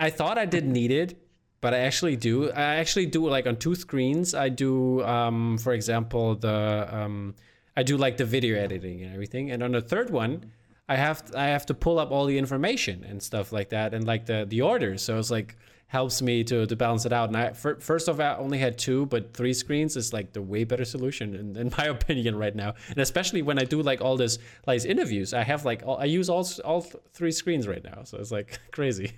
[0.00, 1.16] I thought I didn't need it,
[1.60, 2.50] but I actually do.
[2.50, 4.34] I actually do like on two screens.
[4.34, 7.34] I do, um, for example, the um,
[7.76, 10.52] I do like the video editing and everything, and on the third one,
[10.90, 14.04] I have I have to pull up all the information and stuff like that, and
[14.04, 15.02] like the the orders.
[15.02, 17.28] So it's like helps me to to balance it out.
[17.28, 20.42] And I fir- first off, I only had two, but three screens is like the
[20.42, 22.74] way better solution in, in my opinion right now.
[22.88, 26.06] And especially when I do like all this like interviews, I have like all, I
[26.06, 26.80] use all all
[27.12, 28.02] three screens right now.
[28.02, 29.12] So it's like crazy.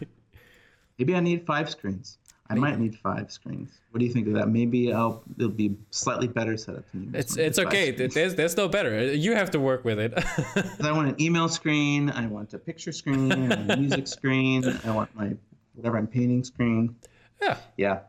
[0.98, 2.18] Maybe I need five screens.
[2.52, 3.70] I might need five screens.
[3.90, 4.48] What do you think of that?
[4.48, 6.84] Maybe I'll it'll be slightly better setup.
[7.14, 7.90] It's it's okay.
[7.90, 9.12] There's there's no better.
[9.14, 10.12] You have to work with it.
[10.82, 12.10] I want an email screen.
[12.10, 13.32] I want a picture screen.
[13.32, 14.64] I want a music screen.
[14.84, 15.34] I want my
[15.74, 16.96] whatever I'm painting screen.
[17.40, 17.56] yeah.
[17.76, 18.00] Yeah.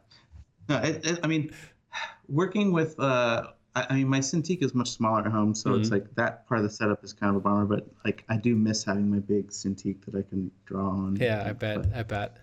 [0.70, 1.52] No, it, it, I mean,
[2.30, 3.00] working with.
[3.00, 5.94] Uh, I, I mean, my Cintiq is much smaller at home, so it's Mm-hmm.
[5.96, 7.66] like that part of the setup is kind of a bummer.
[7.66, 11.16] But like, I do miss having my big Cintiq that I can draw on.
[11.16, 11.88] Yeah, I bet.
[11.94, 12.38] I bet.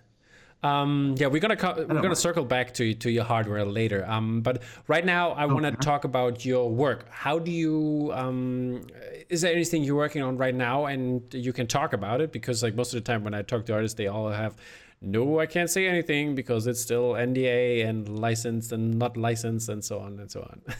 [0.63, 2.17] Um, yeah, we're gonna co- we're gonna mind.
[2.17, 4.05] circle back to to your hardware later.
[4.07, 7.07] Um, but right now, I want to talk about your work.
[7.09, 8.11] How do you?
[8.13, 8.83] Um,
[9.27, 12.31] is there anything you're working on right now, and you can talk about it?
[12.31, 14.55] Because like most of the time, when I talk to artists, they all have.
[15.03, 19.83] No, I can't say anything because it's still NDA and licensed and not licensed and
[19.83, 20.61] so on and so on.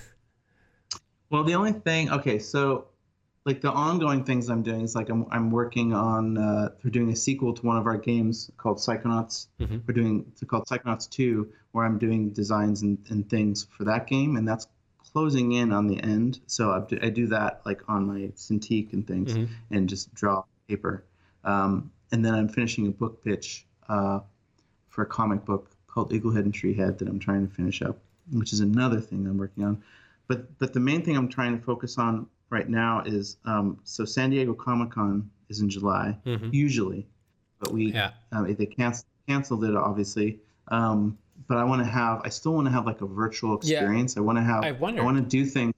[1.32, 2.88] Well, the only thing, okay, so
[3.46, 7.10] like the ongoing things I'm doing is like I'm, I'm working on, uh, we're doing
[7.12, 9.48] a sequel to one of our games called Psychonauts.
[9.60, 9.82] Mhm.
[9.88, 14.06] We're doing, it's called Psychonauts 2, where I'm doing designs and, and things for that
[14.06, 14.68] game, and that's
[15.00, 16.40] closing in on the end.
[16.46, 19.48] So I do, I do that like on my Cintiq and things Mhm.
[19.72, 21.04] and just draw paper.
[21.44, 24.20] Um, and then I'm finishing a book pitch uh,
[24.90, 27.98] for a comic book called Eaglehead and Treehead that I'm trying to finish up,
[28.32, 29.82] which is another thing I'm working on.
[30.28, 34.06] But but the main thing I'm trying to focus on right now is um, so
[34.06, 36.54] San Diego Comic Con is in July Mhm.
[36.54, 37.08] usually,
[37.60, 38.12] but we Yeah.
[38.32, 40.40] um, they canceled canceled it obviously.
[40.68, 41.18] Um,
[41.48, 44.16] but I want to have I still want to have like a virtual experience.
[44.16, 44.22] Yeah.
[44.22, 44.72] I want to have I I,
[45.04, 45.74] want to do things.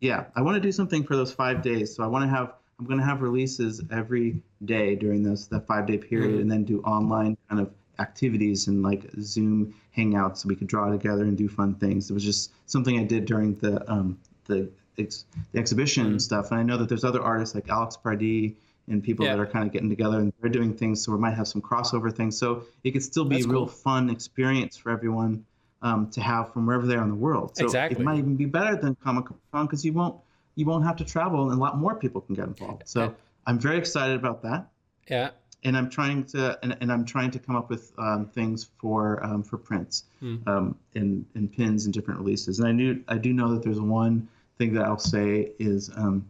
[0.00, 1.94] Yeah, I want to do something for those five days.
[1.94, 5.66] So I want to have I'm going to have releases every day during those that
[5.66, 6.40] five day period, Mhm.
[6.42, 10.90] and then do online kind of activities and like Zoom hangouts so we could draw
[10.90, 12.10] together and do fun things.
[12.10, 14.68] It was just something I did during the um, the
[15.04, 16.20] ex- the exhibition Mhm.
[16.20, 16.50] stuff.
[16.50, 18.56] And I know that there's other artists like Alex Pardee
[18.88, 19.34] and people Yeah.
[19.36, 21.02] that are kind of getting together and they're doing things.
[21.02, 22.36] So we might have some crossover things.
[22.38, 23.68] So it could still be That's a real cool.
[23.68, 25.44] fun experience for everyone
[25.82, 27.52] um, to have from wherever they are in the world.
[27.56, 28.00] So Exactly.
[28.00, 30.16] it might even be better than Comic Con because you won't
[30.54, 32.82] you won't have to travel and a lot more people can get involved.
[32.86, 33.10] So Yeah.
[33.46, 34.68] I'm very excited about that
[35.08, 35.30] Yeah.
[35.64, 39.22] and I'm trying to and, and I'm trying to come up with um, things for
[39.24, 40.36] um, for prints Hmm.
[40.46, 42.58] um, and and pins and different releases.
[42.58, 46.28] And I knew I do know that there's one thing that I'll say is um,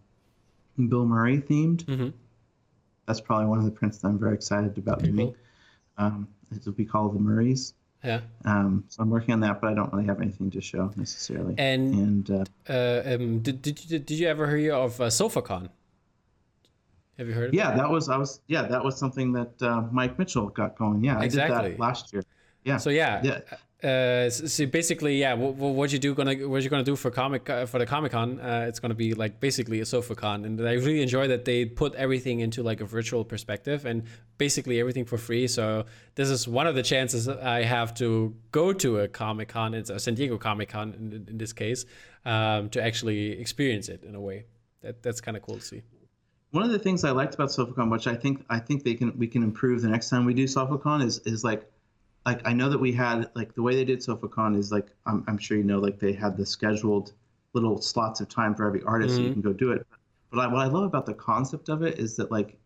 [0.88, 1.82] Bill Murray themed.
[1.86, 2.08] hmm
[3.06, 5.16] That's probably one of the prints that I'm very excited about doing.
[5.16, 5.36] cool.
[5.98, 7.74] Um, it will be called the Murrays.
[8.04, 8.20] Yeah.
[8.44, 11.54] Um, so I'm working on that, but I don't really have anything to show necessarily.
[11.58, 15.70] And And uh, uh, um, did did you did you ever hear of uh, SofaCon?
[17.18, 17.48] Have you heard?
[17.48, 17.76] Of yeah, it?
[17.78, 21.02] that was I was yeah that was something that uh, Mike Mitchell got going.
[21.02, 21.70] Yeah, I did Exactly.
[21.70, 22.22] that last year.
[22.66, 22.76] Yeah.
[22.78, 23.22] So yeah.
[23.22, 23.40] yeah.
[23.82, 25.34] Uh, so basically, yeah.
[25.34, 28.12] What, what you do gonna what you gonna do for comic uh, for the Comic
[28.12, 28.40] Con?
[28.40, 31.94] Uh, it's gonna be like basically a SofaCon, and I really enjoy that they put
[31.94, 34.04] everything into like a virtual perspective and
[34.38, 35.46] basically everything for free.
[35.46, 35.84] So
[36.14, 39.74] this is one of the chances I have to go to a Comic Con.
[39.74, 41.84] It's a San Diego Comic Con in, in this case,
[42.24, 44.46] um, to actually experience it in a way.
[44.80, 45.82] That that's kind of cool to see.
[46.50, 49.18] One of the things I liked about SofaCon, which I think I think they can
[49.18, 51.70] we can improve the next time we do SofaCon, is is like
[52.26, 55.24] like I know that we had like the way they did SofaCon is like I'm,
[55.28, 57.12] I'm sure you know like they had the scheduled
[57.54, 59.34] little slots of time for every artist so you Mhm.
[59.34, 59.86] can go do it.
[60.30, 62.58] But I, what I love about the concept of it is that like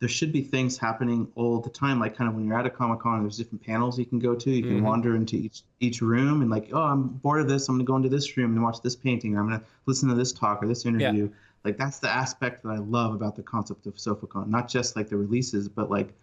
[0.00, 1.98] there should be things happening all the time.
[1.98, 4.34] Like kind of when you're at a Comic Con, there's different panels you can go
[4.36, 4.50] to.
[4.50, 4.82] You can Mhm.
[4.82, 7.68] wander into each each room and like oh I'm bored of this.
[7.68, 9.34] I'm gonna go into this room and watch this painting.
[9.36, 11.28] Or I'm gonna listen to this talk or this interview.
[11.64, 14.46] Like that's the aspect that I love about the concept of SofaCon.
[14.46, 16.14] Not just like the releases, but like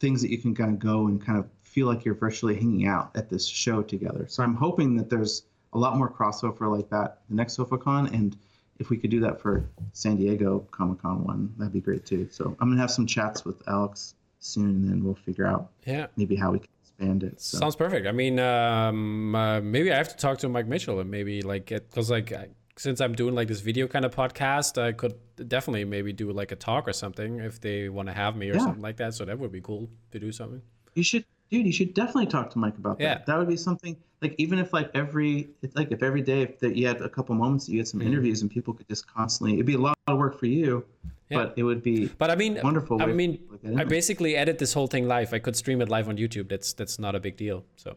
[0.00, 2.86] things that you can kind of go and kind of feel like you're virtually hanging
[2.86, 4.26] out at this show together.
[4.28, 8.36] So I'm hoping that there's a lot more crossover like that the next SofaCon, and
[8.80, 12.28] if we could do that for San Diego Comic Con one, that'd be great too.
[12.30, 16.06] So I'm gonna have some chats with Alex soon, and then we'll figure out Yeah.
[16.16, 17.40] maybe how we can expand it.
[17.40, 17.58] So.
[17.58, 18.06] Sounds perfect.
[18.06, 21.66] I mean, um, uh, maybe I have to talk to Mike Mitchell and maybe like
[21.66, 25.14] get because like I- since I'm doing like this video kind of podcast, I could
[25.46, 28.54] definitely maybe do like a talk or something if they want to have me or
[28.54, 28.60] Yeah.
[28.60, 29.12] something like that.
[29.14, 30.62] So that would be cool to do something.
[30.94, 31.66] You should, dude.
[31.66, 33.04] You should definitely talk to Mike about that.
[33.04, 33.24] Yeah.
[33.26, 36.76] That would be something like even if like every, like if every day if that
[36.76, 38.06] you had a couple moments that you had some Mhm.
[38.06, 40.84] interviews and people could just constantly, it'd be a lot of work for you,
[41.30, 41.38] Yeah.
[41.38, 43.02] but it would be But I mean, wonderful.
[43.02, 43.38] I mean,
[43.76, 45.32] I basically edit this whole thing live.
[45.32, 46.48] I could stream it live on YouTube.
[46.48, 47.64] That's that's not a big deal.
[47.76, 47.96] So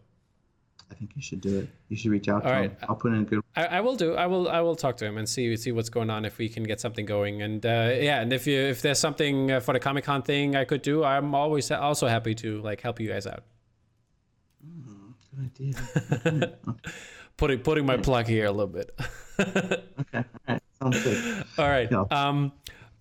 [0.91, 1.69] I think you should do it.
[1.89, 2.76] You should reach out to All him.
[2.88, 3.41] I'll put in a good.
[3.55, 4.15] I, I will do.
[4.15, 4.49] I will.
[4.49, 6.80] I will talk to him and see see what's going on if we can get
[6.80, 7.41] something going.
[7.41, 10.55] And uh, yeah, and if you if there's something uh, for the Comic Con thing
[10.55, 13.43] I could do, I'm always also happy to like help you guys out.
[15.35, 15.73] Good
[16.26, 16.57] idea.
[17.38, 18.91] Putting putting my plug here a little bit.
[19.39, 19.84] okay.
[20.14, 20.61] All right.
[20.80, 21.45] Sounds good.
[21.57, 21.91] All right.
[22.11, 22.51] Um,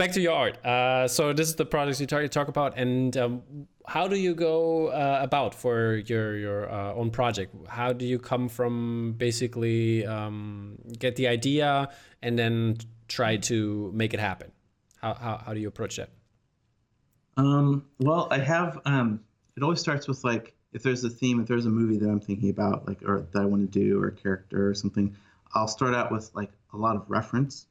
[0.02, 0.64] back to your art.
[0.66, 3.42] Uh, so this is the projects you talk, talk about, and um,
[3.86, 7.54] how do you go uh, about for your your uh, own project?
[7.68, 11.88] How do you come from basically um, get the idea
[12.20, 14.50] and then try to make it happen?
[15.00, 16.10] How how, how do you approach that?
[17.36, 18.80] Um, well, I have.
[18.84, 19.20] Um,
[19.56, 22.20] it always starts with like if there's a theme, if there's a movie that I'm
[22.20, 25.14] thinking about, like or that I want to do, or a character or something.
[25.54, 27.66] I'll start out with like a lot of reference.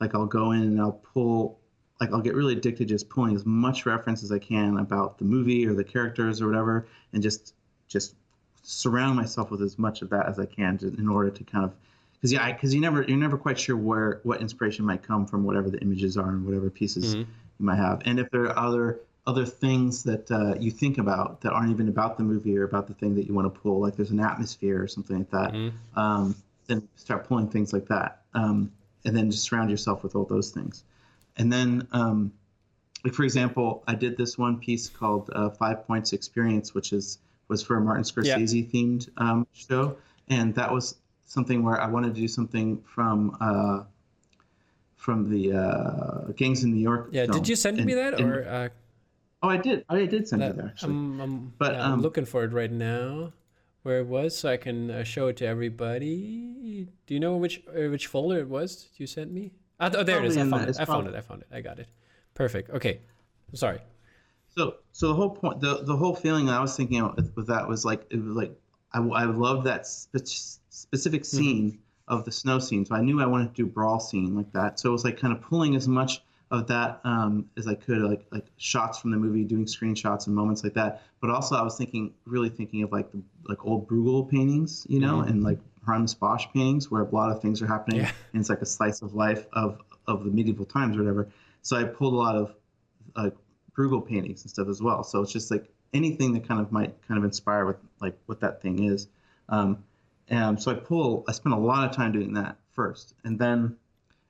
[0.00, 1.61] Like I'll go in and I'll pull.
[2.02, 5.24] Like I'll get really addicted just pulling as much reference as I can about the
[5.24, 7.54] movie or the characters or whatever, and just
[7.86, 8.16] just
[8.64, 11.64] surround myself with as much of that as I can to, in order to kind
[11.64, 11.72] of
[12.14, 15.44] because yeah, because you never you're never quite sure where what inspiration might come from
[15.44, 17.20] whatever the images are and whatever pieces Mhm.
[17.60, 18.98] you might have, and if there are other
[19.28, 22.88] other things that uh, you think about that aren't even about the movie or about
[22.88, 25.52] the thing that you want to pull, like there's an atmosphere or something like that,
[25.54, 25.72] Mhm.
[25.96, 26.34] um,
[26.66, 28.72] then start pulling things like that, um,
[29.04, 30.82] and then just surround yourself with all those things,
[31.36, 31.86] and then.
[31.92, 32.32] Um,
[33.04, 37.18] like for example, I did this one piece called uh, Five Points Experience, which is
[37.48, 39.96] was for a Martin Scorsese themed um, show,
[40.28, 40.94] and that was
[41.26, 43.82] something where I wanted to do something from uh,
[44.94, 47.08] from the uh, Gangs in New York.
[47.10, 47.24] Yeah.
[47.24, 47.38] film.
[47.38, 48.48] Did you send And- me that and- or?
[48.48, 48.68] Uh,
[49.42, 49.84] oh, I did.
[49.88, 50.92] I did send it that- actually.
[50.92, 53.32] I'm, I'm, But, yeah, I'm um, looking for it right now.
[53.82, 56.86] Where it was, so I can uh, show it to everybody.
[57.08, 59.50] Do you know which uh, which folder it was you sent me?
[59.82, 60.36] Oh, there it is.
[60.36, 60.68] I found it.
[60.68, 61.14] it's I found it.
[61.14, 61.48] I found it.
[61.52, 61.88] I got it.
[62.34, 62.70] Perfect.
[62.70, 63.00] Okay.
[63.50, 63.80] I'm sorry.
[64.56, 67.46] So, so the whole point, the, the whole feeling I was thinking of with, with
[67.48, 68.54] that was like, it was like,
[68.92, 72.14] I, I loved that spe- specific scene mm-hmm.
[72.14, 72.84] of the snow scene.
[72.84, 74.78] So I knew I wanted to do brawl scene like that.
[74.78, 76.22] So it was like kind of pulling as much
[76.52, 80.36] of that um, as I could, like like shots from the movie, doing screenshots and
[80.36, 81.02] moments like that.
[81.20, 85.00] But also, I was thinking, really thinking of like the like old Bruegel paintings, you
[85.00, 85.30] know, mm-hmm.
[85.30, 88.12] and like Hans Bosch paintings, where a lot of things are happening, yeah.
[88.32, 91.30] and it's like a slice of life of of the medieval times or whatever.
[91.62, 92.54] So I pulled a lot of
[93.16, 93.34] like
[93.74, 95.02] Bruegel paintings and stuff as well.
[95.04, 98.40] So it's just like anything that kind of might kind of inspire with like what
[98.40, 99.08] that thing is.
[99.48, 99.84] Um,
[100.28, 103.76] and so I pull, I spent a lot of time doing that first, and then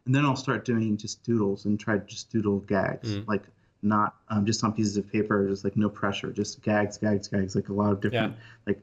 [0.06, 3.26] and then I'll start doing just doodles and try to just doodle gags, mm.
[3.28, 3.44] like
[3.82, 7.54] not um, just on pieces of paper, just like no pressure, just gags, gags, gags,
[7.54, 8.42] like a lot of different, yeah.
[8.66, 8.82] like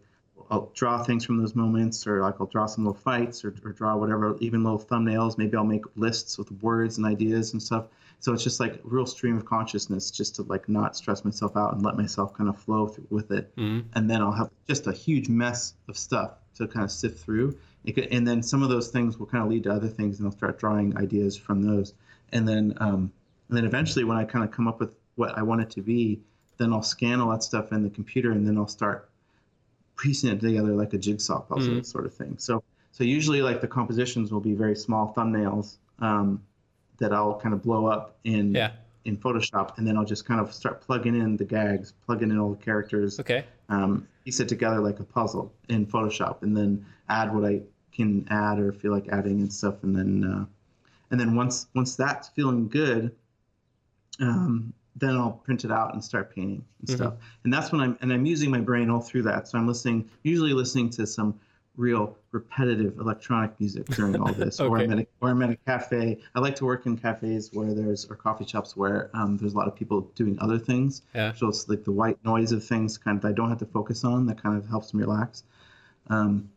[0.51, 3.71] I'll draw things from those moments, or like I'll draw some little fights, or, or
[3.71, 5.37] draw whatever, even little thumbnails.
[5.37, 7.85] Maybe I'll make lists with words and ideas and stuff.
[8.21, 11.73] So it's just like real stream of consciousness, just to like not stress myself out
[11.73, 13.55] and let myself kind of flow through with it.
[13.55, 13.85] Mm.
[13.93, 17.57] And then I'll have just a huge mess of stuff to kind of sift through.
[17.85, 20.27] Could, and then some of those things will kind of lead to other things, and
[20.27, 21.93] I'll start drawing ideas from those.
[22.31, 23.11] And then, um,
[23.47, 25.81] and then eventually, when I kind of come up with what I want it to
[25.81, 26.19] be,
[26.57, 29.09] then I'll scan all that stuff in the computer, and then I'll start
[29.97, 32.35] piecing it together like a jigsaw puzzle mm sort of thing.
[32.37, 36.43] So, so usually, like the compositions will be very small thumbnails um,
[36.99, 38.71] that I'll kind of blow up in yeah.
[39.05, 42.39] In Photoshop, and then I'll just kind of start plugging in the gags, plugging in
[42.39, 43.19] all the characters.
[43.19, 43.45] Okay.
[43.69, 47.61] Um, piece it together like a puzzle in Photoshop, and then add what I
[47.91, 50.45] can add or feel like adding and stuff, and then uh,
[51.11, 53.15] and then once once that's feeling good,
[54.19, 56.95] um, then I'll print it out and start painting and mm-hmm.
[56.95, 57.13] stuff.
[57.43, 59.47] And that's when I'm and I'm using my brain all through that.
[59.47, 61.39] So I'm listening, usually listening to some
[61.79, 64.69] real repetitive electronic music during all this, okay.
[64.69, 66.19] or, I'm at a, or I'm at a cafe.
[66.35, 69.57] I like to work in cafes where there's or coffee shops where um, there's a
[69.57, 71.01] lot of people doing other things.
[71.15, 71.33] Yeah.
[71.33, 74.03] So it's like the white noise of things, kind of I don't have to focus
[74.03, 74.25] on.
[74.27, 75.43] That kind of helps me relax.
[76.07, 76.49] Um,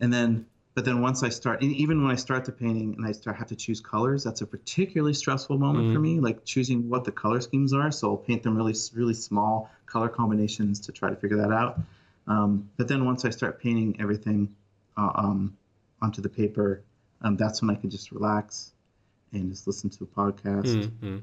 [0.00, 3.12] and then but then once I start, even when I start the painting and I
[3.12, 5.94] start have to choose colors, that's a particularly stressful moment mm-hmm.
[5.94, 7.90] for me, like choosing what the color schemes are.
[7.90, 11.80] So I'll paint them really, really small color combinations to try to figure that out.
[12.28, 14.54] Um, but then once I start painting everything
[15.00, 15.56] uh, um,
[16.02, 16.82] onto the paper,
[17.22, 18.72] um, that's when I can just relax
[19.32, 21.18] and just listen to a podcast, mm-hmm.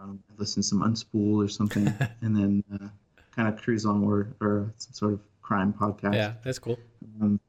[0.00, 1.86] Um, listen to some Unspool or something,
[2.20, 2.86] and then uh,
[3.34, 6.14] kind of cruise on or, or some sort of crime podcast.
[6.14, 6.78] Yeah, that's cool.
[7.20, 7.40] Um,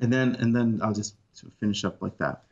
[0.00, 1.16] and then and then I'll just
[1.58, 2.44] finish up like that.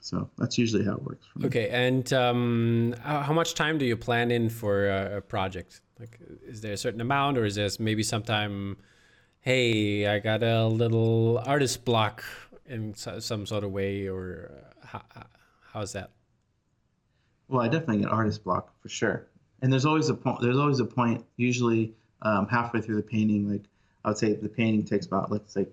[0.00, 1.26] So that's usually how it works.
[1.26, 1.46] For me.
[1.46, 5.80] Okay, and um, how much time do you plan in for a, project?
[6.00, 8.78] Like, is there a certain amount, or is there maybe sometime?
[9.44, 12.24] Hey, I got a little artist block
[12.64, 15.02] in some sort of way, or uh, how,
[15.70, 16.12] how's that?
[17.48, 19.26] Well, I definitely get artist block for sure.
[19.60, 20.40] And there's always a point.
[20.40, 21.26] There's always a point.
[21.36, 21.92] Usually,
[22.22, 23.64] um, halfway through the painting, like
[24.02, 25.66] I would say, the painting takes about let's say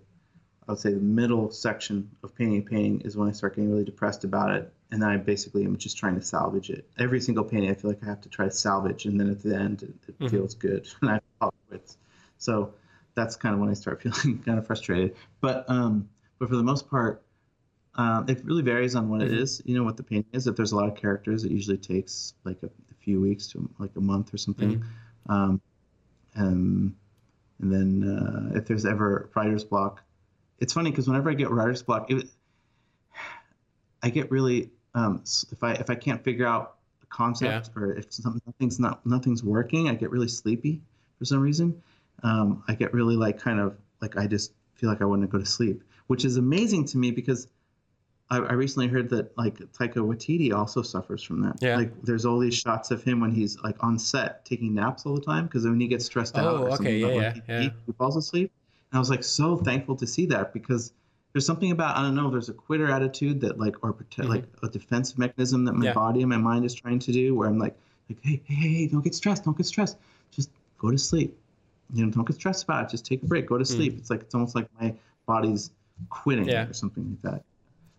[0.68, 3.86] I would say the middle section of painting painting is when I start getting really
[3.86, 4.74] depressed about it.
[4.92, 6.90] And then I basically am just trying to salvage it.
[7.00, 9.06] Every single painting, I feel like I have to try to salvage.
[9.06, 10.28] And then at the end, it, it mm-hmm.
[10.28, 10.90] feels good.
[11.02, 11.98] And I have quits.
[12.38, 12.74] So
[13.16, 15.16] that's kind of when I start feeling kind of frustrated.
[15.40, 16.10] But, um,
[16.40, 17.24] but for the most part,
[17.96, 19.34] um, it really varies on what mm-hmm.
[19.34, 20.48] it is, you know, what the painting is.
[20.48, 23.70] If there's a lot of characters, it usually takes like a, a few weeks to
[23.80, 24.80] like a month or something.
[24.80, 25.32] Mm-hmm.
[25.32, 25.62] Um,
[26.36, 26.96] and,
[27.60, 30.02] and then uh, if there's ever writer's block,
[30.60, 32.28] it's funny because whenever I get writer's block, it,
[34.02, 37.82] I get really um, if I if I can't figure out a concept yeah.
[37.82, 40.82] or if something's not nothing's working, I get really sleepy
[41.18, 41.82] for some reason.
[42.24, 45.28] Um, I get really like kind of like I just feel like I want to
[45.28, 47.48] go to sleep, which is amazing to me because
[48.32, 51.58] I, I recently heard that like Taika Waititi also suffers from that.
[51.62, 51.76] Yeah.
[51.76, 55.16] Like there's all these shots of him when he's like on set taking naps all
[55.16, 57.42] the time because when he gets stressed oh, out or okay, something, yeah, yeah, he,
[57.48, 57.70] yeah.
[57.86, 58.52] he falls asleep.
[58.92, 60.94] And I was like so thankful to see that because
[61.34, 62.30] there's something about I don't know.
[62.30, 64.32] There's a quitter attitude that like or protect, mm-hmm.
[64.32, 65.94] like a defensive mechanism that my yeah.
[65.94, 67.76] body and my mind is trying to do, where I'm like
[68.10, 69.98] like hey hey hey don't get stressed, don't get stressed,
[70.32, 71.38] just go to sleep.
[71.94, 72.90] You know, don't get stressed about it.
[72.90, 73.68] Just take a break, go to mm.
[73.68, 73.94] sleep.
[73.94, 74.00] Mm.
[74.00, 74.94] It's like it's almost like my
[75.26, 75.72] body's
[76.10, 76.68] quitting yeah.
[76.68, 77.44] or something like that.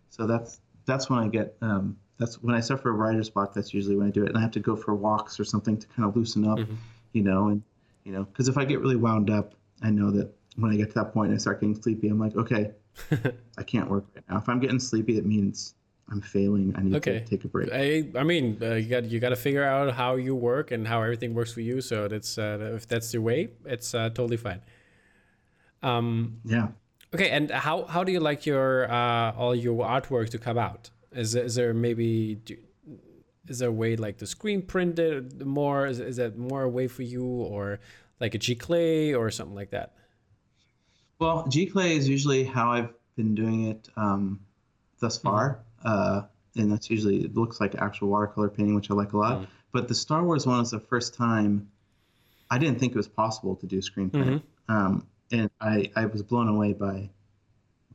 [0.09, 3.53] So that's that's when I get um, that's when I suffer a writer's block.
[3.53, 5.77] That's usually when I do it, and I have to go for walks or something
[5.77, 6.75] to kind of loosen up, mm-hmm.
[7.13, 7.63] you know, and
[8.03, 10.89] you know, because if I get really wound up, I know that when I get
[10.89, 12.71] to that point and I start getting sleepy, I'm like, okay,
[13.57, 14.37] I can't work right now.
[14.37, 15.75] If I'm getting sleepy, it means
[16.11, 16.73] I'm failing.
[16.77, 17.19] I need okay.
[17.19, 17.69] to take a break.
[17.71, 20.87] I, I mean, uh, you got you got to figure out how you work and
[20.87, 21.81] how everything works for you.
[21.81, 24.61] So that's uh, if that's the way, it's uh, totally fine.
[25.81, 26.69] Um, yeah.
[27.13, 30.89] Okay, and how how do you like your uh, all your artwork to come out?
[31.11, 32.57] Is is there maybe do,
[33.47, 35.85] is there a way like to screen print it more?
[35.85, 37.79] Is, is that more a way for you, or
[38.19, 39.93] like a Giclée or something like that?
[41.19, 44.39] Well, Giclée is usually how I've been doing it um,
[44.99, 45.72] thus far, mm-hmm.
[45.83, 46.23] Uh,
[46.55, 49.37] and that's usually it looks like actual watercolor painting, which I like a lot.
[49.37, 49.51] Mm-hmm.
[49.71, 51.69] But the Star Wars one was the first time
[52.49, 54.75] I didn't think it was possible to do screen print, mm-hmm.
[54.75, 57.09] um, and I, I was blown away by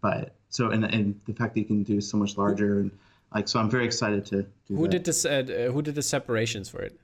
[0.00, 0.32] by it.
[0.48, 2.90] So and and the fact that you can do so much larger and
[3.34, 4.88] like so, I'm very excited to do who that.
[4.88, 5.24] did this?
[5.24, 6.98] Uh, who did the separations for it?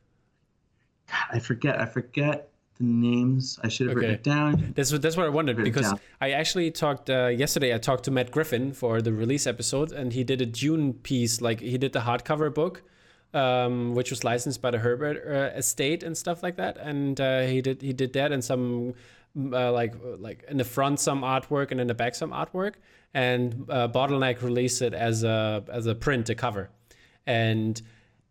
[1.08, 1.80] God, I forget.
[1.80, 3.58] I forget the names.
[3.62, 4.06] I should have okay.
[4.06, 4.72] written it down.
[4.74, 7.74] That's what that's what I wondered because I actually talked uh, yesterday.
[7.74, 11.40] I talked to Matt Griffin for the release episode, and he did a Dune piece.
[11.40, 12.82] Like he did the hardcover book,
[13.32, 16.76] um, which was licensed by the Herbert uh, estate and stuff like that.
[16.78, 18.94] And uh, he did he did that and some
[19.36, 22.74] uh, like like in the front some artwork and in the back some artwork.
[23.12, 26.70] And uh, Bottleneck released it as a as a print, a cover,
[27.24, 27.80] and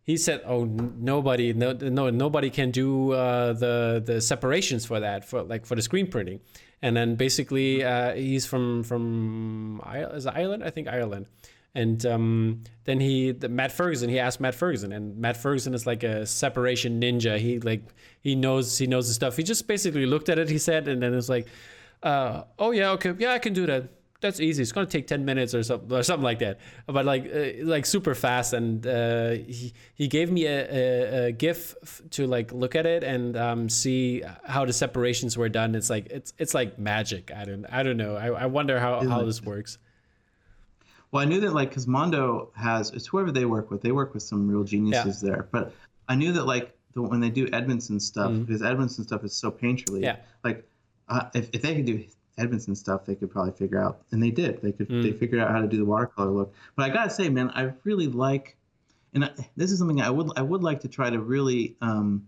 [0.04, 5.26] he said, "Oh, nobody, no, no, nobody can do uh, the the separations for that,
[5.26, 6.42] for like for the screen printing."
[6.82, 9.82] And then basically, uh, he's from from
[10.14, 11.28] is Ireland, I think Ireland.
[11.76, 15.88] And um, then he, the, Matt Ferguson, he asked Matt Ferguson, and Matt Ferguson is
[15.88, 17.40] like a separation ninja.
[17.40, 17.84] He like
[18.22, 19.38] he knows he knows the stuff.
[19.38, 20.50] He just basically looked at it.
[20.50, 21.48] He said, and then it's like,
[22.04, 23.90] uh, "Oh yeah, okay, yeah, I can do that."
[24.24, 24.62] That's easy.
[24.64, 26.60] It's gonna take ten minutes or something or something like that.
[26.88, 28.54] But like uh, like super fast.
[28.54, 31.76] And uh, he he gave me a, a, a GIF
[32.12, 35.76] to like look at it and um, see how the separations were done.
[35.76, 37.32] It's like it's it's like magic.
[37.36, 38.16] I don't I don't know.
[38.16, 39.78] I, I wonder how how this works.
[41.12, 43.82] Well, I knew that like because Mondo has it's whoever they work with.
[43.82, 45.30] They work with some real geniuses yeah.
[45.30, 45.50] there.
[45.52, 45.74] But
[46.08, 48.44] I knew that like the, when they do Edmiston stuff, mm-hmm.
[48.44, 50.02] because Edmiston stuff is so painterly.
[50.02, 50.16] Yeah.
[50.45, 50.66] Like
[51.10, 52.06] uh, if if they could do
[52.38, 54.62] Edmiston stuff they could probably figure out, and they did.
[54.62, 55.04] They could mm.
[55.04, 56.54] they figured out how to do the watercolor look.
[56.76, 58.58] But I gotta say, man, I really like,
[59.14, 62.28] and I, this is something I would I would like to try to really um,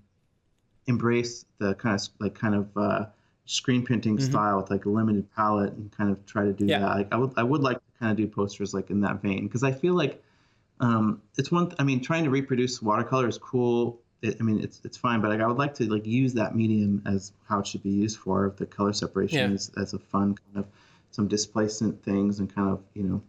[0.87, 3.05] embrace the kind of like kind of uh,
[3.45, 4.29] screen printing mm-hmm.
[4.29, 6.79] style with like a limited palette and kind of try to do yeah.
[6.79, 6.95] that.
[6.95, 9.47] Like I would I would like to kind of do posters like in that vein
[9.47, 10.23] because I feel like
[10.79, 11.67] um, it's one.
[11.69, 15.21] Th- I mean, trying to reproduce watercolor is cool it, I mean, it's it's fine,
[15.21, 17.91] but like, I would like to like use that medium as how it should be
[17.91, 19.55] used for the color separation yeah.
[19.55, 20.67] as, as a fun kind of
[21.11, 23.21] some displacement things and kind of you know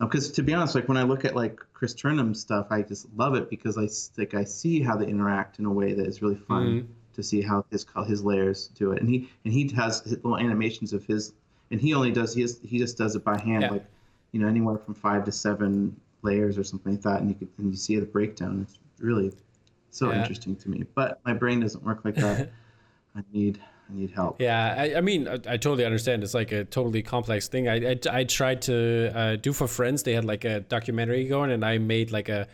[0.00, 2.82] because um, to be honest, like when I look at like Chris Turnham stuff, I
[2.82, 3.88] just love it because I
[4.20, 6.92] like I see how they interact in a way that is really fun mm-hmm.
[7.14, 10.92] to see how his his layers do it, and he and he has little animations
[10.92, 11.32] of his,
[11.70, 13.70] and he only does he has, he just does it by hand, yeah.
[13.70, 13.84] like
[14.32, 17.48] you know anywhere from five to seven layers or something like that, and you could
[17.58, 18.66] and you see the breakdown.
[18.68, 19.32] It's really
[19.90, 20.20] so yeah.
[20.20, 20.84] interesting to me.
[20.94, 22.50] But my brain doesn't work like that.
[23.16, 23.60] I need
[23.90, 24.40] I need help.
[24.40, 26.22] Yeah, I, I mean, I, I, totally understand.
[26.22, 27.68] It's like a totally complex thing.
[27.68, 30.02] I I, I tried to uh, do for friends.
[30.02, 32.46] They had like a documentary going, and I made like a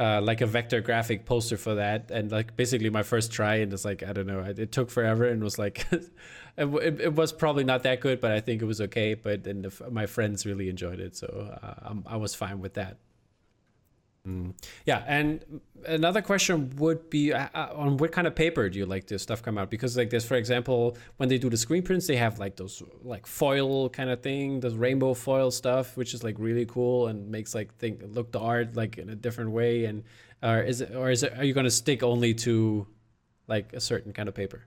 [0.00, 3.72] uh, like a vector graphic poster for that, and like basically my first try, and
[3.72, 7.32] it's like I don't know, it, it took forever, and was like, it, it, was
[7.32, 9.14] probably not that good, but I think it was okay.
[9.14, 12.96] But then the, my friends really enjoyed it, so uh, I was fine with that.
[14.30, 14.54] Mm.
[14.86, 18.86] Yeah, and another question would be uh, uh, on what kind of paper do you
[18.86, 19.70] like this stuff come out?
[19.70, 22.82] Because like this, for example, when they do the screen prints, they have like those
[23.02, 27.28] like foil kind of thing, those rainbow foil stuff, which is like really cool and
[27.28, 29.86] makes like think look the art like in a different way.
[29.86, 30.04] And
[30.42, 32.86] uh, is it or is it are you going to stick only to
[33.48, 34.64] like a certain kind of paper?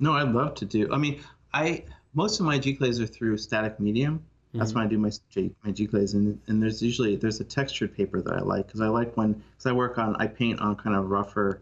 [0.00, 0.92] No, I'd love to do.
[0.92, 1.20] I mean,
[1.52, 4.24] I most of my Giclées are through static medium.
[4.54, 4.78] That's mm-hmm.
[4.78, 8.22] when I do my G, my Giclées, and and there's usually there's a textured paper
[8.22, 10.96] that I like because I like when because I work on I paint on kind
[10.96, 11.60] of rougher,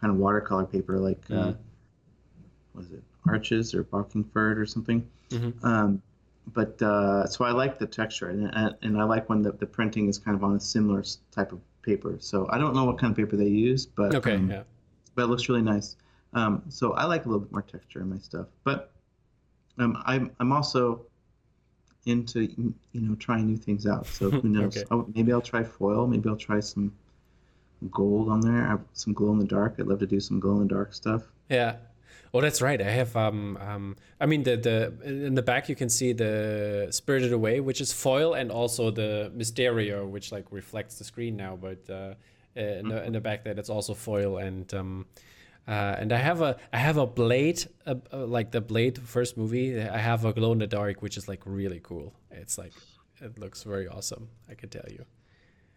[0.00, 1.48] kind of watercolor paper like uh, mm-hmm.
[1.48, 1.52] uh,
[2.72, 5.06] what is it Arches or Bockingford or something.
[5.30, 5.66] Mm-hmm.
[5.66, 6.02] Um,
[6.52, 9.66] but uh, so I like the texture and, and, and I like when the, the
[9.66, 11.02] printing is kind of on a similar
[11.32, 12.16] type of paper.
[12.20, 14.62] So I don't know what kind of paper they use, but okay, um, yeah.
[15.14, 15.96] but it looks really nice.
[16.34, 18.92] Um, so I like a little bit more texture in my stuff, but
[19.78, 21.02] um, I'm I'm also
[22.06, 24.06] into you know trying new things out.
[24.06, 24.76] So who knows?
[24.76, 24.86] okay.
[24.90, 26.06] oh, maybe I'll try foil.
[26.06, 26.92] Maybe I'll try some
[27.90, 28.64] gold on there.
[28.64, 29.76] I have some glow in the dark.
[29.78, 31.22] I'd love to do some glow in the dark stuff.
[31.50, 31.76] Yeah.
[32.32, 32.80] Oh, that's right.
[32.80, 33.16] I have.
[33.16, 37.60] Um, um, I mean, the the in the back you can see the Spirited Away,
[37.60, 41.56] which is foil, and also the Mysterio, which like reflects the screen now.
[41.56, 42.14] But uh,
[42.54, 45.06] in, the, in the back there, that's also foil, and um,
[45.68, 49.36] uh, and I have a I have a blade uh, uh, like the blade first
[49.36, 49.80] movie.
[49.80, 52.14] I have a glow in the dark, which is like really cool.
[52.30, 52.72] It's like
[53.20, 54.28] it looks very awesome.
[54.48, 55.04] I can tell you.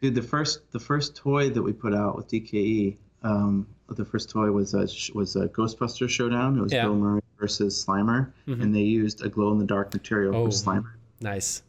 [0.02, 4.30] Dude, the first the first toy that we put out with DKE, um, the first
[4.30, 6.58] toy was a was a Ghostbuster Showdown.
[6.58, 6.84] It was yeah.
[6.84, 8.62] Bill Murray versus Slimer, mm-hmm.
[8.62, 10.92] and they used a glow in the dark material oh, for Slimer.
[11.20, 11.64] Nice.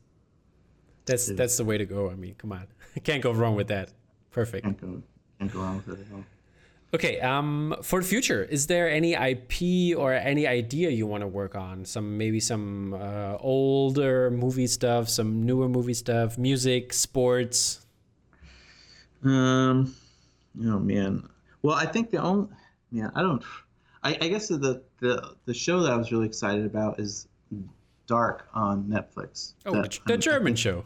[1.06, 1.38] That's Dude.
[1.38, 2.10] that's the way to go.
[2.10, 2.66] I mean, come on,
[3.02, 3.90] can't go wrong with that.
[4.30, 4.64] Perfect.
[4.64, 5.02] Can't go
[5.38, 6.24] can't go wrong with it at all.
[6.92, 11.28] Okay, um, for the future, is there any IP or any idea you want to
[11.28, 11.84] work on?
[11.84, 17.86] Some maybe some uh, older movie stuff, some newer movie stuff, music, sports.
[19.22, 19.94] Um,
[20.64, 21.28] oh man.
[21.62, 22.48] Well, I think the only
[22.90, 23.42] yeah, I don't.
[24.02, 27.28] I, I guess the the the show that I was really excited about is
[28.08, 29.52] Dark on Netflix.
[29.64, 30.84] Oh, That- the I- I German show.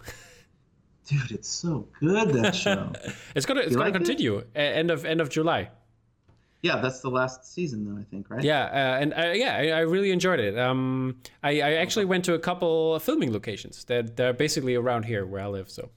[1.07, 2.93] dude, it's so good that show.
[3.35, 5.71] It's gonna it's You gonna like continue uh, end of end of July.
[6.65, 8.01] Yeah, that's the last season though.
[8.01, 8.43] I think right.
[8.43, 10.59] Yeah, uh, and uh, yeah, I, I really enjoyed it.
[10.59, 15.05] Um, I, I actually went to a couple of filming locations that they're basically around
[15.05, 15.69] here where I live.
[15.71, 15.91] So.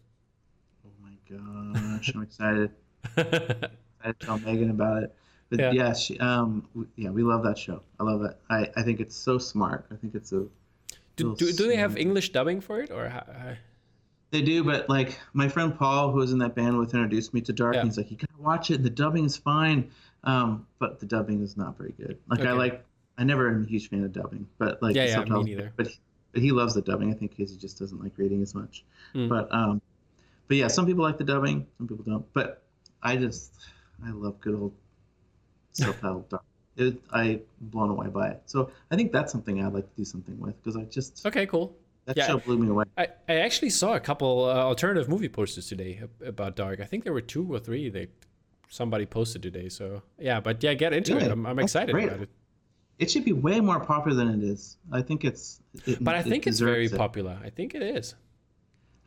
[0.85, 2.72] Oh my gosh, I'm excited.
[4.03, 5.15] I tell Megan about it.
[5.49, 5.72] But Yeah.
[5.72, 6.68] yeah, she, um,
[6.98, 7.81] yeah, we love that show.
[7.98, 8.38] I love it.
[8.49, 9.85] I, I think it's so smart.
[9.89, 10.48] I think it's a.
[11.15, 13.07] do, do, do they have English dubbing for it or?
[13.07, 13.23] How,
[14.31, 17.39] They do, but like my friend Paul, who was in that band with, introduced me
[17.39, 17.76] to Dark.
[17.76, 17.80] Yeah.
[17.81, 18.84] And he's like, you gotta watch it.
[18.84, 19.89] The dubbing is fine,
[20.27, 22.19] um, but the dubbing is not very good.
[22.29, 22.85] Like I like,
[23.17, 25.73] I never am a huge fan of dubbing, but like Yeah, yeah, me neither.
[25.75, 25.95] But he,
[26.33, 27.11] but he loves the dubbing.
[27.11, 28.83] I think 'cause he just doesn't like reading as much.
[29.15, 29.29] Mm.
[29.29, 29.81] But um,
[30.47, 32.25] but yeah, some people like the dubbing, some people don't.
[32.33, 32.61] But
[33.01, 33.53] I just,
[34.05, 34.73] I love good old
[35.73, 36.43] subtitled Dark.
[36.75, 38.43] It, I blown away by it.
[38.45, 41.45] So I think that's something I'd like to do something with because I just okay,
[41.47, 41.75] cool.
[42.05, 42.27] that Yeah.
[42.27, 42.85] show blew me away.
[42.97, 46.79] I, I actually saw a couple uh, alternative movie posters today about Dark.
[46.79, 48.09] I think there were two or three that
[48.69, 49.69] somebody posted today.
[49.69, 51.31] So yeah, but yeah, get into it.
[51.31, 52.07] I'm, I'm excited great.
[52.07, 52.30] about it.
[52.99, 54.77] It should be way more popular than it is.
[54.91, 55.61] I think it's.
[55.85, 56.98] It, But I it think it's very it.
[56.98, 57.38] popular.
[57.44, 58.15] I think it is.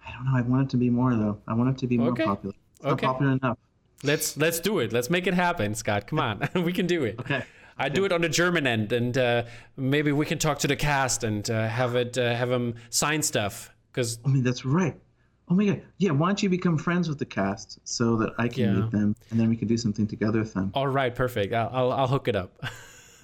[0.07, 0.37] I don't know.
[0.37, 1.39] I want it to be more though.
[1.49, 2.25] I want it to be more Okay.
[2.25, 2.55] popular.
[2.77, 3.07] It's Okay.
[3.07, 3.59] not popular enough.
[4.03, 4.93] Let's let's do it.
[4.93, 6.07] Let's make it happen, Scott.
[6.07, 7.19] Come on, we can do it.
[7.21, 7.45] Okay.
[7.77, 9.45] I do it on the German end, and uh,
[9.77, 13.23] maybe we can talk to the cast and uh, have it uh, have them sign
[13.23, 13.75] stuff.
[13.91, 14.97] Because I mean, that's right.
[15.51, 15.83] Oh my god.
[15.99, 16.13] Yeah.
[16.13, 18.73] Why don't you become friends with the cast so that I can Yeah.
[18.81, 20.71] meet them and then we can do something together with them?
[20.75, 21.53] all right, perfect.
[21.53, 22.53] I'll I'll, I'll hook it up.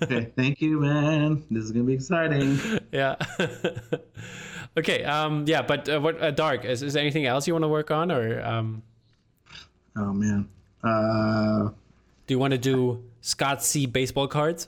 [0.02, 0.30] Okay.
[0.36, 1.42] Thank you, man.
[1.50, 2.58] This is gonna be exciting.
[2.92, 3.16] yeah.
[4.76, 5.02] okay.
[5.04, 5.44] Um.
[5.46, 5.62] Yeah.
[5.62, 8.12] But uh, what uh, dark is, is there anything else you want to work on,
[8.12, 8.82] or um,
[9.96, 10.48] Oh man.
[10.84, 11.70] Uh.
[12.26, 14.66] do you want to do Scott C baseball cards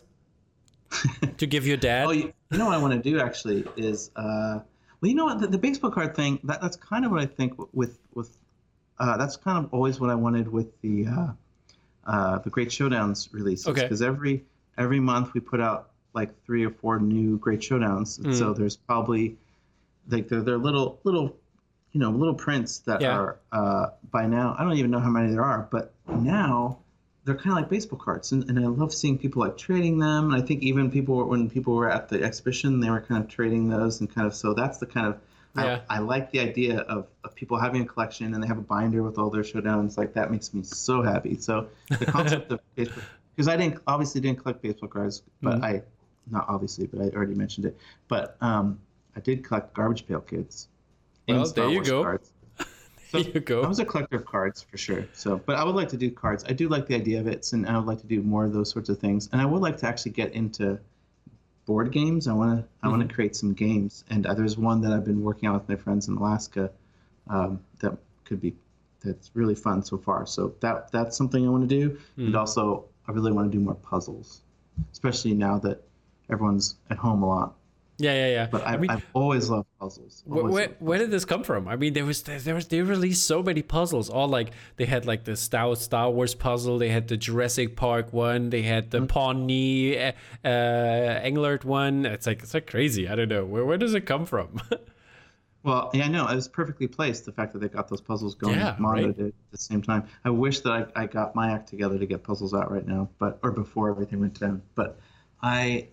[1.36, 2.06] to give your dad?
[2.06, 4.60] Oh, you, you know what I want to do actually is, uh,
[5.00, 6.40] well, you know what the, the baseball card thing.
[6.44, 8.36] That that's kind of what I think with with.
[9.00, 11.26] Uh, that's kind of always what I wanted with the uh,
[12.04, 13.68] uh, the Great Showdowns releases.
[13.68, 13.82] Okay.
[13.82, 14.44] Because every
[14.76, 18.18] every month we put out like three or four new Great Showdowns.
[18.18, 18.36] Mm.
[18.36, 19.36] So there's probably
[20.08, 21.36] like they're, they're little little
[21.92, 23.16] you know little prints that Yeah.
[23.16, 26.78] are uh, by now I don't even know how many there are, but now
[27.28, 30.32] they're kind of like baseball cards, and, and I love seeing people like trading them.
[30.32, 33.28] And I think even people when people were at the exhibition, they were kind of
[33.30, 35.20] trading those, and kind of so that's the kind of
[35.56, 35.80] Yeah.
[35.90, 38.62] I, I like the idea of, of people having a collection and they have a
[38.74, 39.96] binder with all their showdowns.
[39.98, 41.36] Like that makes me so happy.
[41.38, 43.02] So the concept of baseball,
[43.34, 45.64] because I didn't obviously didn't collect baseball cards, but Mhm.
[45.64, 45.82] I
[46.30, 47.76] not obviously, but I already mentioned it.
[48.08, 48.78] But um,
[49.16, 50.68] I did collect Garbage Pail Kids.
[51.26, 52.02] and Well, Star there you Wars go.
[52.02, 52.30] Cards.
[53.08, 53.62] So you go.
[53.62, 55.06] I was a collector of cards for sure.
[55.12, 56.44] So, but I would like to do cards.
[56.46, 58.52] I do like the idea of it, and I would like to do more of
[58.52, 59.28] those sorts of things.
[59.32, 60.78] And I would like to actually get into
[61.66, 62.28] board games.
[62.28, 62.68] I want to.
[62.82, 64.04] I want to create some games.
[64.10, 66.70] And uh, there's one that I've been working on with my friends in Alaska
[67.28, 68.54] um, that could be
[69.04, 70.26] that's really fun so far.
[70.26, 71.98] So that that's something I want to do.
[72.16, 74.42] And also, I really want to do more puzzles,
[74.92, 75.82] especially now that
[76.30, 77.54] everyone's at home a lot.
[78.00, 78.46] Yeah, yeah, yeah.
[78.50, 80.22] But I, I mean, I've always loved puzzles.
[80.24, 81.66] Where, Always where, loved where did this come from?
[81.66, 84.08] I mean, there was there was they released so many puzzles.
[84.08, 86.78] All like they had like the Star Star Wars puzzle.
[86.78, 88.50] They had the Jurassic Park one.
[88.50, 89.00] They had Mm-hmm.
[89.02, 90.12] the Pawnee uh,
[90.44, 92.06] uh, Englert one.
[92.06, 93.08] It's like it's like crazy.
[93.08, 94.60] I don't know where where does it come from.
[95.64, 96.26] Well, yeah, I know.
[96.28, 97.24] It was perfectly placed.
[97.26, 99.16] The fact that they got those puzzles going, Yeah, Mondo right?
[99.16, 100.04] did at the same time.
[100.24, 103.08] I wish that I, I got my act together to get puzzles out right now,
[103.18, 104.62] but or before everything went down.
[104.76, 104.98] But
[105.42, 105.88] I,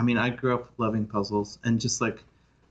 [0.00, 2.24] I mean, I grew up loving puzzles, and just like,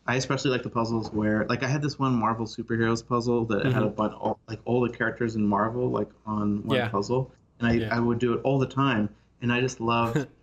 [0.08, 3.68] I especially like the puzzles where, like, I had this one Marvel superheroes puzzle that
[3.68, 6.72] had a bunch, all, like all the characters in Marvel, like on one Mm-hmm.
[6.74, 6.90] Yeah.
[6.90, 7.96] puzzle, and I, Yeah.
[7.96, 9.10] I would do it all the time,
[9.44, 10.28] and I just loved.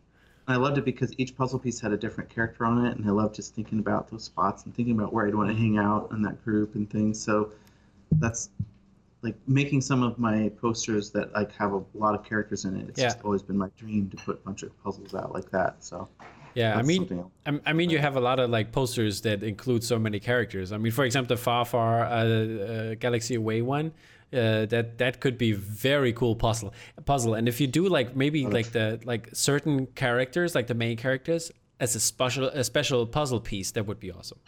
[0.48, 3.04] And I loved it because each puzzle piece had a different character on it, and
[3.04, 5.76] I loved just thinking about those spots and thinking about where I'd want to hang
[5.76, 7.20] out in that group and things.
[7.20, 7.50] So
[8.12, 8.50] that's
[9.22, 12.88] like making some of my posters that like have a lot of characters in it.
[12.88, 13.06] It's Yeah.
[13.06, 15.82] just always been my dream to put a bunch of puzzles out like that.
[15.82, 16.06] So
[16.56, 17.30] yeah, I mean.
[17.44, 20.72] I, I mean, you have a lot of like posters that include so many characters.
[20.72, 23.92] I mean, for example, the Far Far uh, uh, Galaxy Away one.
[24.32, 26.74] Uh, that that could be very cool puzzle
[27.04, 30.96] puzzle and if you do like maybe like the like certain characters like the main
[30.96, 34.40] characters as a special a special puzzle piece that would be awesome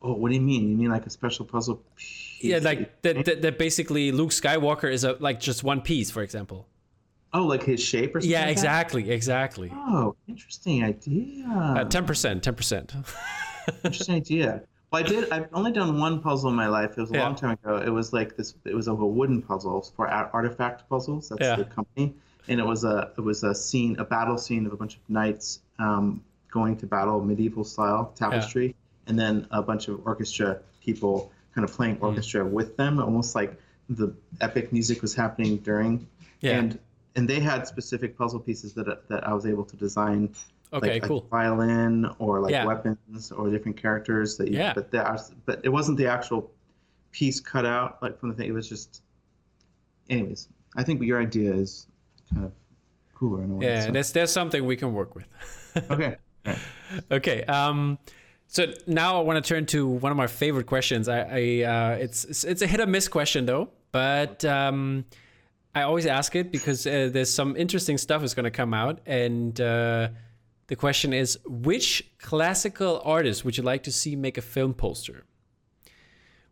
[0.00, 0.68] Oh, what do you mean?
[0.70, 1.82] You mean like a special puzzle?
[1.96, 6.10] Piece Yeah, like that, that, that basically Luke Skywalker is a like just one piece,
[6.10, 6.68] for example.
[7.32, 8.30] Oh, like his shape or something?
[8.30, 8.52] Yeah, like that?
[8.52, 9.70] exactly, exactly.
[9.74, 11.46] Oh, interesting idea.
[11.46, 12.94] Uh, Ten percent, ten percent.
[13.84, 14.62] interesting idea.
[14.90, 15.30] Well, I did.
[15.30, 16.92] I've only done one puzzle in my life.
[16.96, 17.24] It was a Yeah.
[17.24, 17.76] long time ago.
[17.76, 18.54] It was like this.
[18.64, 21.28] It was a wooden puzzle for Artifact Puzzles.
[21.28, 21.56] That's Yeah.
[21.56, 22.14] the company,
[22.48, 25.00] and it was a it was a scene, a battle scene of a bunch of
[25.10, 28.74] knights um, going to battle, medieval style tapestry,
[29.06, 32.06] and then a bunch of orchestra people kind of playing Mm-hmm.
[32.06, 33.54] orchestra with them, almost like
[33.90, 36.06] the epic music was happening during.
[36.40, 36.58] Yeah.
[36.58, 36.78] And
[37.18, 40.20] and they had specific puzzle pieces that that I was able to design
[40.72, 42.66] Okay, like, like violin or like Yeah.
[42.66, 44.72] weapons or different characters that you Yeah.
[44.78, 46.40] but there are, but it wasn't the actual
[47.10, 48.90] piece cut out like from the thing it was just
[50.10, 51.86] anyways i think your idea is
[52.30, 52.52] kind of
[53.14, 55.26] cooler in a way Yeah, so- that's that's something we can work with.
[55.94, 56.16] okay
[57.10, 57.42] okay.
[57.44, 57.98] Um,
[58.46, 61.08] so now I want to turn to one of my favorite questions.
[61.08, 61.42] I, I
[61.74, 65.04] uh, it's, it's it's a hit or miss question though, but um,
[65.74, 69.00] I always ask it because uh, there's some interesting stuff is going to come out,
[69.06, 70.08] and uh,
[70.66, 75.24] the question is, which classical artist would you like to see make a film poster?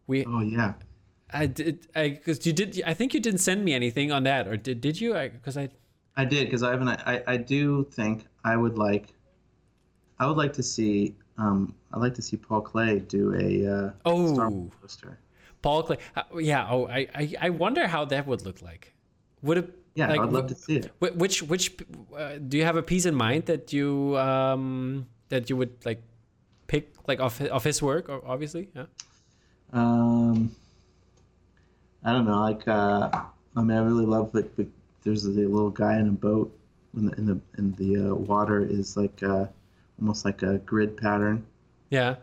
[0.07, 0.75] We oh yeah
[1.31, 4.47] I did I because you did I think you didn't send me anything on that
[4.47, 5.15] or did did you?
[5.15, 5.69] Because I,
[6.17, 9.09] i did because i haven't I, I do think i would like
[10.19, 13.91] i would like to see um i'd like to see Paul Klee do a uh
[13.91, 14.49] Star Oh.
[14.49, 15.19] Wars poster
[15.61, 15.99] Paul Klee.
[16.15, 16.67] Uh, yeah.
[16.71, 18.95] Oh, I, I I wonder how that would look like.
[19.47, 19.69] Would it?
[19.97, 21.73] yeah like, i'd love to see it wh- Which which
[22.13, 26.03] uh, do you have a piece in mind that you um that you would like
[26.69, 28.87] pick like of of his work or obviously yeah
[29.73, 30.55] Um,
[32.05, 32.41] I don't know.
[32.41, 33.11] Like, uh,
[33.57, 34.67] I mean, I really love like the,
[35.03, 36.49] there's a little guy in a boat,
[36.97, 39.47] in the in the in the uh, water is like uh,
[40.01, 41.45] almost like a grid pattern.
[41.91, 42.17] yeah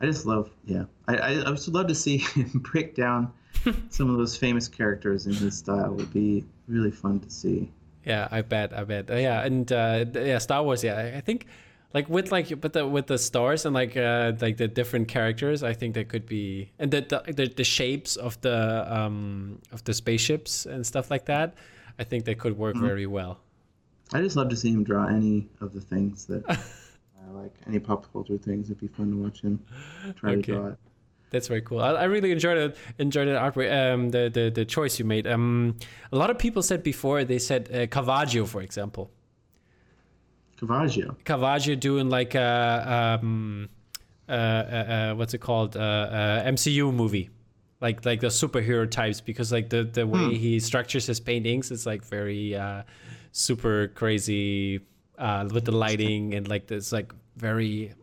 [0.00, 0.84] I just love, yeah.
[1.08, 3.32] I I, I would love to see him break down
[3.90, 5.92] some of those famous characters in his style.
[5.94, 7.70] Would be really fun to see.
[8.04, 11.46] yeah I bet I bet uh, yeah and uh, yeah Star Wars yeah I- think
[11.94, 15.62] like with like with the with the stars and like uh like the different characters
[15.62, 17.00] I think that could be and the
[17.36, 18.58] the, the, shapes of the
[18.98, 21.54] um of the spaceships and stuff like that
[21.98, 23.38] I think they could work very well.
[24.14, 27.78] I just love to see him draw any of the things that I like, any
[27.78, 28.68] pop culture things.
[28.70, 29.60] It'd be fun to watch him
[30.16, 30.42] try Okay.
[30.42, 30.78] to draw it.
[31.32, 31.80] That's very cool.
[31.80, 32.76] I, I really enjoyed it.
[32.98, 33.72] Enjoyed the artwork.
[33.72, 35.26] Um, the, the the choice you made.
[35.26, 35.76] Um,
[36.12, 37.24] a lot of people said before.
[37.24, 39.10] They said uh, Caravaggio, for example.
[40.58, 41.16] Caravaggio.
[41.24, 43.68] Caravaggio doing like a um,
[44.28, 45.76] uh, uh, what's it called?
[45.76, 47.30] Uh, uh, MCU movie,
[47.80, 51.86] like like the superhero types, because like the the way he structures his paintings is
[51.86, 52.82] like very uh,
[53.32, 54.80] super crazy
[55.18, 57.94] uh, with the lighting and like this like very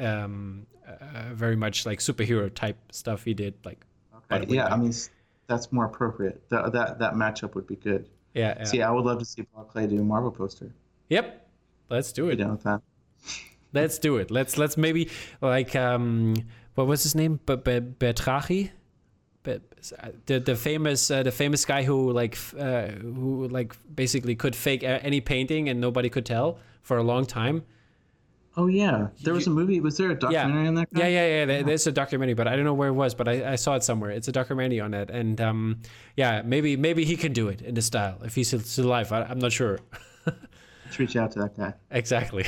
[0.00, 0.66] um,
[1.00, 3.84] uh, very much like superhero type stuff he did like
[4.32, 4.92] Okay, yeah, I mean,
[5.48, 6.48] that's more appropriate.
[6.50, 8.08] That that that matchup would be good.
[8.34, 8.64] yeah, yeah.
[8.64, 10.72] See, I would love to see Paul Klee do a Marvel poster.
[11.08, 11.48] yep
[11.88, 12.80] let's do it down with that.
[13.72, 15.08] let's do it let's let's maybe
[15.40, 16.34] like um
[16.76, 18.70] what was his name But Be- Bertrachi
[19.42, 19.60] Be-
[20.26, 24.82] the the famous uh, the famous guy who like uh, who like basically could fake
[24.84, 27.64] any painting and nobody could tell for a long time
[28.56, 29.80] Oh yeah, there was a movie.
[29.80, 30.88] Was there a documentary on that?
[30.92, 31.08] Yeah, guy?
[31.08, 31.44] yeah, yeah.
[31.46, 33.14] there- There's a documentary, but I don't know where it was.
[33.14, 34.10] But I, I saw it somewhere.
[34.10, 35.80] It's a documentary on it, and um,
[36.16, 39.12] yeah, maybe maybe he can do it in the style if he's still- alive.
[39.12, 39.78] I, I'm not sure
[40.26, 41.74] Let's reach out to that guy.
[41.92, 42.44] exactly.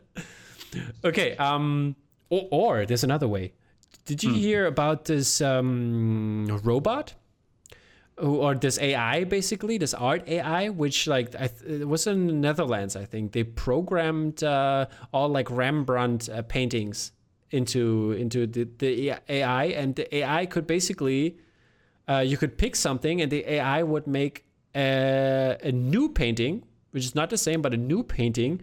[1.04, 1.36] okay.
[1.36, 1.96] Um.
[2.30, 3.52] Or, or there's another way.
[4.06, 7.14] Did you hear about this um robot?
[8.20, 12.26] Who- Or this AI, basically, this art AI, which like I th- it was in
[12.26, 17.12] the Netherlands, I think they programmed uh, all like Rembrandt uh, paintings
[17.50, 21.36] into into the, the AI, and the AI could basically
[22.08, 24.44] uh, you could pick something, and the AI would make
[24.74, 28.60] a, a new painting, which is not the same, but a new painting,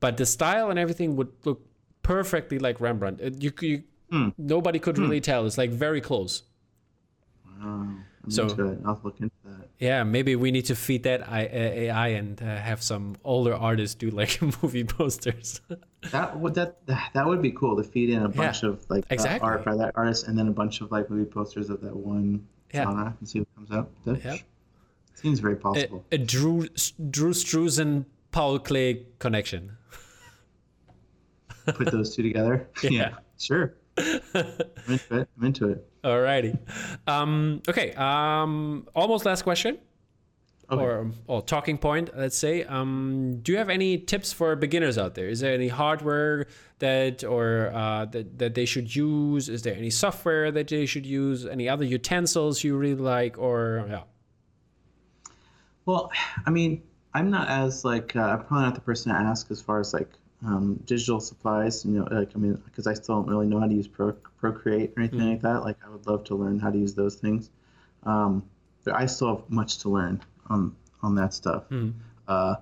[0.00, 1.60] but the style and everything would look
[2.02, 3.20] perfectly like Rembrandt.
[3.20, 3.82] It- you, you
[4.36, 5.46] nobody could really tell.
[5.46, 6.42] It's like very close.
[7.62, 8.78] I'm So-.
[8.84, 9.68] I'll look into that.
[9.78, 14.10] Yeah, maybe we need to feed that AI and uh, have some older artists do
[14.10, 15.60] like movie posters.
[16.10, 16.84] That would that
[17.14, 19.46] that would be cool to feed in a bunch of like uh, exactly.
[19.48, 22.46] art by that artist, and then a bunch of like movie posters of that one
[22.74, 22.84] Yeah.
[22.84, 23.90] genre, and see what comes out.
[24.04, 24.36] That Yeah.
[25.14, 26.04] seems very possible.
[26.12, 26.68] a Drew
[27.10, 29.76] Drew Struzan Paul Klee connection.
[31.66, 32.68] Put those two together.
[32.82, 33.14] Yeah.
[33.38, 33.74] sure.
[34.34, 34.44] I'm
[34.88, 35.28] into it.
[35.38, 36.02] I'm into it.
[36.02, 36.58] Alrighty.
[37.06, 37.92] Um, okay.
[37.94, 39.78] Um, almost last question.
[40.72, 40.80] Okay.
[40.80, 42.62] or or talking point, let's say.
[42.62, 45.28] Um, do you have any tips for beginners out there?
[45.28, 46.46] Is there any hardware
[46.78, 49.48] that or uh, that that they should use?
[49.48, 51.44] Is there any software that they should use?
[51.44, 53.36] Any other utensils you really like?
[53.36, 54.02] Or yeah,
[55.86, 56.12] Well,
[56.46, 56.82] I mean,
[57.14, 59.92] I'm not as like uh, I'm probably not the person to ask as far as
[59.92, 60.10] like
[60.44, 61.84] um, digital supplies.
[61.84, 64.12] You know, like I mean, because I still don't really know how to use Pro,
[64.38, 65.64] Procreate or anything like that.
[65.64, 67.50] Like I would love to learn how to use those things,
[68.04, 68.44] um,
[68.84, 71.64] but I still have much to learn on on that stuff.
[72.28, 72.56] Uh,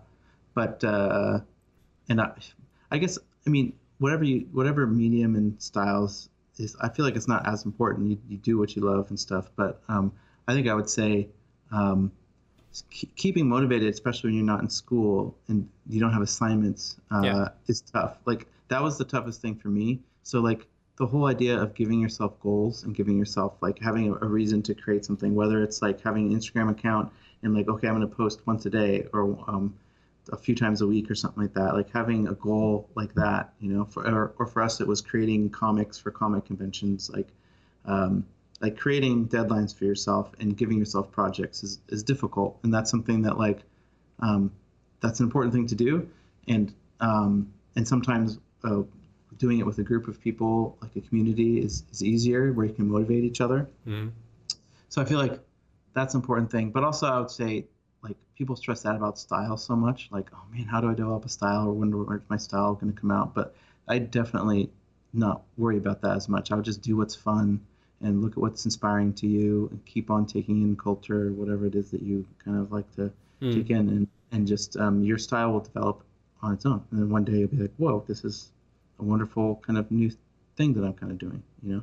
[0.55, 1.40] but uh,
[2.09, 2.32] and I,
[2.90, 6.28] I guess I mean whatever you whatever medium and styles
[6.59, 8.10] is, I feel like it's not as important.
[8.10, 9.50] You, you do what you love and stuff.
[9.56, 10.12] But um,
[10.46, 11.28] I think I would say.
[11.70, 12.12] Um,
[12.90, 17.48] keeping motivated, especially when you're not in school and you don't have assignments, uh, Yeah.
[17.66, 18.18] is tough.
[18.24, 20.00] Like that was the toughest thing for me.
[20.22, 24.14] So like the whole idea of giving yourself goals and giving yourself like having a,
[24.14, 27.88] a reason to create something, whether it's like having an Instagram account and like okay,
[27.88, 29.74] I'm going to post once a day or um,
[30.32, 31.74] a few times a week or something like that.
[31.74, 35.00] Like having a goal like that, you know, for or, or for us it was
[35.00, 37.28] creating comics for comic conventions, like.
[37.84, 38.26] Um,
[38.60, 42.59] like creating deadlines for yourself and giving yourself projects is, is difficult.
[42.62, 43.60] And that's something that like
[44.20, 44.51] um,
[45.01, 46.09] that's an important thing to do.
[46.48, 48.82] And um, and sometimes uh,
[49.39, 52.72] doing it with a group of people like a community is, is easier where you
[52.72, 53.68] can motivate each other.
[53.86, 54.10] Mhm.
[54.89, 55.39] so i feel like
[55.94, 56.70] that's an important thing.
[56.70, 57.66] But also i would say
[58.02, 61.24] like people stress out about style so much like oh man how do i develop
[61.24, 61.68] a style?
[61.68, 63.35] Or when where's my style going to come out?
[63.35, 63.55] But
[63.86, 64.70] i definitely
[65.12, 66.51] not worry about that as much.
[66.51, 67.60] I would just do what's fun
[68.01, 71.75] and look at what's inspiring to you and keep on taking in culture whatever it
[71.75, 73.11] is that you kind of like to
[73.41, 73.55] Mm.
[73.55, 76.03] take in and, and just um, your style will develop
[76.43, 76.83] on its own.
[76.91, 78.51] And then one day you'll be like whoa this is
[78.99, 80.11] a wonderful kind of new
[80.57, 81.83] thing that i'm kind of doing you know?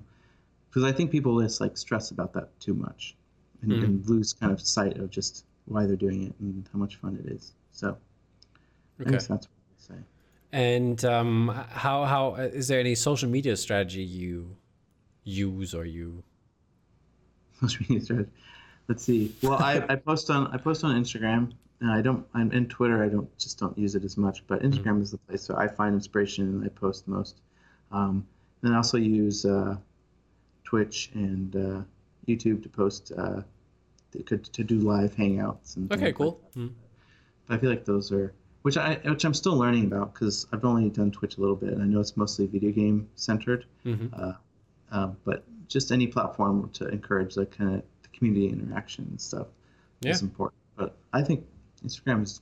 [0.69, 3.15] Because i think people just like stress about that too much
[3.61, 3.83] and, Mhm.
[3.85, 7.17] and lose kind of sight of just why they're doing it and how much fun
[7.23, 7.53] it is.
[7.71, 7.97] So
[8.99, 10.01] i guess that's what i'd say.
[10.51, 14.55] And um, how how uh, there any social media strategy you
[15.25, 16.23] use or you?
[17.61, 18.25] social media.
[18.87, 19.35] Let's see.
[19.41, 22.25] Well, I, I post on I post on Instagram, and I don't.
[22.33, 23.03] I'm in Twitter.
[23.03, 25.67] I don't just don't use it as much, but Instagram is the place where I
[25.67, 27.41] find inspiration and I post most.
[27.91, 28.25] Um,
[28.61, 29.75] and I also use uh,
[30.63, 31.81] Twitch and uh,
[32.27, 33.41] YouTube to post uh,
[34.27, 35.91] to, to do live hangouts and.
[35.91, 36.39] Okay, things like cool.
[36.55, 36.71] Mm.
[37.49, 38.33] I feel like those are
[38.63, 41.69] which I which I'm still learning about because I've only done Twitch a little bit
[41.73, 44.35] and I know it's mostly video game centered, Mhm.
[44.91, 49.19] Uh, uh, but just any platform to encourage like kind of the community interaction and
[49.19, 49.47] stuff
[50.03, 50.59] is important.
[50.75, 51.45] But I think
[51.85, 52.41] Instagram is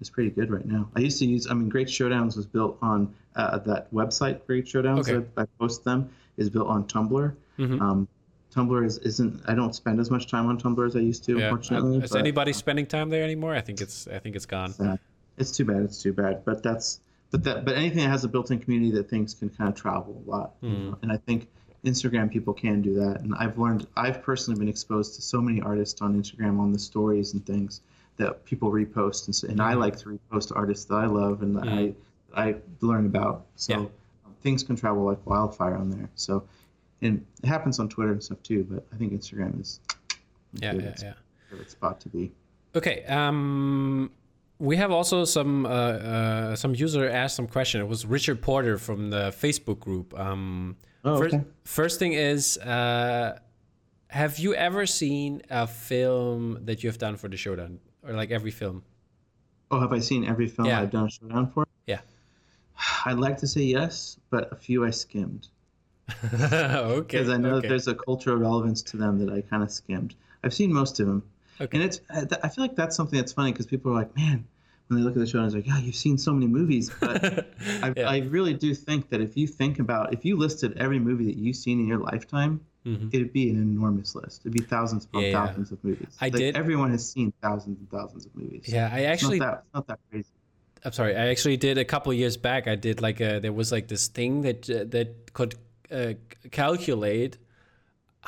[0.00, 0.88] is pretty good right now.
[0.96, 4.66] I used to use I mean Great Showdowns was built on uh, that website Great
[4.66, 5.14] Showdowns Okay.
[5.14, 7.34] that I post them is built on Tumblr.
[7.58, 7.80] Mhm.
[7.80, 8.08] Um,
[8.54, 11.38] Tumblr is, isn't I don't spend as much time on Tumblr as I used to
[11.38, 11.46] Yeah.
[11.48, 11.98] unfortunately.
[11.98, 13.54] Uh, is but- anybody spending time there anymore?
[13.54, 14.70] I think it's I think it's gone.
[14.72, 14.98] sad.
[15.36, 15.82] It's too bad.
[15.82, 16.44] It's too bad.
[16.44, 17.00] But that's
[17.30, 20.22] but that but anything that has a built-in community that things can kind of travel
[20.26, 20.54] a lot.
[20.62, 21.48] you know, And I think
[21.88, 23.20] Instagram people can do that.
[23.22, 26.78] And I've learned I've personally been exposed to so many artists on Instagram on the
[26.78, 27.80] stories and things
[28.16, 31.56] that people repost and so, and I like to repost artists that I love and
[31.56, 31.94] that I
[32.34, 33.46] I learn about.
[33.56, 33.78] So Yeah.
[33.78, 33.90] um,
[34.42, 36.08] things can travel like wildfire on there.
[36.14, 36.44] So
[37.00, 39.80] and it happens on Twitter and stuff too, but I think Instagram is
[40.54, 41.14] Yeah, yeah, It's yeah.
[41.52, 42.30] a good spot to be.
[42.74, 43.04] Okay.
[43.04, 44.10] Um,
[44.58, 47.80] we have also some uh, uh, some user asked some question.
[47.80, 50.18] It was Richard Porter from the Facebook group.
[50.18, 51.44] Um, Oh, first, okay.
[51.64, 53.38] first thing is, uh,
[54.08, 58.30] have you ever seen a film that you have done for the showdown, or like
[58.30, 58.82] every film?
[59.70, 60.80] Oh, have I seen every film Yeah.
[60.80, 61.66] I've done a showdown for?
[61.86, 62.00] Yeah.
[63.06, 65.48] I'd like to say yes, but a few I skimmed
[66.34, 67.00] okay.
[67.00, 67.60] because I know okay.
[67.62, 70.14] that there's a cultural relevance to them that I kind of skimmed.
[70.42, 71.22] I've seen most of them,
[71.60, 71.76] Okay.
[71.78, 72.00] and it's
[72.42, 74.46] I feel like that's something that's funny because people are like, man,
[74.86, 76.90] when they look at the show, and it's like, yeah, you've seen so many movies,
[77.00, 77.24] but
[77.82, 78.08] I, Yeah.
[78.08, 81.36] I really do think that if you think about if you listed every movie that
[81.36, 83.10] you've seen in your lifetime, Mhm.
[83.12, 84.42] it'd be an enormous list.
[84.42, 85.46] It'd be thousands upon Yeah, yeah.
[85.46, 86.16] thousands of movies.
[86.20, 88.64] I Like, did- Everyone has seen thousands and thousands of movies.
[88.66, 90.28] Yeah, I It's actually not that, it's not that crazy.
[90.84, 91.16] I'm sorry.
[91.16, 92.68] I actually did a couple of years back.
[92.68, 95.56] I did like a there was like this thing that uh, that could
[95.90, 96.12] uh,
[96.52, 97.36] calculate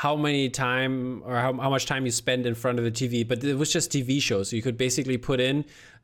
[0.01, 3.27] how many time or how, how much time you spend in front of the TV.
[3.31, 4.49] But it was just TV shows.
[4.49, 5.57] So you could basically put in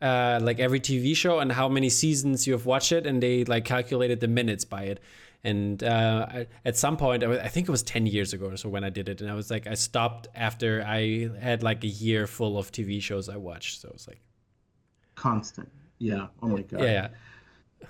[0.02, 3.44] uh, like every TV show and how many seasons you have watched it, and they
[3.44, 5.00] like calculated the minutes by it.
[5.44, 8.56] And uh, I- at some point, I I think it was 10 years ago or
[8.58, 9.22] so when I did it.
[9.22, 13.00] And I was like, I stopped after I had like a year full of TV
[13.00, 13.80] shows I watched.
[13.80, 14.20] So it was like,
[15.14, 15.70] Constant.
[15.98, 16.26] Yeah.
[16.42, 16.80] Oh my god.
[16.82, 17.08] yeah, yeah.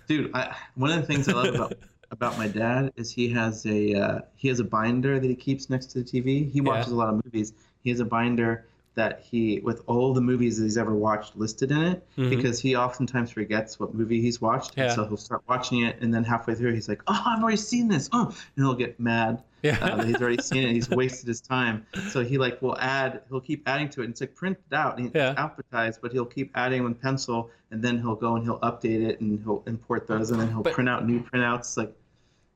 [0.07, 1.73] dude I, one of the things i love about
[2.11, 5.69] about my dad is he has a uh, he has a binder that he keeps
[5.69, 7.53] next to the tv he watches a lot of movies.
[7.83, 8.67] He has a binder
[8.97, 12.75] that he with all the movies that he's ever watched listed in it because he
[12.75, 14.81] oftentimes forgets what movie he's watched Mm-hmm.
[14.81, 14.87] Yeah.
[14.87, 17.59] and so he'll start watching it and then halfway through he's like oh i've already
[17.59, 19.79] seen this oh and he'll get mad Yeah.
[19.83, 23.21] uh, that he's already seen it he's wasted his time so he like will add
[23.29, 25.33] he'll keep adding to it and it's like printed out and Yeah.
[25.33, 29.07] it's alphabetized but he'll keep adding with pencil and then he'll go and he'll update
[29.07, 31.93] it and he'll import those and then he'll But- print out new printouts like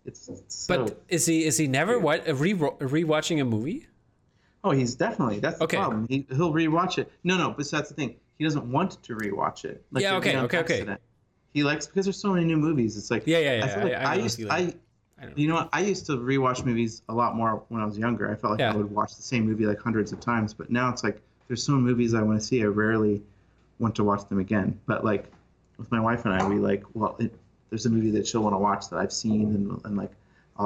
[0.06, 3.86] it's, it's so But is he is he never wa- re rewatching a movie?
[4.62, 5.38] Oh, he's definitely.
[5.40, 5.76] That's the Okay.
[5.78, 6.06] problem.
[6.08, 7.10] He he'll rewatch it.
[7.24, 8.16] No, no, but that's the thing.
[8.38, 9.84] He doesn't want to rewatch it.
[9.90, 10.96] Like Yeah, okay, okay, okay.
[11.54, 12.96] He likes because there's so many new movies.
[12.96, 13.64] It's like Yeah, yeah, yeah.
[13.64, 14.74] I feel like I- I, I used I,
[15.20, 15.32] I know.
[15.36, 18.30] you know what I used to rewatch movies a lot more when I was younger.
[18.30, 18.72] I felt like Yeah.
[18.72, 21.62] I would watch the same movie like hundreds of times, but now it's like there's
[21.62, 22.62] so many movies I want to see.
[22.62, 23.22] I rarely
[23.78, 24.78] want to watch them again.
[24.86, 25.24] But like
[25.78, 27.34] with my wife and I, we like well, it,
[27.70, 30.12] there's a movie that she'll want to watch that I've seen and and like.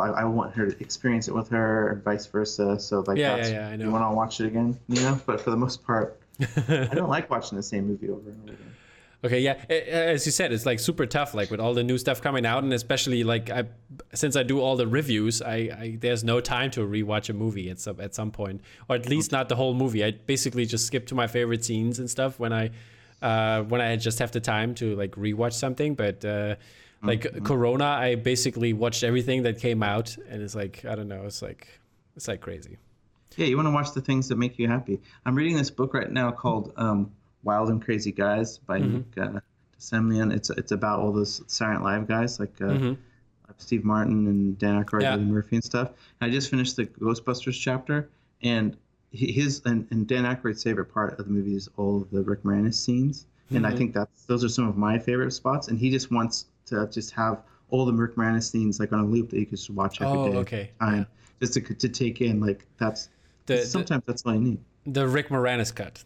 [0.00, 2.78] I, I want her to experience it with her, and vice versa.
[2.78, 3.86] So like, Yeah, that's, yeah, yeah, I know.
[3.86, 5.20] You want to watch it again, you know.
[5.26, 8.52] But for the most part, I don't like watching the same movie over and over
[8.52, 8.74] again.
[9.24, 9.54] Okay, yeah.
[9.70, 12.62] As you said, it's like super tough, like with all the new stuff coming out,
[12.62, 13.64] and especially like I,
[14.12, 17.70] since I do all the reviews, I, I there's no time to rewatch a movie
[17.70, 20.04] at some at some point, or at least not the whole movie.
[20.04, 22.70] I basically just skip to my favorite scenes and stuff when I,
[23.22, 25.94] uh, when I just have the time to like rewatch something.
[25.94, 26.56] But uh,
[27.04, 31.22] like Corona, I basically watched everything that came out, and it's like I don't know,
[31.24, 31.68] it's like
[32.16, 32.78] it's like crazy.
[33.36, 35.00] Yeah, you want to watch the things that make you happy.
[35.26, 37.10] I'm reading this book right now called um,
[37.42, 39.40] Wild and Crazy Guys by Nick uh,
[39.80, 40.32] Semlyen.
[40.32, 42.94] It's it's about all those Silent Live guys like uh,
[43.58, 45.14] Steve Martin and Dan Aykroyd, Yeah.
[45.14, 45.90] Eddie Murphy and stuff.
[46.20, 48.08] I just finished the Ghostbusters chapter,
[48.42, 48.76] and
[49.10, 52.42] his and, and Dan Aykroyd's favorite part of the movie is all of the Rick
[52.42, 55.68] Moranis scenes, and I think that's those are some of my favorite spots.
[55.68, 59.04] And he just wants to just have all the Rick Moranis scenes like on a
[59.04, 60.70] loop that you can just watch every day, Oh, okay.
[60.80, 61.06] time,
[61.40, 63.08] just to to take in like that's
[63.46, 64.58] The, the sometimes that's all I need.
[64.86, 66.04] the Rick Moranis cut.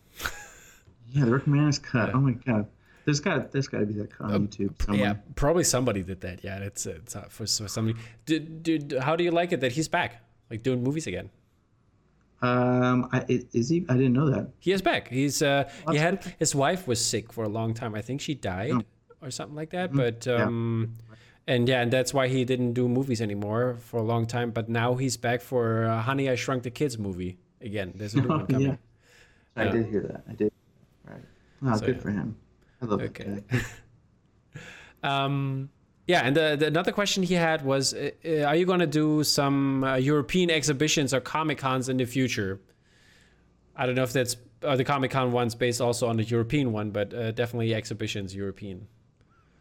[1.11, 2.15] Yeah, the Rick Moranis cut.
[2.15, 2.67] Oh my god,
[3.05, 5.01] there's got there's got to be that cut on YouTube somewhere.
[5.09, 6.45] Yeah, probably somebody did that.
[6.45, 7.99] Yeah, it's it's uh, for, for somebody.
[8.27, 11.31] Did, did how do you like it that he's back, like doing movies again?
[12.41, 13.85] Um, I, is he?
[13.89, 14.51] I didn't know that.
[14.61, 15.09] He is back.
[15.09, 17.95] He's uh, he had his wife was sick for a long time.
[17.97, 18.85] I think she died
[19.23, 19.93] or something like that.
[19.93, 20.45] But Yeah.
[20.45, 20.95] um,
[21.47, 24.51] and yeah, and that's why he didn't do movies anymore for a long time.
[24.51, 27.93] But now he's back for uh, Honey I Shrunk the Kids movie again.
[27.97, 28.67] There's a new one coming.
[28.69, 28.77] yeah,
[29.57, 30.25] I did hear that.
[30.29, 30.53] I did.
[31.05, 31.23] Right.
[31.63, 32.03] Wow, So, good yeah.
[32.03, 32.37] for him.
[32.83, 33.43] I love Okay.
[35.03, 35.71] Um,
[36.07, 38.87] yeah, and the, the another question he had was, uh, uh, are you going to
[38.87, 42.61] do some uh, European exhibitions or Comic Cons in the future?
[43.77, 46.73] I don't know if that's uh, the Comic Con one's based also on the European
[46.73, 48.89] one, but uh, definitely exhibitions European.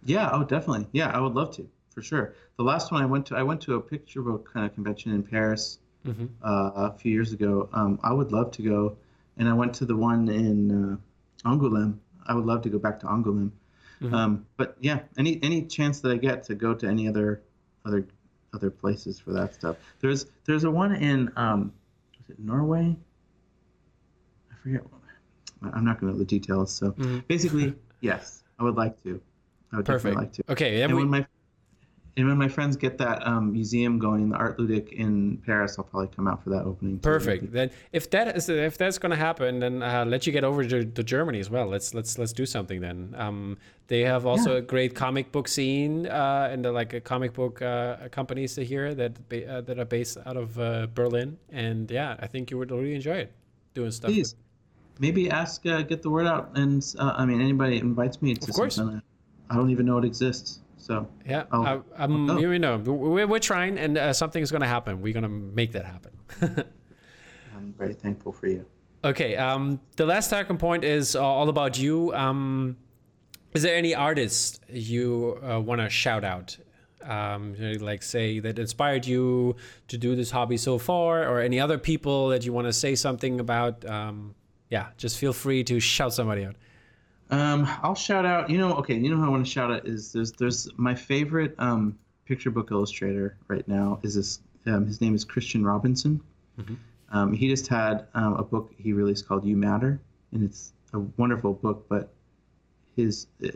[0.06, 0.30] Yeah.
[0.32, 0.88] Oh, definitely.
[0.92, 2.36] Yeah, I would love to for sure.
[2.58, 5.12] The last one I went to, I went to a picture book kind of convention
[5.14, 6.26] in Paris Mm-hmm.
[6.42, 7.68] uh, a few years ago.
[7.74, 8.98] Um, I would love to go,
[9.38, 10.72] and I went to the one in
[11.44, 11.98] uh, Angoulême.
[12.26, 13.52] I would love to go back to Angoulême.
[14.02, 14.14] Mm-hmm.
[14.14, 17.42] Um, but yeah, any any chance that I get to go to any other
[17.86, 18.08] other
[18.54, 19.76] other places for that stuff.
[20.00, 21.74] There's there's a one in um,
[22.22, 22.96] is it Norway?
[24.52, 24.82] I forget.
[25.62, 26.74] I'm not going to know the details.
[26.74, 26.96] So
[27.28, 29.20] basically, yes, I would like to.
[29.72, 29.86] I would.
[29.86, 30.16] Perfect.
[30.16, 30.52] definitely like to.
[30.54, 31.26] Okay, And we, when my
[32.16, 35.84] and when my friends get that um, museum going, the Art Ludique in Paris, I'll
[35.86, 36.96] probably come out for that opening.
[36.96, 37.02] too.
[37.04, 37.52] perfect.
[37.52, 40.66] Then if that is if that's going to happen, then uh, let you get over
[40.66, 41.68] to, to Germany as well.
[41.68, 43.14] Let's let's let's do something then.
[43.18, 43.58] Um,
[43.88, 44.58] they have also Yeah.
[44.58, 48.96] a great comic book scene uh, and the, like a comic book uh, companies here
[48.96, 51.38] that ba- uh, that are based out of uh, Berlin.
[51.52, 53.32] And yeah, I think you would really enjoy it
[53.76, 54.10] doing stuff.
[54.10, 54.36] Please,
[55.00, 58.50] maybe ask, uh, get the word out, and uh, I mean, anybody invites me to
[58.50, 58.76] Of course.
[58.78, 59.04] something.
[59.50, 60.60] I don't even know it exists.
[60.78, 64.52] So Yeah, I'll- I, I'm, I'll you know, we're, we're trying, and uh, something is
[64.52, 65.02] going to happen.
[65.02, 66.12] We're going to make that happen.
[67.56, 68.66] I'm very thankful for you.
[69.04, 72.14] okay, um, the last talking point is uh, all about you.
[72.14, 72.78] Um,
[73.54, 76.58] is there any artist you uh, want to shout out?
[77.04, 79.56] Um, like say that inspired you
[79.88, 82.96] to do this hobby so far, or any other people that you want to say
[82.96, 83.86] something about?
[83.86, 84.36] Um,
[84.70, 86.56] yeah, just feel free to shout somebody out.
[87.30, 88.50] Um, I'll shout out.
[88.50, 88.96] You know, okay.
[88.96, 92.52] You know who I want to shout out is there's there's my favorite um, picture
[92.52, 94.40] book illustrator right now is this.
[94.66, 96.22] Um, his name is Christian Robinson.
[97.12, 100.00] Um, he just had um, a book he released called You Matter,
[100.32, 101.86] and it's a wonderful book.
[101.90, 102.14] But
[102.96, 103.50] his uh,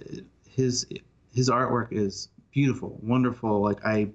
[0.50, 0.88] his
[1.34, 3.62] his artwork is beautiful, wonderful.
[3.62, 4.10] Like I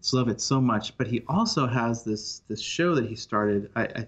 [0.00, 0.96] just love it so much.
[0.96, 3.70] But he also has this this show that he started.
[3.76, 4.06] I, I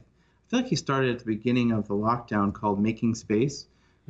[0.48, 3.66] feel like he started at the beginning of the lockdown called Making Space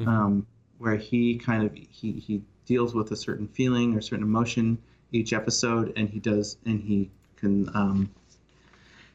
[0.07, 0.47] um,
[0.79, 4.79] where he kind of he, he deals with a certain feeling or certain emotion
[5.13, 8.11] each episode and he does and he can um,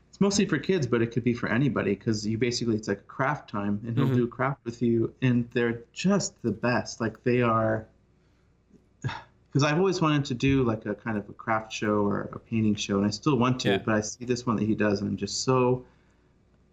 [0.09, 2.99] it's mostly for kids, but it could be for anybody because you basically it's like
[2.99, 4.15] a craft time, and he'll Mhm.
[4.15, 7.01] do a craft with you, and they're just the best.
[7.01, 7.85] Like they are,
[9.01, 12.39] because I've always wanted to do like a kind of a craft show or a
[12.39, 13.77] painting show, and I still want to, Yeah.
[13.77, 15.83] but I see this one that he does, and I'm just so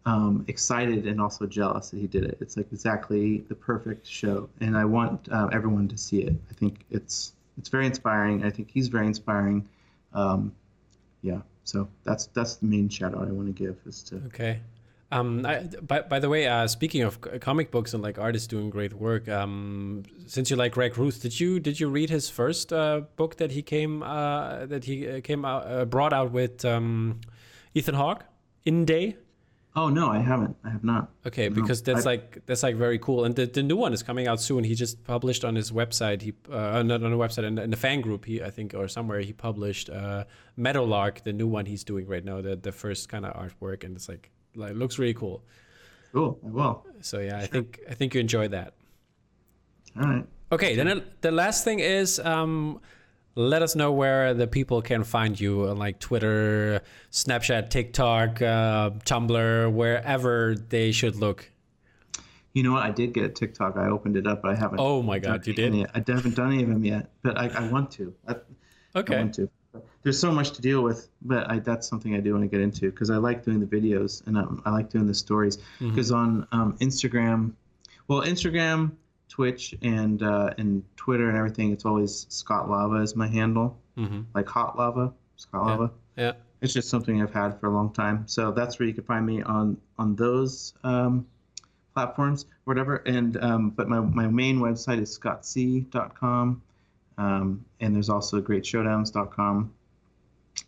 [0.05, 2.39] um, excited and also jealous that he did it.
[2.41, 6.35] It's like exactly the perfect show, and I want uh, everyone to see it.
[6.51, 8.45] I think it's it's very inspiring.
[8.45, 9.69] I think he's very inspiring.
[10.13, 10.53] Um,
[11.23, 14.61] yeah, so that's that's the main shout out I want to give is to Okay.
[15.13, 18.71] Um, I, by, by the way, uh, speaking of comic books and like artists doing
[18.71, 22.73] great work, um, since you like Greg Ruth, did you did you read his first
[22.73, 26.65] uh, book that he came uh, that he uh, came out uh, brought out with
[26.65, 27.21] um,
[27.75, 28.25] Ethan Hawke
[28.67, 29.15] Indeh?
[29.75, 30.55] Oh no, I haven't.
[30.65, 31.11] I have not.
[31.27, 33.95] Okay, No, because that's I- like that's like very cool, and the, the new one
[33.95, 34.65] is coming out soon.
[34.65, 36.21] He just published on his website.
[36.21, 38.27] He uh, not on the website in, in the fan group.
[38.27, 40.25] He I think or somewhere he published uh,
[40.57, 43.97] Meadowlark, the new one he's doing right now, the the first kind of artwork, and
[43.97, 45.43] it's like like looks really cool.
[46.13, 46.39] Cool.
[46.45, 46.85] I will.
[47.01, 48.75] So yeah, I think I think you enjoy that.
[49.99, 50.27] All right.
[50.51, 52.79] Okay, then the last thing is um,
[53.35, 58.91] let us know where the people can find you on like Twitter, Snapchat, TikTok, uh,
[59.05, 61.51] Tumblr, wherever they should look.
[62.53, 62.83] You know what?
[62.83, 63.77] I did get a TikTok.
[63.77, 64.79] I opened it up, but I haven't.
[64.81, 65.75] Oh my God, you did?
[65.75, 65.91] yet.
[65.95, 68.15] I haven't done any of them yet, but I, I want to.
[68.29, 68.37] I,
[68.95, 69.49] I want to.
[70.03, 72.61] There's so much to deal with, but I, that's something I do want to get
[72.61, 75.57] into because I like doing the videos and I, I like doing the stories.
[75.57, 75.91] Mm-hmm.
[75.91, 77.53] Because on um, Instagram,
[78.07, 78.93] well, Instagram,
[79.33, 84.21] Twitch, and uh, and Twitter and everything, it's always Scott Lava is my handle, hmm
[84.35, 85.71] like hot lava, Scott Yeah.
[85.71, 85.91] Lava.
[86.17, 86.33] Yeah.
[86.61, 88.25] It's just something I've had for a long time.
[88.27, 91.27] So that's where you can find me on on those um,
[91.95, 92.97] platforms, whatever.
[93.07, 96.63] And um, but my, my main website is scottc.com,
[97.19, 99.73] um, and there's also greatshowdowns.com,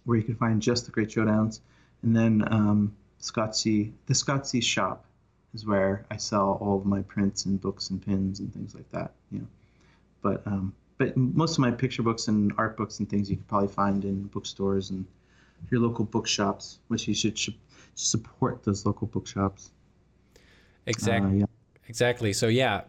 [0.05, 1.61] where you can find just the Great Showdowns.
[2.03, 5.05] And then um, Scott C, the Scott C shop
[5.55, 8.91] is where I sell all of my prints and books and pins and things like
[8.91, 9.13] that.
[9.31, 9.47] You know,
[10.23, 13.49] but um, but most of my picture books and art books and things you could
[13.49, 15.05] probably find in bookstores and
[15.71, 17.55] your local bookshops, which you should, should
[17.95, 19.71] support those local bookshops.
[20.87, 21.31] Exactly.
[21.31, 21.47] Uh, yeah.
[21.89, 22.33] Exactly.
[22.33, 22.83] So yeah,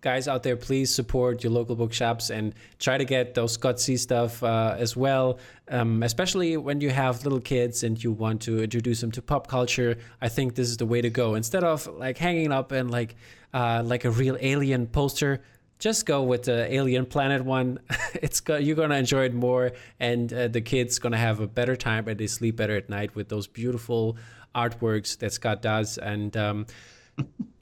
[0.00, 3.96] guys out there, please support your local bookshops and try to get those Scott C
[3.96, 5.38] stuff uh, as well.
[5.68, 9.46] Um, especially when you have little kids and you want to introduce them to pop
[9.46, 9.98] culture.
[10.20, 11.34] I think this is the way to go.
[11.34, 13.14] Instead of like hanging up and like
[13.52, 15.42] uh, like a real alien poster.
[15.78, 17.78] Just go with the Alien Planet one.
[18.14, 21.74] it's go- you're gonna enjoy it more, and uh, the kids gonna have a better
[21.74, 24.18] time and they sleep better at night with those beautiful
[24.54, 25.96] artworks that Scott does.
[25.96, 26.66] And um,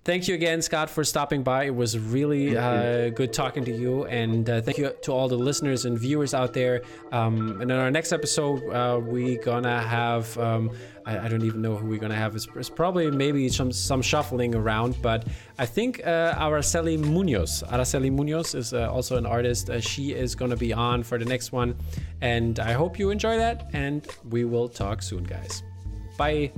[0.09, 1.65] Thank you again, Scott, for stopping by.
[1.65, 4.07] It was really uh, good talking to you.
[4.07, 6.81] And uh, thank you to all the listeners and viewers out there.
[7.13, 10.71] Um, and in our next episode, uh, we're going to have, um,
[11.05, 12.35] I, I don't even know who we're going to have.
[12.35, 15.27] It's, it's probably maybe some, some shuffling around, but
[15.59, 17.63] I think uh, Araceli Munoz.
[17.65, 19.69] Araceli Munoz is uh, also an artist.
[19.69, 21.77] Uh, she is going to be on for the next one.
[22.23, 23.69] And I hope you enjoy that.
[23.75, 25.63] And we will talk soon, guys.
[26.17, 26.51] Bye.